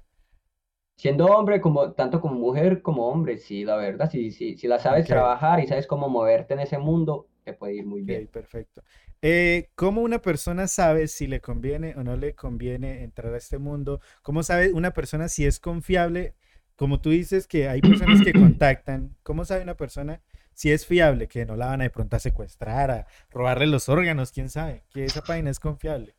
[0.96, 4.80] Siendo hombre, como, tanto como mujer como hombre, sí, la verdad, sí, sí, si la
[4.80, 8.28] sabes trabajar y sabes cómo moverte en ese mundo, te puede ir muy bien.
[8.28, 8.84] perfecto.
[9.22, 13.58] Eh, ¿cómo una persona sabe si le conviene o no le conviene entrar a este
[13.58, 14.02] mundo?
[14.22, 16.36] ¿Cómo sabe una persona si es confiable?
[16.76, 20.22] Como tú dices que hay personas que contactan, ¿cómo sabe una persona
[20.54, 21.28] si es fiable?
[21.28, 24.84] Que no la van a de pronto a secuestrar, a robarle los órganos, quién sabe,
[24.92, 26.16] que esa página es confiable.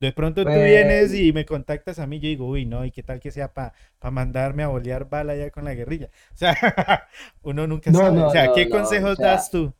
[0.00, 2.90] De pronto tú vienes Pues, y me contactas a mí, yo digo, uy, no, y
[2.90, 3.74] qué tal que sea para
[4.10, 6.08] mandarme a bolear bala ya con la guerrilla.
[6.34, 7.08] O sea,
[7.42, 8.20] uno nunca no, sabe.
[8.22, 9.74] O sea, no, ¿qué o consejos sea, das tú?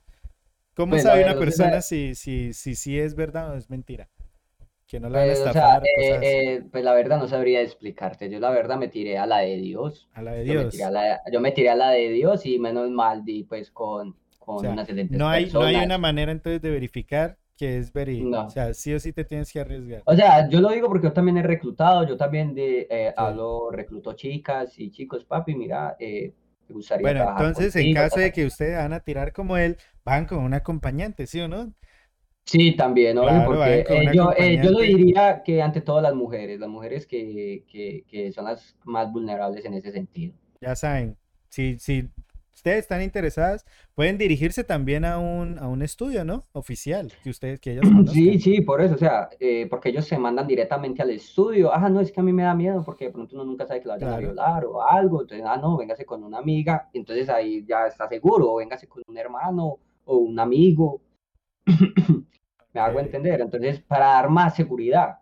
[0.74, 3.70] ¿Cómo pues sabe una o persona sea, si, si, si, si es verdad o es
[3.70, 4.10] mentira?
[4.86, 7.28] Que no la van a pues, o sea, estafar, eh, eh, pues la verdad no
[7.28, 8.28] sabría explicarte.
[8.28, 10.10] Yo la verdad me tiré a la de Dios.
[10.12, 10.90] A la de Yo me tiré a Dios.
[10.90, 14.16] la, yo me tiré a la de Dios y menos mal di pues con,
[14.54, 17.78] O con sea, unas excelentes no hay, no hay una manera entonces de verificar que
[17.78, 17.92] es.
[17.94, 18.48] O No.
[18.48, 20.02] sea, sí o sí te tienes que arriesgar.
[20.04, 23.16] O sea, yo lo digo porque yo también he reclutado, yo también de, eh, Sí.
[23.16, 26.34] hablo, recluto chicas y chicos, papi, mira, eh,
[26.68, 27.92] me gustaría Bueno, entonces en contigo.
[27.92, 31.48] caso de que ustedes van a tirar como él, van con un acompañante, ¿sí o
[31.48, 31.72] no?
[32.44, 36.14] Sí, también, obvio, Claro, porque eh, yo, eh, yo lo diría que ante todo las
[36.14, 40.34] mujeres, las mujeres que, que, que son las más vulnerables en ese sentido.
[40.60, 41.16] Ya saben,
[41.48, 42.10] si, si
[42.60, 43.64] ustedes están interesadas,
[43.94, 46.44] pueden dirigirse también a un, a un estudio, ¿no?
[46.52, 48.40] Oficial, que ustedes, que ellos Sí, conozcan.
[48.40, 51.72] sí, por eso, o sea, eh, porque ellos se mandan directamente al estudio.
[51.72, 53.80] Ah, no, es que a mí me da miedo porque de pronto uno nunca sabe
[53.80, 55.22] que lo vayan a violar o algo.
[55.22, 56.90] Entonces, ah, no, véngase con una amiga.
[56.92, 58.50] Entonces ahí ya está seguro.
[58.52, 61.00] O véngase con un hermano o un amigo.
[62.74, 63.40] Me hago entender.
[63.40, 65.18] Entonces, para dar más seguridad.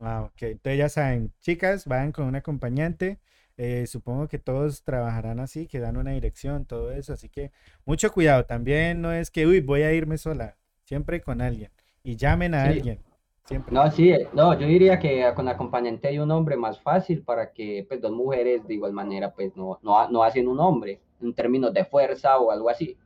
[0.00, 0.42] Ah, ok.
[0.42, 3.20] Entonces ya saben, chicas, vayan con un acompañante.
[3.56, 7.12] Eh, supongo que todos trabajarán así, que dan una dirección, todo eso.
[7.12, 7.52] Así que
[7.84, 8.44] mucho cuidado.
[8.46, 10.56] También no es que, uy, voy a irme sola.
[10.84, 11.70] Siempre con alguien.
[12.02, 12.98] Y llamen a Sí, alguien.
[13.46, 13.74] Siempre.
[13.74, 17.52] no, sí, eh, no, yo diría que con acompañante hay un hombre más fácil para
[17.52, 21.34] que pues dos mujeres de igual manera pues no, no, no hacen un hombre en
[21.34, 22.96] términos de fuerza o algo así.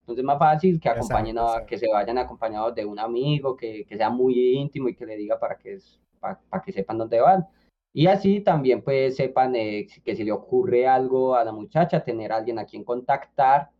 [0.00, 1.66] Entonces es más fácil que acompañen ya a, saben.
[1.66, 5.16] que se vayan acompañados de un amigo que, que sea muy íntimo y que le
[5.16, 7.46] diga para que, es- pa- para que sepan dónde van.
[7.92, 12.32] Y así también pues sepan eh, que si le ocurre algo a la muchacha, tener
[12.32, 13.70] a alguien a quien contactar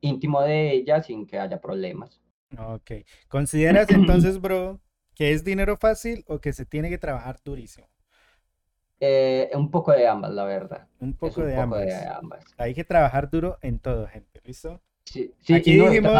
[0.00, 2.20] íntimo de ella sin que haya problemas.
[2.56, 2.92] Ok.
[3.28, 4.80] ¿Consideras entonces, bro,
[5.14, 7.88] que es dinero fácil o que se tiene que trabajar durísimo?
[9.00, 10.88] Eh, un poco de ambas, la verdad.
[10.98, 12.16] Un poco un de poco de ambas.
[12.16, 12.44] ambas.
[12.56, 14.40] Hay que trabajar duro en todo, gente.
[14.44, 14.80] ¿Listo?
[15.04, 16.12] Sí, sí, Aquí y no, y, dijimos,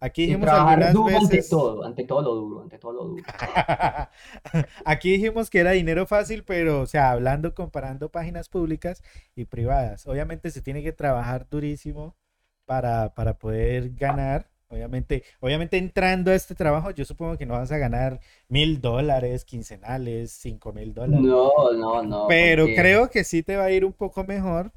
[0.00, 1.50] aquí dijimos algunas duro ante veces.
[1.50, 3.24] todo, ante todo lo duro, ante todo lo duro.
[4.84, 9.02] Aquí dijimos que era dinero fácil, pero, o sea, hablando, comparando páginas públicas
[9.34, 10.06] y privadas.
[10.06, 12.16] Obviamente se tiene que trabajar durísimo
[12.64, 14.48] para, para poder ganar.
[14.70, 19.46] Obviamente, obviamente entrando a este trabajo, yo supongo que no vas a ganar mil dólares
[19.46, 21.24] quincenales, cinco mil dólares.
[21.24, 24.72] No, no, no, Pero porque creo que sí te va a ir un poco mejor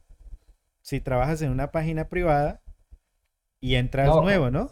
[0.81, 2.61] si trabajas en una página privada
[3.59, 4.71] y entras no, nuevo, ¿no?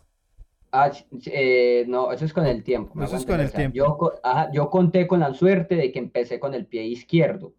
[0.71, 0.91] Ah,
[1.31, 3.75] eh, no, eso es con el tiempo, me Eso es con el O sea, tiempo.
[3.75, 7.53] yo, ajá, yo conté con la suerte de que empecé con el pie izquierdo.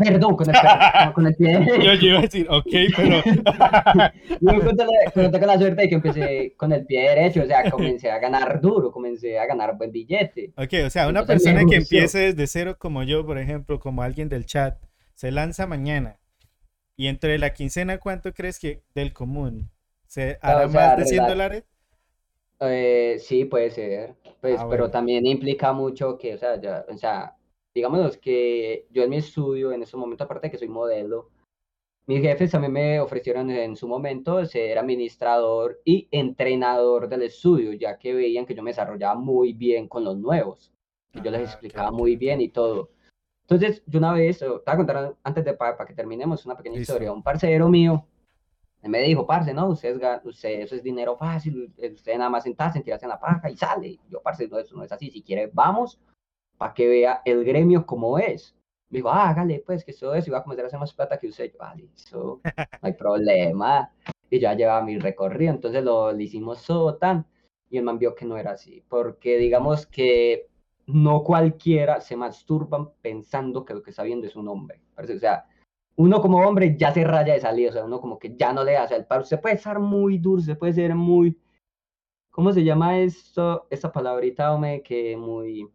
[0.00, 1.92] Perdón, con el, per- con el pie Yo, derecho.
[2.00, 2.66] yo iba a decir, ok,
[2.96, 3.22] pero...
[4.40, 4.84] Yo conté,
[5.14, 8.18] conté con la suerte de que empecé con el pie derecho, o sea, comencé a
[8.18, 10.52] ganar duro, comencé a ganar buen billete.
[10.56, 14.02] Ok, o sea, una Entonces persona que empiece desde cero como yo, por ejemplo, como
[14.02, 14.78] alguien del chat,
[15.14, 16.18] se lanza mañana
[16.96, 19.70] y entre la quincena, ¿cuánto crees que del común
[20.08, 21.64] se hará O sea, más de 100 rela- dólares?
[22.60, 24.90] Eh, sí, puede ser, pues, Ah, pero bueno.
[24.90, 27.36] también implica mucho que, o sea, ya, o sea,
[27.74, 31.30] digamos que yo en mi estudio, en ese momento, aparte de que soy modelo,
[32.08, 37.98] Mis jefes también me ofrecieron en su momento ser administrador y entrenador del estudio, ya
[37.98, 40.72] que veían que yo me desarrollaba muy bien con los nuevos,
[41.12, 42.90] que yo les Ah, explicaba muy bien y todo.
[43.42, 46.78] Entonces, yo una vez, te voy a contar antes de para que terminemos una pequeña
[46.78, 46.94] Listo.
[46.94, 47.12] historia.
[47.12, 48.06] Un parcero mío
[48.82, 53.06] me dijo, parce, no, usted, usted eso es dinero fácil, usted nada más sentarse, tirarse
[53.06, 53.98] en la paja y sale.
[54.08, 55.10] Yo, parce, no, eso no es así.
[55.10, 56.00] Si quiere, vamos
[56.56, 58.54] para que vea el gremio como es.
[58.90, 60.94] Me dijo, ah, hágale, pues, que eso es, y va a comenzar a hacer más
[60.94, 61.50] plata que usted.
[61.52, 63.90] Yo, vale, eso, no hay problema.
[64.30, 67.26] Y ya llevaba mi recorrido, entonces lo, hicimos todo tan,
[67.70, 70.48] y el man vio que no era así, porque digamos que
[70.86, 74.80] no cualquiera se masturban pensando que lo que está viendo es un hombre.
[74.94, 75.46] Parce, O sea,
[75.98, 78.62] uno como hombre ya se raya de salida, o sea, uno como que ya no
[78.62, 79.22] le hace el paro.
[79.22, 81.36] Usted puede estar muy dulce, puede ser muy,
[82.30, 83.66] ¿cómo se llama esto?
[83.68, 85.72] Esta palabrita, hombre, que muy, muy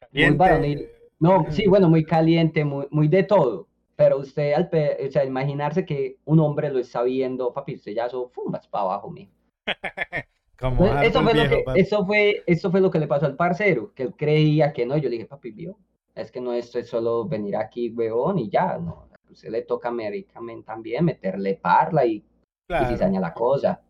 [0.00, 0.38] Caliente.
[0.38, 0.88] varonil.
[1.20, 3.68] No, sí, bueno, muy caliente, muy, muy de todo.
[3.94, 4.70] Pero usted, al
[5.06, 8.84] o sea, imaginarse que un hombre lo está viendo, papi, usted ya eso, fumas para
[8.84, 9.32] abajo, mijo.
[10.58, 13.36] Como eso, harto fue lo que, eso, fue, eso fue lo que le pasó al
[13.36, 14.96] parcero, que él creía que no.
[14.96, 15.76] Yo le dije, papi, vio,
[16.14, 19.07] es que no esto es solo venir aquí, huevón, y ya, no.
[19.30, 22.24] Usted le toca médicamente también meterle parla y, y
[22.66, 22.88] Claro.
[22.88, 23.82] cizaña la cosa.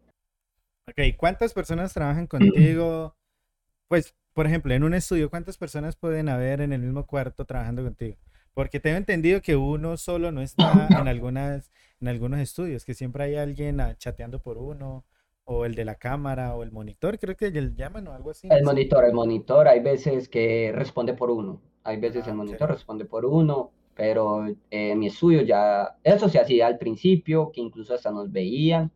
[0.89, 3.17] Ok, ¿cuántas personas trabajan contigo?
[3.89, 7.83] Pues, por ejemplo, en un estudio, ¿cuántas personas pueden haber en el mismo cuarto trabajando
[7.83, 8.17] contigo?
[8.55, 11.71] Porque tengo entendido que uno solo no está en algunas,
[12.01, 15.05] en algunos estudios, que siempre hay alguien ah, chateando por uno,
[15.45, 18.49] o el de la cámara, o el monitor, creo que le llaman o algo así.
[18.51, 22.71] El monitor, el monitor, hay veces que responde por uno, hay veces Ah, el monitor
[22.71, 27.95] responde por uno, pero eh, mi estudio ya, eso se hacía al principio, que incluso
[27.95, 28.93] hasta nos veían,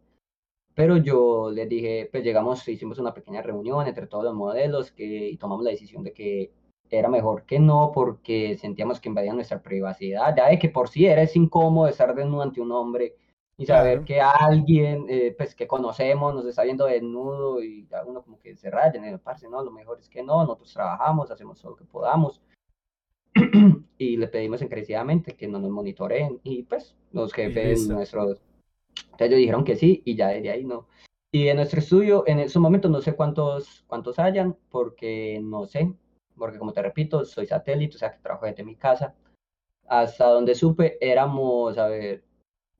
[0.76, 5.30] pero yo les dije, pues llegamos, hicimos una pequeña reunión entre todos los modelos que,
[5.30, 6.52] y tomamos la decisión de que
[6.88, 11.04] era mejor que no, porque sentíamos que invadían nuestra privacidad, ya de que por sí
[11.06, 13.16] era es incómodo estar desnudo ante un hombre
[13.56, 14.06] y saber Claro.
[14.06, 18.54] que alguien, eh, pues que conocemos, nos está viendo desnudo y ya uno como que
[18.54, 21.72] se raya, en el parce, no, lo mejor es que no, nosotros trabajamos, hacemos todo
[21.72, 22.40] lo que podamos
[23.98, 28.38] y le pedimos encarecidamente que no nos monitoreen y pues los jefes nuestros,
[28.96, 30.86] entonces ellos dijeron que sí y ya desde ahí no.
[31.34, 35.94] Y en nuestro estudio, en esos momentos no sé cuántos, cuántos hayan, porque no sé,
[36.36, 39.14] porque como te repito, soy satélite, o sea que trabajo desde mi casa.
[39.88, 42.22] Hasta donde supe, éramos, a ver,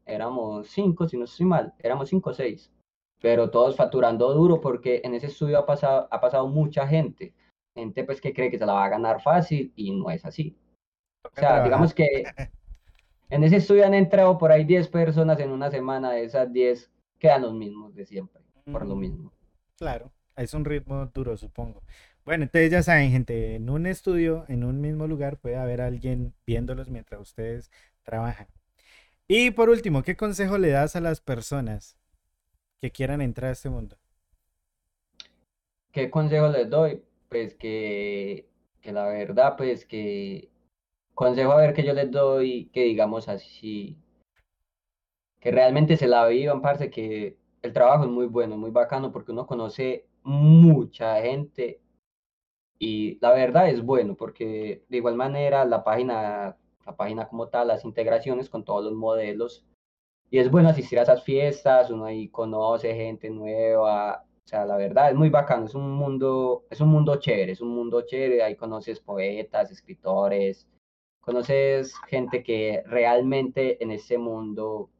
[0.05, 2.71] éramos cinco, si no estoy mal, éramos cinco o seis,
[3.21, 7.33] pero todos facturando duro porque en ese estudio ha pasado, ha pasado mucha gente,
[7.75, 10.57] gente pues que cree que se la va a ganar fácil y no es así.
[11.35, 12.33] O sea, digamos que
[13.31, 16.91] en ese estudio han entrado por ahí 10 personas en una semana, de esas 10
[17.19, 19.33] quedan los mismos de siempre, por lo Mm, mismo.
[19.77, 21.85] Claro, es un ritmo duro, supongo.
[22.25, 26.35] Bueno, entonces ya saben, gente, en un estudio, en un mismo lugar, puede haber alguien
[26.47, 27.71] viéndolos mientras ustedes
[28.05, 28.49] trabajan.
[29.29, 31.99] Y por último, ¿qué consejo le das a las personas
[32.81, 33.99] que quieran entrar a este mundo?
[35.91, 37.03] ¿Qué consejo les doy?
[37.33, 38.47] Pues que,
[38.83, 40.51] que la verdad, pues que
[41.15, 43.97] consejo a ver que yo les doy, que digamos así,
[45.41, 49.33] que realmente se la vivan, parce, que el trabajo es muy bueno, muy bacano, porque
[49.33, 51.81] uno conoce mucha gente
[52.79, 57.69] y la verdad es bueno, porque de igual manera la página, la página como tal,
[57.69, 59.65] las integraciones con todos los modelos,
[60.31, 64.77] y es bueno asistir a esas fiestas, uno ahí conoce gente nueva, o sea, la
[64.77, 68.43] verdad es muy bacano, es un mundo, es un mundo chévere, es un mundo chévere,
[68.43, 70.69] ahí conoces poetas, escritores,
[71.21, 74.91] conoces gente que realmente en ese mundo, o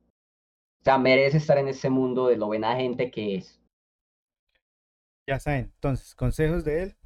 [0.85, 3.61] sea, merece estar en ese mundo de lo buena gente que es.
[5.27, 6.97] Ya saben, entonces, consejos de él,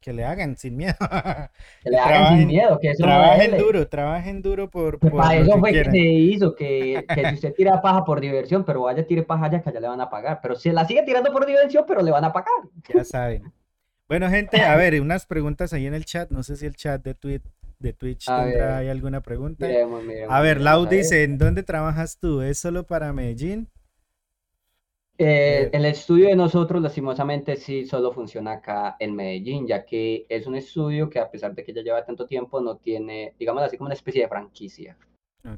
[0.00, 0.94] que le hagan sin miedo.
[1.82, 5.36] Que le hagan sin miedo, que eso no trabajen duro, trabajen duro por, por para
[5.36, 8.82] eso que fue que se hizo, que, que si usted tira paja por diversión, pero
[8.82, 10.40] vaya tire paja allá que allá le van a pagar.
[10.42, 12.50] Pero se la sigue tirando por diversión, pero le van a pagar.
[12.94, 13.52] Ya saben.
[14.08, 16.30] Bueno, gente, a ver, unas preguntas ahí en el chat.
[16.30, 17.42] No sé si el chat de Twitch,
[17.78, 19.66] de Twitch A tendrá ahí alguna pregunta.
[19.66, 22.42] Miremos, miremos, A ver, Lau dice, ¿en dónde trabajas tú?
[22.42, 23.68] ¿Es solo para Medellín?
[25.20, 30.26] Eh, Eh, el estudio de nosotros, lastimosamente, sí solo funciona acá en Medellín, ya que
[30.28, 33.62] es un estudio que a pesar de que ya lleva tanto tiempo, no tiene, digamos
[33.62, 34.96] así, como una especie de franquicia.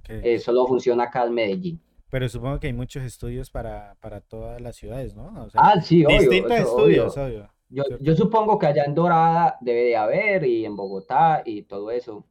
[0.08, 1.80] Eh, solo funciona acá en Medellín.
[2.10, 5.32] Pero supongo que hay muchos estudios para, para todas las ciudades, ¿no?
[5.44, 7.26] O sea, Ah, sí, obvio, distintos eso, estudios, obvio.
[7.26, 7.50] obvio.
[7.70, 11.90] Yo, yo supongo que allá en Dorada debe de haber, y en Bogotá, y todo
[11.90, 12.26] eso,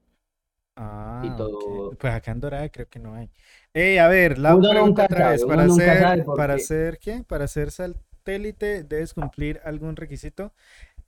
[0.76, 1.91] Ah, todo.
[1.99, 3.30] Pues acá en Dorada creo que no hay.
[3.73, 7.23] Ey, a ver, Lau Uno pregunta otra vez, para ser, para ser, ¿qué?
[7.26, 10.53] Para ser satélite debes cumplir algún requisito.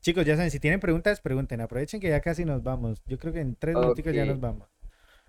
[0.02, 1.62] Chicos, ya saben, si tienen preguntas, pregunten.
[1.62, 3.04] Aprovechen que ya casi nos vamos.
[3.08, 3.80] Yo creo que en tres Ok.
[3.80, 4.70] minuticos ya nos vamos.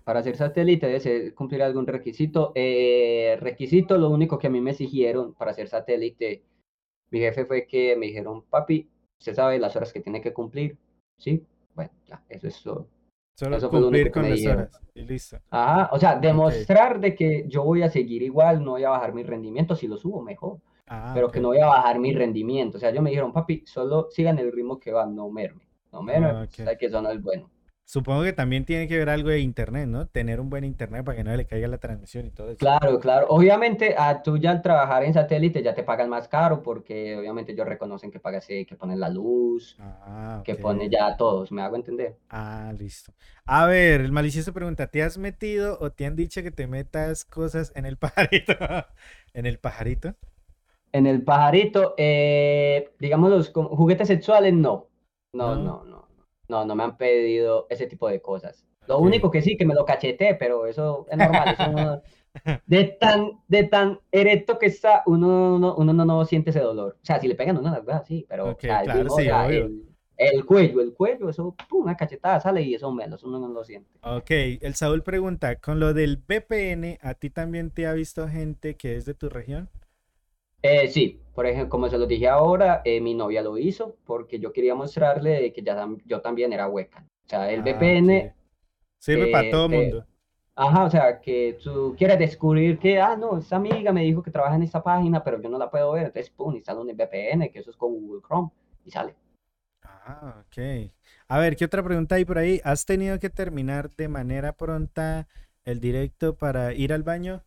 [0.03, 2.51] Para ser satélite debe ser- cumplir algún requisito.
[2.55, 6.43] Eh, requisito, lo único que a mí me exigieron para ser satélite,
[7.11, 8.89] mi jefe fue que me dijeron, papi,
[9.19, 10.77] usted sabe las horas que tiene que cumplir,
[11.17, 11.43] ¿sí?
[11.75, 12.87] Bueno, ya, eso es todo.
[13.35, 15.37] Solo Eso fue lo cumplir único que con me las horas y listo.
[15.49, 19.13] Ajá, o sea, demostrar de que yo voy a seguir igual, no voy a bajar
[19.13, 22.77] mi rendimiento, si lo subo mejor, Ah, pero que no voy a bajar mi rendimiento.
[22.77, 26.01] O sea, ellos me dijeron, papi, solo sigan el ritmo que van, no merme, no
[26.01, 26.53] merme, Ah, ok.
[26.53, 27.49] sabe que eso no es bueno.
[27.85, 30.07] Supongo que también tiene que ver algo de internet, ¿no?
[30.07, 32.59] Tener un buen internet para que no le caiga la transmisión y todo eso.
[32.59, 33.27] Claro, claro.
[33.29, 37.51] Obviamente, a tú ya al trabajar en satélite ya te pagan más caro porque obviamente
[37.51, 40.57] ellos reconocen que pagas, eh, que ponen la luz, Ah, que ok.
[40.57, 42.17] pone ya todos, ¿me hago entender?
[42.29, 43.13] Ah, listo.
[43.45, 47.23] A ver, el malicioso pregunta, ¿te has metido o te han dicho que te metas
[47.25, 48.53] cosas en el pajarito?
[49.33, 50.15] ¿En el pajarito?
[50.91, 54.87] En el pajarito, eh, digamos los juguetes sexuales, no.
[55.33, 55.55] No, ¿No?
[55.55, 56.04] no, no.
[56.47, 58.65] No, no me han pedido ese tipo de cosas.
[58.87, 62.01] Lo único que sí, que me lo cacheté, pero eso es normal, eso
[62.67, 66.97] De tan, de tan erecto que está, uno, no- uno, no, no siente ese dolor.
[67.01, 69.05] O sea, si le pegan a uno en las veas, sí, pero Ok, o sea,
[69.07, 69.27] o sí,
[70.17, 73.63] el cuello, el cuello, eso, pum, una cachetada sale y eso menos, uno no lo
[73.63, 73.89] siente.
[74.01, 74.31] Ok,
[74.61, 78.95] el Saúl pregunta, con lo del VPN, ¿a ti también te ha visto gente que
[78.95, 79.69] es de tu región?
[80.67, 84.39] Eh, sí, por ejemplo, como se lo dije ahora, eh, mi novia lo hizo porque
[84.39, 87.05] yo quería mostrarle de que ya, yo también era hueca.
[87.25, 88.33] O sea, el Ah, VPN.
[88.99, 90.07] Sirve para eh, todo eh, mundo.
[90.55, 94.31] ajá, o sea, que tú quieres descubrir que, ah, no, esta amiga me dijo que
[94.31, 97.51] trabaja en esta página, pero yo no la puedo ver, entonces, pum, instala un VPN,
[97.51, 98.51] que eso es con Google Chrome,
[98.85, 99.15] y sale.
[99.83, 100.91] Ah, ok.
[101.27, 102.61] A ver, ¿qué otra pregunta hay por ahí?
[102.63, 105.27] ¿Has tenido que terminar de manera pronta
[105.63, 107.43] el directo para ir al baño?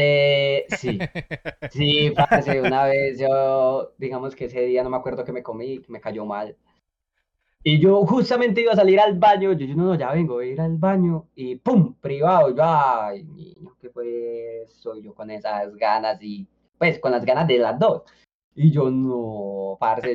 [0.00, 0.96] Eh, sí,
[1.72, 5.80] sí, parce, una vez yo, digamos que ese día no me acuerdo que me comí,
[5.80, 6.56] que me cayó mal.
[7.64, 10.50] Y yo justamente iba a salir al baño, yo, yo no, no, ya vengo, voy
[10.50, 11.94] a ir al baño, y ¡pum!
[11.94, 14.94] privado, yo, ay, niño, ¿qué fue eso?
[14.94, 16.46] Y yo con esas ganas, y
[16.78, 18.02] pues con las ganas de las dos.
[18.54, 20.14] Y yo, no, parce,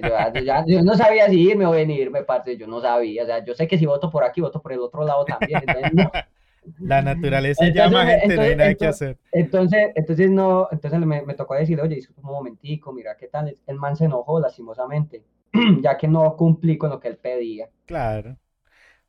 [0.66, 3.68] yo no sabía si irme o venirme, parce, yo no sabía, o sea, yo sé
[3.68, 6.10] que si voto por aquí, voto por el otro lado también, entonces no.
[6.80, 9.18] La naturaleza Entonces, llama gente, no hay entonces- nada que hacer.
[9.32, 13.56] Entonces, entonces no, entonces me, me tocó decir, oye, disculpa un momentico, mira qué tal.
[13.68, 15.24] El man se enojó lastimosamente,
[15.82, 17.70] ya que no cumplí con lo que él pedía.
[17.86, 18.38] Claro.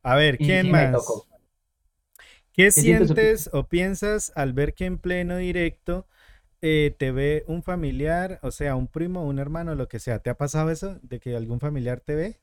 [0.03, 0.93] A ver, ¿quién sí más?
[0.93, 1.27] tocó.
[2.53, 6.07] ¿Qué sientes o qué- sientes o piensas al ver que en pleno directo
[6.63, 10.21] eh, te ve un familiar, o sea, un primo, un hermano, lo que sea?
[10.21, 10.99] ¿Te ha pasado eso?
[11.03, 12.41] ¿De que algún familiar te ve?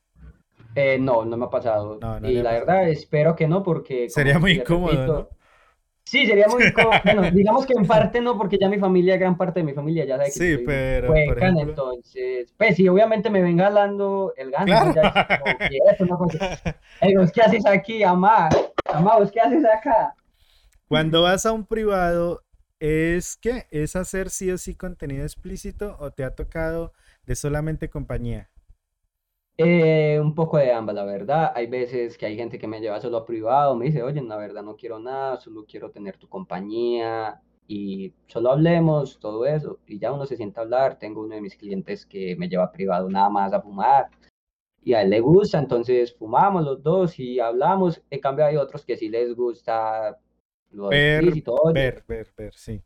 [0.74, 1.98] Eh, no, no me ha pasado.
[2.00, 2.66] No, no y la pasado.
[2.66, 4.08] verdad, espero que no, porque.
[4.08, 5.28] Sería muy incómodo, repito, ¿no?
[6.04, 7.00] Sí, sería muy incómodo.
[7.04, 10.04] Bueno, digamos que en parte no, porque ya mi familia, gran parte de mi familia
[10.04, 14.32] ya sabe que Sí, soy pero, huecan, ejemplo- entonces, pues si obviamente me ven jalando
[14.36, 14.92] el gano, Claro.
[14.94, 16.38] ya es como que eso no cosa.
[17.00, 18.48] Ey, ¿vos qué haces aquí, amá?
[18.92, 20.14] Amá, ¿vos qué haces acá?
[20.88, 22.42] Cuando vas a un privado,
[22.78, 26.92] ¿es que ¿Es hacer sí o sí contenido explícito o te ha tocado
[27.26, 28.50] de solamente compañía?
[29.64, 31.52] Eh, un poco de ambas, la verdad.
[31.54, 34.36] Hay veces que hay gente que me lleva solo a privado, me dice, oye, la
[34.36, 39.78] verdad no quiero nada, solo quiero tener tu compañía y solo hablemos, todo eso.
[39.86, 40.98] Y ya uno se sienta a hablar.
[40.98, 44.08] Tengo uno de mis clientes que me lleva a privado nada más a fumar
[44.84, 48.02] y a él le gusta, entonces fumamos los dos y hablamos.
[48.10, 50.18] En cambio hay otros que sí les gusta
[50.70, 51.22] lo Ver,
[51.72, 52.82] ver, ver, ver, sí.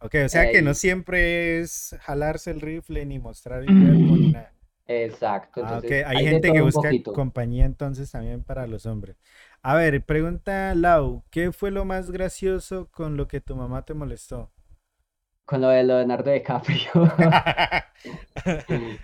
[0.00, 4.28] Ok, o sea que no siempre es jalarse el rifle ni mostrar el cuerpo ni
[4.32, 4.53] nada.
[4.86, 5.62] Exacto.
[5.64, 9.16] Ah, Entonces Hay gente que busca compañía entonces también para los hombres.
[9.62, 13.94] A ver, pregunta Lau, ¿qué fue lo más gracioso con lo que tu mamá te
[13.94, 14.50] molestó?
[15.46, 16.90] Con lo de Leonardo DiCaprio.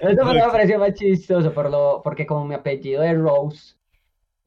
[0.01, 3.74] Eso me pareció más chistoso por lo, porque como mi apellido es Rose,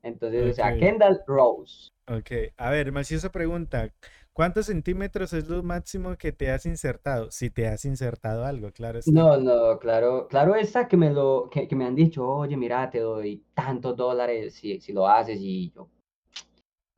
[0.01, 0.75] entonces, o sea.
[0.75, 1.89] Kendall Rose.
[2.07, 3.89] Ok, a ver, Maciosa pregunta,
[4.33, 7.31] ¿cuántos centímetros es lo máximo que te has insertado?
[7.31, 9.11] Si te has insertado algo, claro está.
[9.11, 12.89] No, no, claro, claro está que me lo, que, que me han dicho, oye, mira,
[12.89, 15.87] te doy tantos dólares si, si lo haces y yo,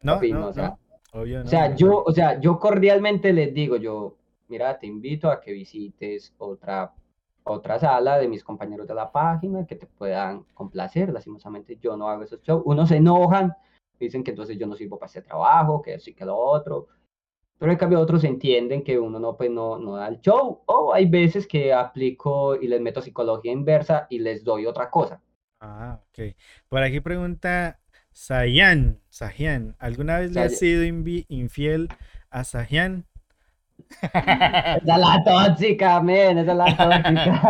[0.02, 0.78] No, no, no, o sea,
[1.14, 4.18] no, obvio o no, sea, no, yo, o sea, yo cordialmente les digo, yo,
[4.48, 6.94] mira, te invito a que visites otra,
[7.44, 11.12] otra sala de mis compañeros de la página que te puedan complacer.
[11.12, 12.64] Lastimosamente yo no hago esos shows.
[12.66, 13.56] Unos se enojan,
[14.00, 16.88] dicen que entonces yo no sirvo para este trabajo, que y que lo otro.
[17.58, 20.64] Pero en cambio otros entienden que uno no, pues, no, no da el show.
[20.66, 25.22] O hay veces que aplico y les meto psicología inversa y les doy otra cosa.
[25.60, 26.36] Ah, ok.
[26.70, 27.80] Por aquí pregunta
[28.12, 30.60] Sayan, Sajian, ¿alguna vez le has Sayan.
[30.60, 30.84] sido
[31.30, 31.90] infiel
[32.30, 33.06] a Sajian?
[34.02, 34.10] Esa
[34.78, 37.42] es la tóxica, men, esa es la tóxica.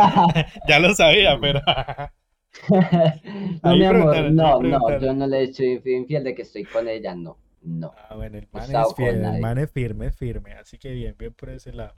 [0.68, 1.60] Ya lo sabía, pero...
[3.62, 6.88] No, Ahí mi amor, no, no, yo no le soy infiel de que estoy con
[6.88, 7.92] ella, no, no.
[7.92, 11.32] Ah, bueno, el man es con el man es firme, firme, así que bien, bien
[11.34, 11.94] por ese lado.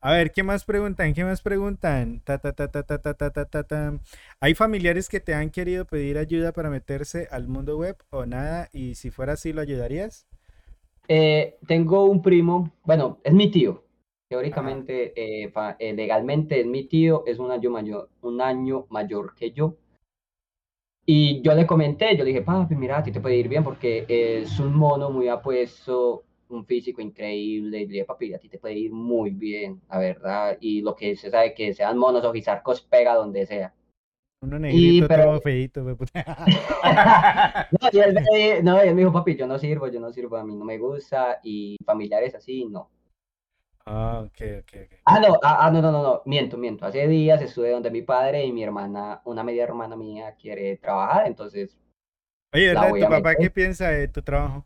[0.00, 1.14] A ver, ¿qué más preguntan?
[1.14, 2.20] ¿Qué más preguntan?
[2.24, 4.00] Ta, ta, ta, ta, ta, ta, ta, ta, ta, ta.
[4.40, 8.68] ¿Hay familiares que te han querido pedir ayuda para meterse al mundo web o nada?
[8.72, 10.26] Y si fuera así, ¿lo ayudarías?
[11.08, 13.84] Eh, tengo un primo, bueno, es mi tío.
[14.28, 15.12] Teóricamente,
[15.44, 19.52] eh, fa- eh, legalmente es mi tío, es un año mayor, un año mayor que
[19.52, 19.76] yo.
[21.08, 23.62] Y yo le comenté, yo le dije, papi, mira, a ti te puede ir bien
[23.62, 27.82] porque es un mono muy apuesto, un físico increíble.
[27.82, 30.58] Y le dije, papi, a ti te puede ir muy bien, la verdad.
[30.60, 33.72] Y lo que se sabe que sean monos o guisarcos pega donde sea.
[34.42, 35.84] Uno negrito, pero- todo feíto.
[35.84, 36.12] fue puta.
[37.80, 40.12] No, y él, me- no, y él me dijo, papi, yo no sirvo, yo no
[40.12, 41.38] sirvo, a mí no me gusta.
[41.44, 42.90] Y familiares así, no.
[43.86, 44.98] Ah, ok, ok, ok.
[45.04, 46.84] Ah, no, ah, ah, no, no, no, no, miento, miento.
[46.84, 51.26] Hace días estuve donde mi padre y mi hermana, una media hermana mía quiere trabajar,
[51.26, 51.78] entonces,
[52.52, 54.64] Oye, La ¿Tu a papá qué piensa de tu trabajo?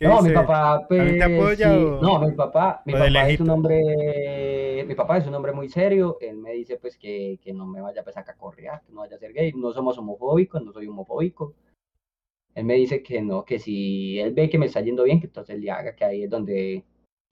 [0.00, 4.94] No, mi papá, pues, te apoya No, mi papá, mi papá es un hombre, mi
[4.94, 8.02] papá es un hombre muy serio, él me dice pues que, que no me vaya
[8.02, 11.54] pues a cacorrear, que no vaya a ser gay, no somos homofóbicos, no soy homofóbico.
[12.54, 15.26] Él me dice que no, que si él ve que me está yendo bien, que
[15.26, 16.84] entonces le haga, que ahí es donde,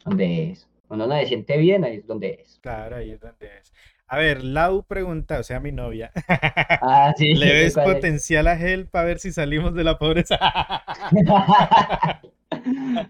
[0.05, 0.68] donde es.
[0.89, 2.59] Cuando uno se siente bien, ahí es donde es.
[2.63, 3.73] Claro, ahí es donde es.
[4.07, 6.11] A ver, Lau pregunta, o sea, mi novia.
[6.81, 7.35] Ah, sí.
[7.35, 10.39] ¿Le ves potencial a Gel para ver si salimos de la pobreza?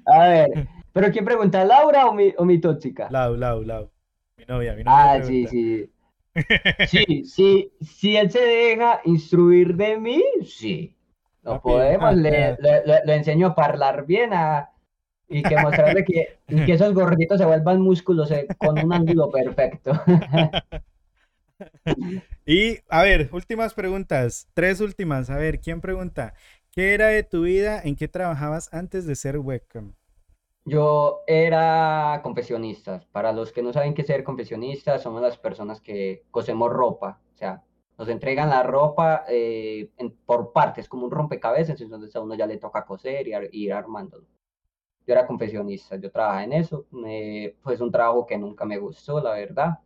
[0.06, 3.06] a ver, ¿pero quién pregunta, Laura o mi, o mi tóxica?
[3.10, 3.88] Lau, Lau, Lau.
[4.36, 5.12] Mi novia, mi novia.
[5.12, 5.88] Ah, sí, sí.
[6.86, 10.94] Sí, sí, si él se deja instruir de mí, sí.
[11.42, 12.56] Lo podemos, le,
[13.04, 14.70] le, enseño a hablar bien a,
[15.28, 19.92] y que mostrarle que, que esos gorditos se vuelvan músculos eh, con un ángulo perfecto.
[22.46, 25.30] y a ver, últimas preguntas, tres últimas.
[25.30, 26.34] A ver, ¿quién pregunta?
[26.70, 27.80] ¿Qué era de tu vida?
[27.82, 29.94] ¿En qué trabajabas antes de ser webcam?
[30.64, 33.04] Yo era confesionista.
[33.12, 37.20] Para los que no saben qué ser confesionista, somos las personas que cosemos ropa.
[37.34, 37.62] O sea,
[37.98, 39.90] nos entregan la ropa eh,
[40.24, 44.26] por partes, como un rompecabezas, entonces a uno ya le toca coser y ir armándolo
[45.08, 49.20] yo era confesionista, yo trabajaba en eso, fue pues un trabajo que nunca me gustó,
[49.22, 49.78] la verdad,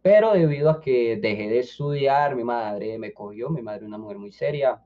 [0.00, 4.16] pero debido a que dejé de estudiar, mi madre me cogió, mi madre una mujer
[4.16, 4.82] muy seria,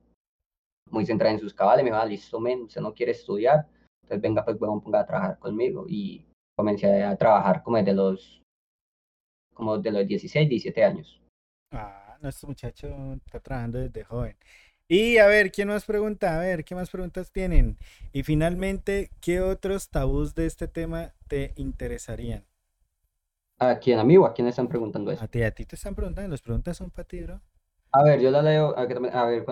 [0.91, 3.69] muy centrada en sus cabales, me dijo, ah, listo, men, usted no quiere estudiar,
[4.03, 6.27] entonces venga, pues, bueno, ponga a trabajar conmigo, y
[6.57, 8.43] comencé a trabajar como desde los,
[9.55, 11.23] como de los 16, 17 años.
[11.71, 12.89] Ah, nuestro muchacho
[13.25, 14.37] está trabajando desde joven.
[14.91, 16.35] Y a ver, ¿quién más pregunta?
[16.35, 17.77] A ver, ¿qué más preguntas tienen?
[18.15, 22.47] Y finalmente, ¿qué otros tabús de este tema te interesarían?
[23.59, 24.25] ¿A quién, amigo?
[24.25, 25.23] ¿A quién están preguntando eso?
[25.23, 26.31] A ti, a ti te están preguntando.
[26.31, 27.39] Las preguntas son para ti, bro.
[27.93, 28.75] A ver, yo la leo.
[28.79, 29.45] A ver,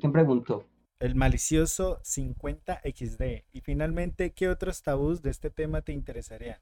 [0.00, 0.64] ¿quién preguntó?
[1.00, 3.44] El malicioso 50XD.
[3.52, 6.60] Y finalmente, ¿qué otros tabús de este tema te interesarían?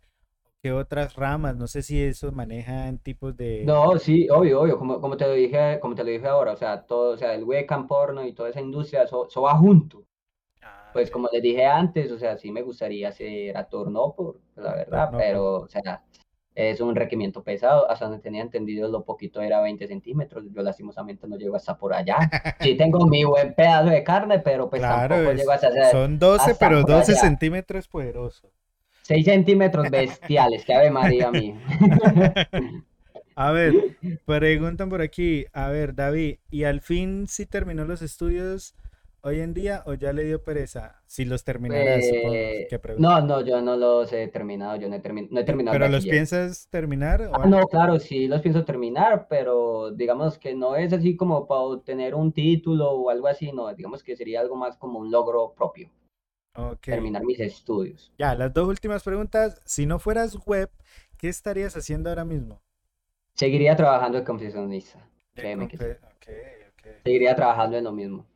[0.72, 1.56] Otras ramas?
[1.56, 3.64] No sé si eso manejan tipos de...
[3.64, 6.56] No, sí, obvio, obvio, como, como, te lo dije, como te lo dije ahora, o
[6.56, 10.05] sea, todo, o sea, el webcam porno y toda esa industria, eso, va junto.
[10.62, 14.40] Ah, pues como les dije antes, o sea, sí me gustaría ser actor, no por
[14.56, 16.02] la verdad, pero, o sea,
[16.56, 21.28] es un requerimiento pesado, hasta donde tenía entendido lo poquito era 20 centímetros, yo lastimosamente
[21.28, 22.16] no llego hasta por allá.
[22.60, 25.90] Sí tengo mi buen pedazo de carne, pero pues tampoco llego hasta...
[25.90, 28.51] Son 12, pero 12 centímetros poderoso.
[29.07, 31.55] 6 centímetros bestiales, que ave María mía.
[33.39, 38.74] A ver, preguntan por aquí, a ver, David, ¿y al fin si terminó los estudios
[39.20, 41.03] hoy en día o ya le dio pereza?
[41.05, 42.66] Si los terminarás, eh,
[42.97, 45.74] No, no, yo no los he terminado, yo no he, no he terminado.
[45.74, 47.28] ¿Pero los piensas terminar?
[47.31, 51.61] Ah, no, claro, sí, los pienso terminar, pero digamos que no es así como para
[51.61, 55.53] obtener un título o algo así, no, digamos que sería algo más como un logro
[55.55, 55.91] propio
[56.81, 58.12] terminar mis estudios.
[58.19, 59.61] Ya, las dos últimas preguntas.
[59.65, 60.70] Si no fueras web,
[61.19, 62.62] ¿qué estarías haciendo ahora mismo?
[63.35, 65.07] Seguiría trabajando de confesionista.
[65.35, 65.99] Créeme que
[67.05, 68.27] Seguiría trabajando en lo mismo.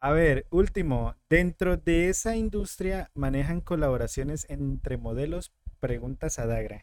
[0.00, 6.82] A ver, último, dentro de esa industria manejan colaboraciones entre modelos, preguntas a Dagra.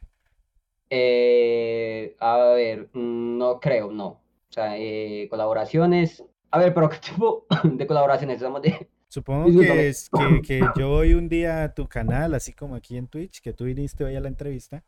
[0.89, 4.07] Eh, a ver, mm, no creo, no.
[4.07, 8.89] O sea, eh, colaboraciones, a ver, pero ¿qué tipo de colaboraciones estamos de...
[9.07, 10.09] Supongo que, es,
[10.45, 13.65] que, yo voy un día a tu canal, así como aquí en Twitch, que tú
[13.65, 14.83] viniste hoy a la entrevista.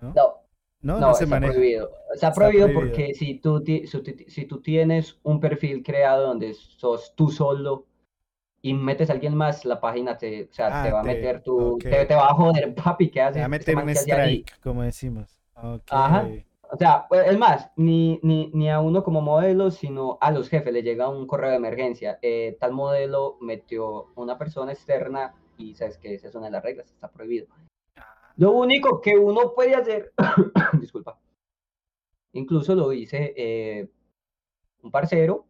[0.00, 0.12] No,
[0.80, 1.90] no, no, se está prohibido.
[2.12, 3.62] Está, prohibido, porque si tú,
[4.26, 7.86] si tú tienes un perfil creado donde sos tú solo
[8.60, 11.40] y metes a alguien más, la página te, o sea, te ah, va a meter
[11.40, 13.34] tu, te, va a joder, papi, ¿qué haces?
[13.34, 15.38] Te va a meter un strike, como decimos.
[15.90, 16.28] Ajá.
[16.74, 20.48] O sea, pues, es más, ni, ni, ni, a uno como modelo, sino a los
[20.48, 22.18] jefes le llega un correo de emergencia.
[22.20, 26.64] Eh, tal modelo metió una persona externa y sabes que esa es una de las
[26.64, 27.46] reglas, está prohibido.
[28.38, 30.12] Lo único que uno puede hacer,
[30.80, 31.16] disculpa,
[32.32, 33.88] incluso lo hice eh,
[34.82, 35.46] un parcero,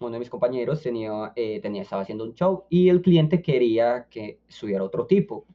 [0.00, 4.06] uno de mis compañeros tenía, eh, tenía, estaba haciendo un show y el cliente quería
[4.10, 5.46] que subiera otro tipo.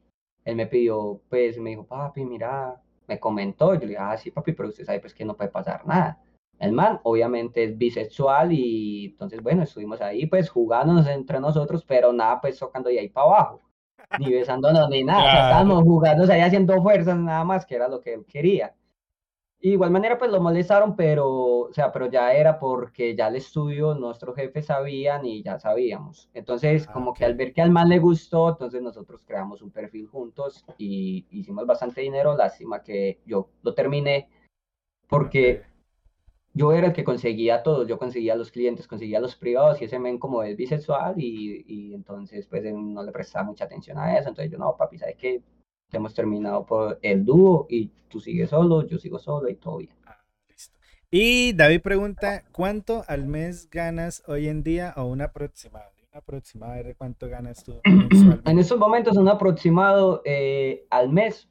[0.44, 4.32] Él me pidió, pues me dijo, papi, mira, me comentó, yo le dije, ah, sí,
[4.32, 6.20] papi, pero usted sabe pues que no puede pasar nada.
[6.60, 12.14] El man obviamente es bisexual y entonces, bueno, estuvimos ahí pues jugándonos entre nosotros, pero
[12.14, 13.62] nada pues tocando de ahí para abajo,
[14.20, 18.14] ni besándonos ni nada, estábamos jugando ahí haciendo fuerzas nada más, que era lo que
[18.14, 18.74] él quería
[19.72, 23.96] igual manera, pues lo molestaron, pero, o sea, pero ya era porque ya el estudio,
[23.96, 26.30] nuestros jefes sabían y ya sabíamos.
[26.34, 29.72] Entonces, ah, como que al ver que al man le gustó, entonces nosotros creamos un
[29.72, 32.36] perfil juntos y hicimos bastante dinero.
[32.36, 34.28] Lástima que yo lo terminé
[35.08, 35.64] porque
[36.54, 39.98] yo era el que conseguía todo, yo conseguía los clientes, conseguía los privados y ese
[39.98, 44.18] men como es bisexual y, y entonces pues él no le prestaba mucha atención a
[44.18, 45.42] eso, entonces yo no, papi, ¿sabes qué?
[45.94, 49.94] Hemos terminado por el dúo y tú sigues solo, yo sigo solo y todo bien.
[50.06, 50.18] Ah,
[50.50, 50.80] listo.
[51.12, 55.92] Y David pregunta, ¿cuánto al mes ganas hoy en día o un aproximado?
[56.12, 57.80] Un aproximado de cuánto ganas tú.
[57.84, 61.48] En estos momentos un aproximado eh, al mes,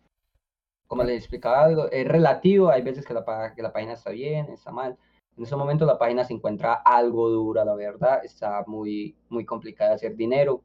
[0.89, 4.51] como les explicaba algo, es relativo, hay veces que la, que la página está bien,
[4.51, 4.99] está mal.
[5.37, 9.95] En estos momentos la página se encuentra algo dura, la verdad, está muy, muy complicada
[9.95, 10.63] hacer dinero.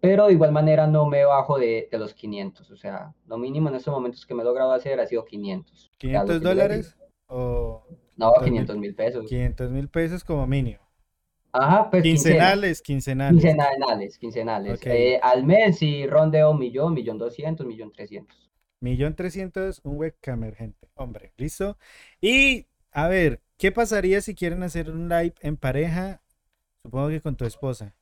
[0.00, 3.68] Pero de igual manera no me bajo de, de los 500, o sea, lo mínimo
[3.68, 5.90] en estos momentos que me he logrado hacer ha sido 500.
[6.06, 6.96] Ya lo ¿500 que yo dólares?
[7.26, 7.84] ¿O
[8.16, 8.76] No, 500 mil?
[8.76, 9.24] 500 mil pesos.
[9.24, 10.80] 500 mil pesos como mínimo?
[11.52, 12.58] Ajá, pues quincena.
[12.82, 13.42] Quincenales, quincenales.
[13.42, 14.80] Quincenales, quincenales.
[14.86, 18.50] Eh, al mes sí rondeo un millón, millón doscientos, millón trescientos.
[18.80, 20.88] Millón trescientos, un webcamer, gente.
[20.94, 21.76] Hombre, ¿listo?
[22.20, 26.22] Y, a ver, ¿qué pasaría si quieren hacer un live en pareja?
[26.84, 27.96] Supongo que con tu esposa.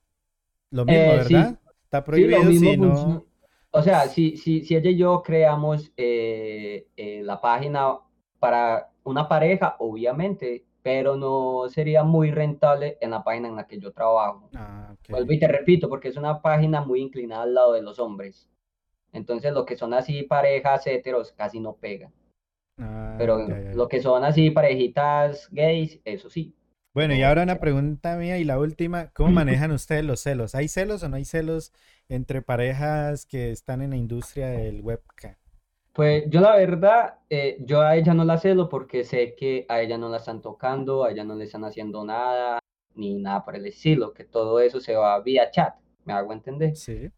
[0.70, 1.16] Lo mismo, Eh.
[1.16, 1.59] ¿verdad?
[1.60, 3.26] Sí, lo prohibido mismo si no...
[3.70, 7.98] O sea, si, si, si ella y yo creamos eh, eh, la página
[8.38, 13.78] para una pareja, obviamente, pero no sería muy rentable en la página en la que
[13.78, 14.48] yo trabajo.
[14.54, 14.94] Ah.
[15.10, 18.48] Vuelvo y te repito, porque es una página muy inclinada al lado de los hombres.
[19.12, 22.12] Entonces, lo que son así parejas heteros casi no pegan.
[22.78, 26.54] Ah, Pero lo que son así parejitas gays, eso sí.
[26.97, 30.55] Bueno, y ahora una pregunta mía y la última, ¿cómo manejan ustedes los celos?
[30.55, 31.74] ¿Hay celos o no hay celos
[32.09, 35.35] entre parejas que están en la industria del webcam?
[35.93, 39.82] Pues yo la verdad, eh, yo a ella no la celo porque sé que a
[39.82, 42.60] ella no la están tocando, a ella no le están haciendo nada,
[42.94, 45.74] ni nada por el estilo, que todo eso se va vía chat,
[46.06, 46.74] ¿me hago entender?
[46.77, 47.10] Sí.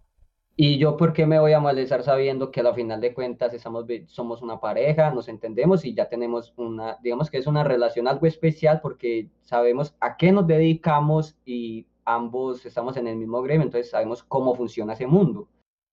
[0.61, 3.55] Y yo, ¿por qué me voy a molestar sabiendo que a la final de cuentas
[3.55, 8.09] estamos, somos una pareja, nos entendemos y ya tenemos una, digamos que es una relación
[8.09, 13.67] algo especial porque sabemos a qué nos dedicamos y ambos estamos en el mismo gremio,
[13.67, 15.47] entonces sabemos cómo funciona ese mundo.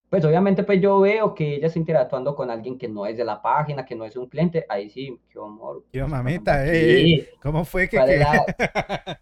[0.09, 3.23] Pues obviamente pues yo veo que ella está interactuando con alguien que no es de
[3.25, 5.83] la página, que no es un cliente, ahí sí, qué amor.
[5.91, 7.27] Yo, ¿qué está mamita, eh, eh, aquí?
[7.39, 8.45] ¿cómo fue que, ¿Cuál es que- la-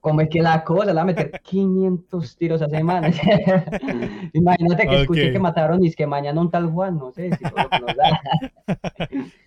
[0.00, 0.86] ¿Cómo es que la cosa?
[0.86, 3.10] Le va a meter 500 tiros a semana.
[4.32, 5.32] Imagínate que escuché Ok.
[5.32, 7.78] que mataron y es que mañana un tal Juan, no sé si todo lo que
[7.80, 8.20] nos da.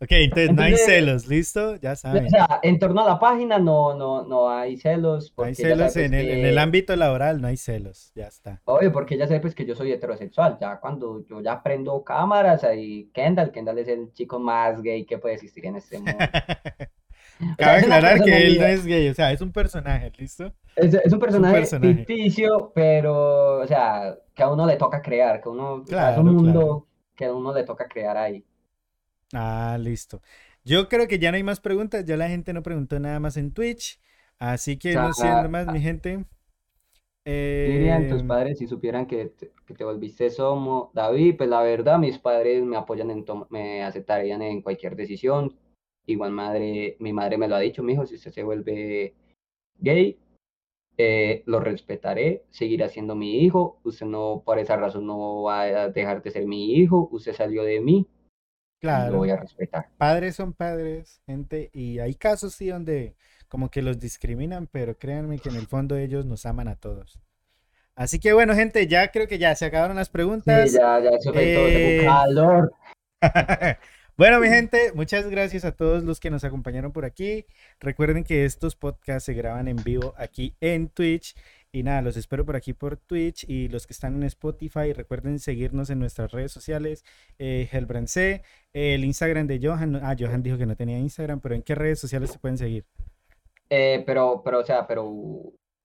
[0.01, 1.77] Ok, entonces no hay celos, ¿listo?
[1.77, 2.25] Ya saben.
[2.25, 5.33] O sea, en torno a la página no, no, no hay celos.
[5.37, 8.11] No hay celos sabe, en pues, el, en que- el ámbito laboral, no hay celos,
[8.13, 8.61] ya está.
[8.65, 10.57] Obvio, porque ya sé pues que yo soy heterosexual.
[10.59, 15.17] Ya cuando yo ya prendo cámaras, ahí Kendall, Kendall es el chico más gay que
[15.17, 16.13] puede existir en este mundo.
[17.57, 20.53] Cabe es aclarar que él no es gay, o sea, es un personaje, ¿listo?
[20.75, 21.77] Es, es un personaje, personaje.
[21.79, 26.17] ficticio, pero, o sea, que a uno le toca crear, que uno, o sea, es
[26.17, 26.87] un Claro, mundo claro.
[27.15, 28.43] que a uno le toca crear ahí.
[29.33, 30.21] Ah, listo.
[30.63, 33.35] Yo creo que ya no hay más preguntas, ya la gente no preguntó nada más
[33.37, 33.99] en Twitch,
[34.39, 36.25] así que no siendo más, mi gente.
[37.63, 40.91] ¿Qué dirían tus eh, padres si supieran que te, que te volviste somo?
[40.93, 45.57] David, pues la verdad, mis padres me apoyan en me aceptarían en cualquier decisión.
[46.05, 49.13] Igual madre, mi madre me lo ha dicho, mijo, si usted se vuelve
[49.79, 50.19] gay,
[50.97, 55.89] eh, lo respetaré, seguirá siendo mi hijo, usted no, por esa razón no va a
[55.89, 58.07] dejar de ser mi hijo, usted salió de mí,
[58.91, 59.17] y lo claro.
[59.17, 59.89] voy a respetar.
[59.97, 63.15] Padres son padres, gente, y hay casos sí donde
[63.47, 67.19] como que los discriminan, pero créanme que en el fondo ellos nos aman a todos.
[67.95, 70.71] Así que bueno, gente, ya creo que ya se acabaron las Sí, preguntas.
[70.71, 72.71] ya, ya, eso fue todo, Eh, tengo calor.
[74.15, 77.47] Bueno, mi gente, muchas gracias a todos los que nos acompañaron por aquí.
[77.79, 81.35] Recuerden que estos podcasts se graban en vivo aquí en Twitch.
[81.71, 85.39] Y nada, los espero por aquí por Twitch y los que están en Spotify, recuerden
[85.39, 87.03] seguirnos en nuestras redes sociales,
[87.39, 89.95] eh, Helbrance, el Instagram de Johan.
[89.95, 92.85] Ah, Johan dijo que no tenía Instagram, pero ¿en qué redes sociales se pueden seguir?
[93.71, 95.03] Eh, pero, pero, o sea, pero,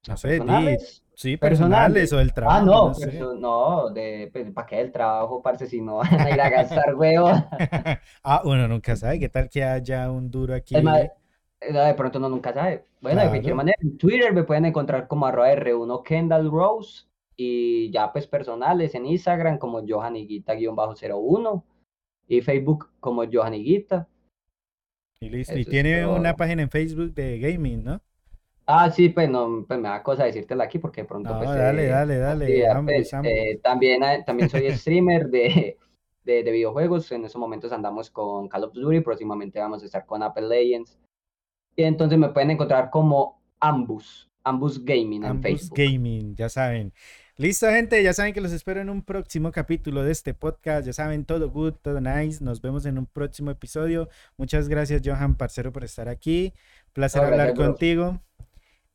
[0.07, 1.03] No sé, personales.
[1.19, 2.09] Sí, Personales.
[2.09, 3.07] personales o del Ah, trabajo, no, no sé.
[3.11, 6.49] perso- no, de, pues, ¿para qué el trabajo, parce, si no van a ir a
[6.49, 7.28] gastar huevo?
[8.23, 10.74] Ah, uno nunca sabe, ¿qué tal que haya un duro aquí?
[10.77, 11.11] Eh,
[11.73, 12.85] de pronto uno nunca sabe.
[13.01, 17.90] Bueno, de cualquier manera, en Twitter me pueden encontrar como arroba R1 Kendall Rose y
[17.90, 21.62] ya pues personales en Instagram como Johaniguita-01
[22.28, 24.07] y Facebook como Johaniguita.
[25.20, 25.59] Y listo.
[25.59, 28.01] Y tiene una página en Facebook de gaming, ¿no?
[28.70, 31.49] Ah, sí, pues no, pues me da cosa decírtela aquí porque de pronto No, pues
[31.49, 35.78] dale, eh, dale, dale, ambos, pues, eh, también, eh, también soy streamer de,
[36.24, 37.11] de, de videojuegos.
[37.11, 40.99] En estos momentos andamos con Call of Duty, próximamente vamos a estar con Apple Legends.
[41.77, 45.78] Y entonces me pueden encontrar como Ambus, Ambus Gaming en Ambus Facebook.
[45.78, 46.93] Gaming, ya saben.
[47.39, 50.85] Listo, gente, ya saben que los espero en un próximo capítulo de este podcast.
[50.86, 52.45] Ya saben, todo good, todo nice.
[52.45, 54.11] Nos vemos en un próximo episodio.
[54.36, 56.53] Muchas gracias, Johan, parcero, por estar aquí.
[56.93, 58.20] Placer hablar contigo.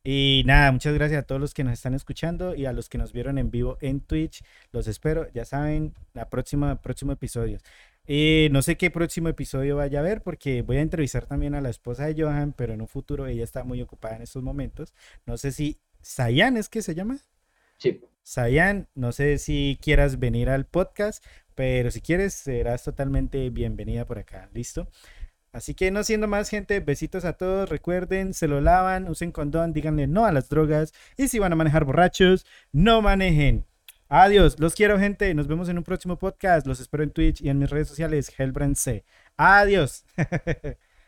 [0.06, 2.98] Y nada, muchas gracias a todos los que nos están escuchando y a los que
[2.98, 4.44] nos vieron en vivo en Twitch.
[4.70, 7.58] Los espero, ya saben, la próxima, próximo episodio.
[8.06, 11.62] Y no sé qué próximo episodio vaya a haber porque voy a entrevistar también a
[11.62, 14.92] la esposa de Johan, pero en un futuro ella está muy ocupada en estos momentos.
[15.24, 17.18] No sé si Sayan es que se llama.
[17.78, 18.02] Sí.
[18.22, 21.24] Sayan, no sé si quieras venir al podcast,
[21.54, 24.86] pero si quieres serás totalmente bienvenida por acá, ¿listo?
[25.54, 29.72] Así que no siendo más gente, besitos a todos, recuerden, se lo lavan, usen condón,
[29.72, 33.64] díganle no a las drogas y si van a manejar borrachos, no manejen.
[34.08, 37.50] Adiós, los quiero gente, nos vemos en un próximo podcast, los espero en Twitch y
[37.50, 39.04] en mis redes sociales, Hellbrand C.
[39.36, 40.04] Adiós.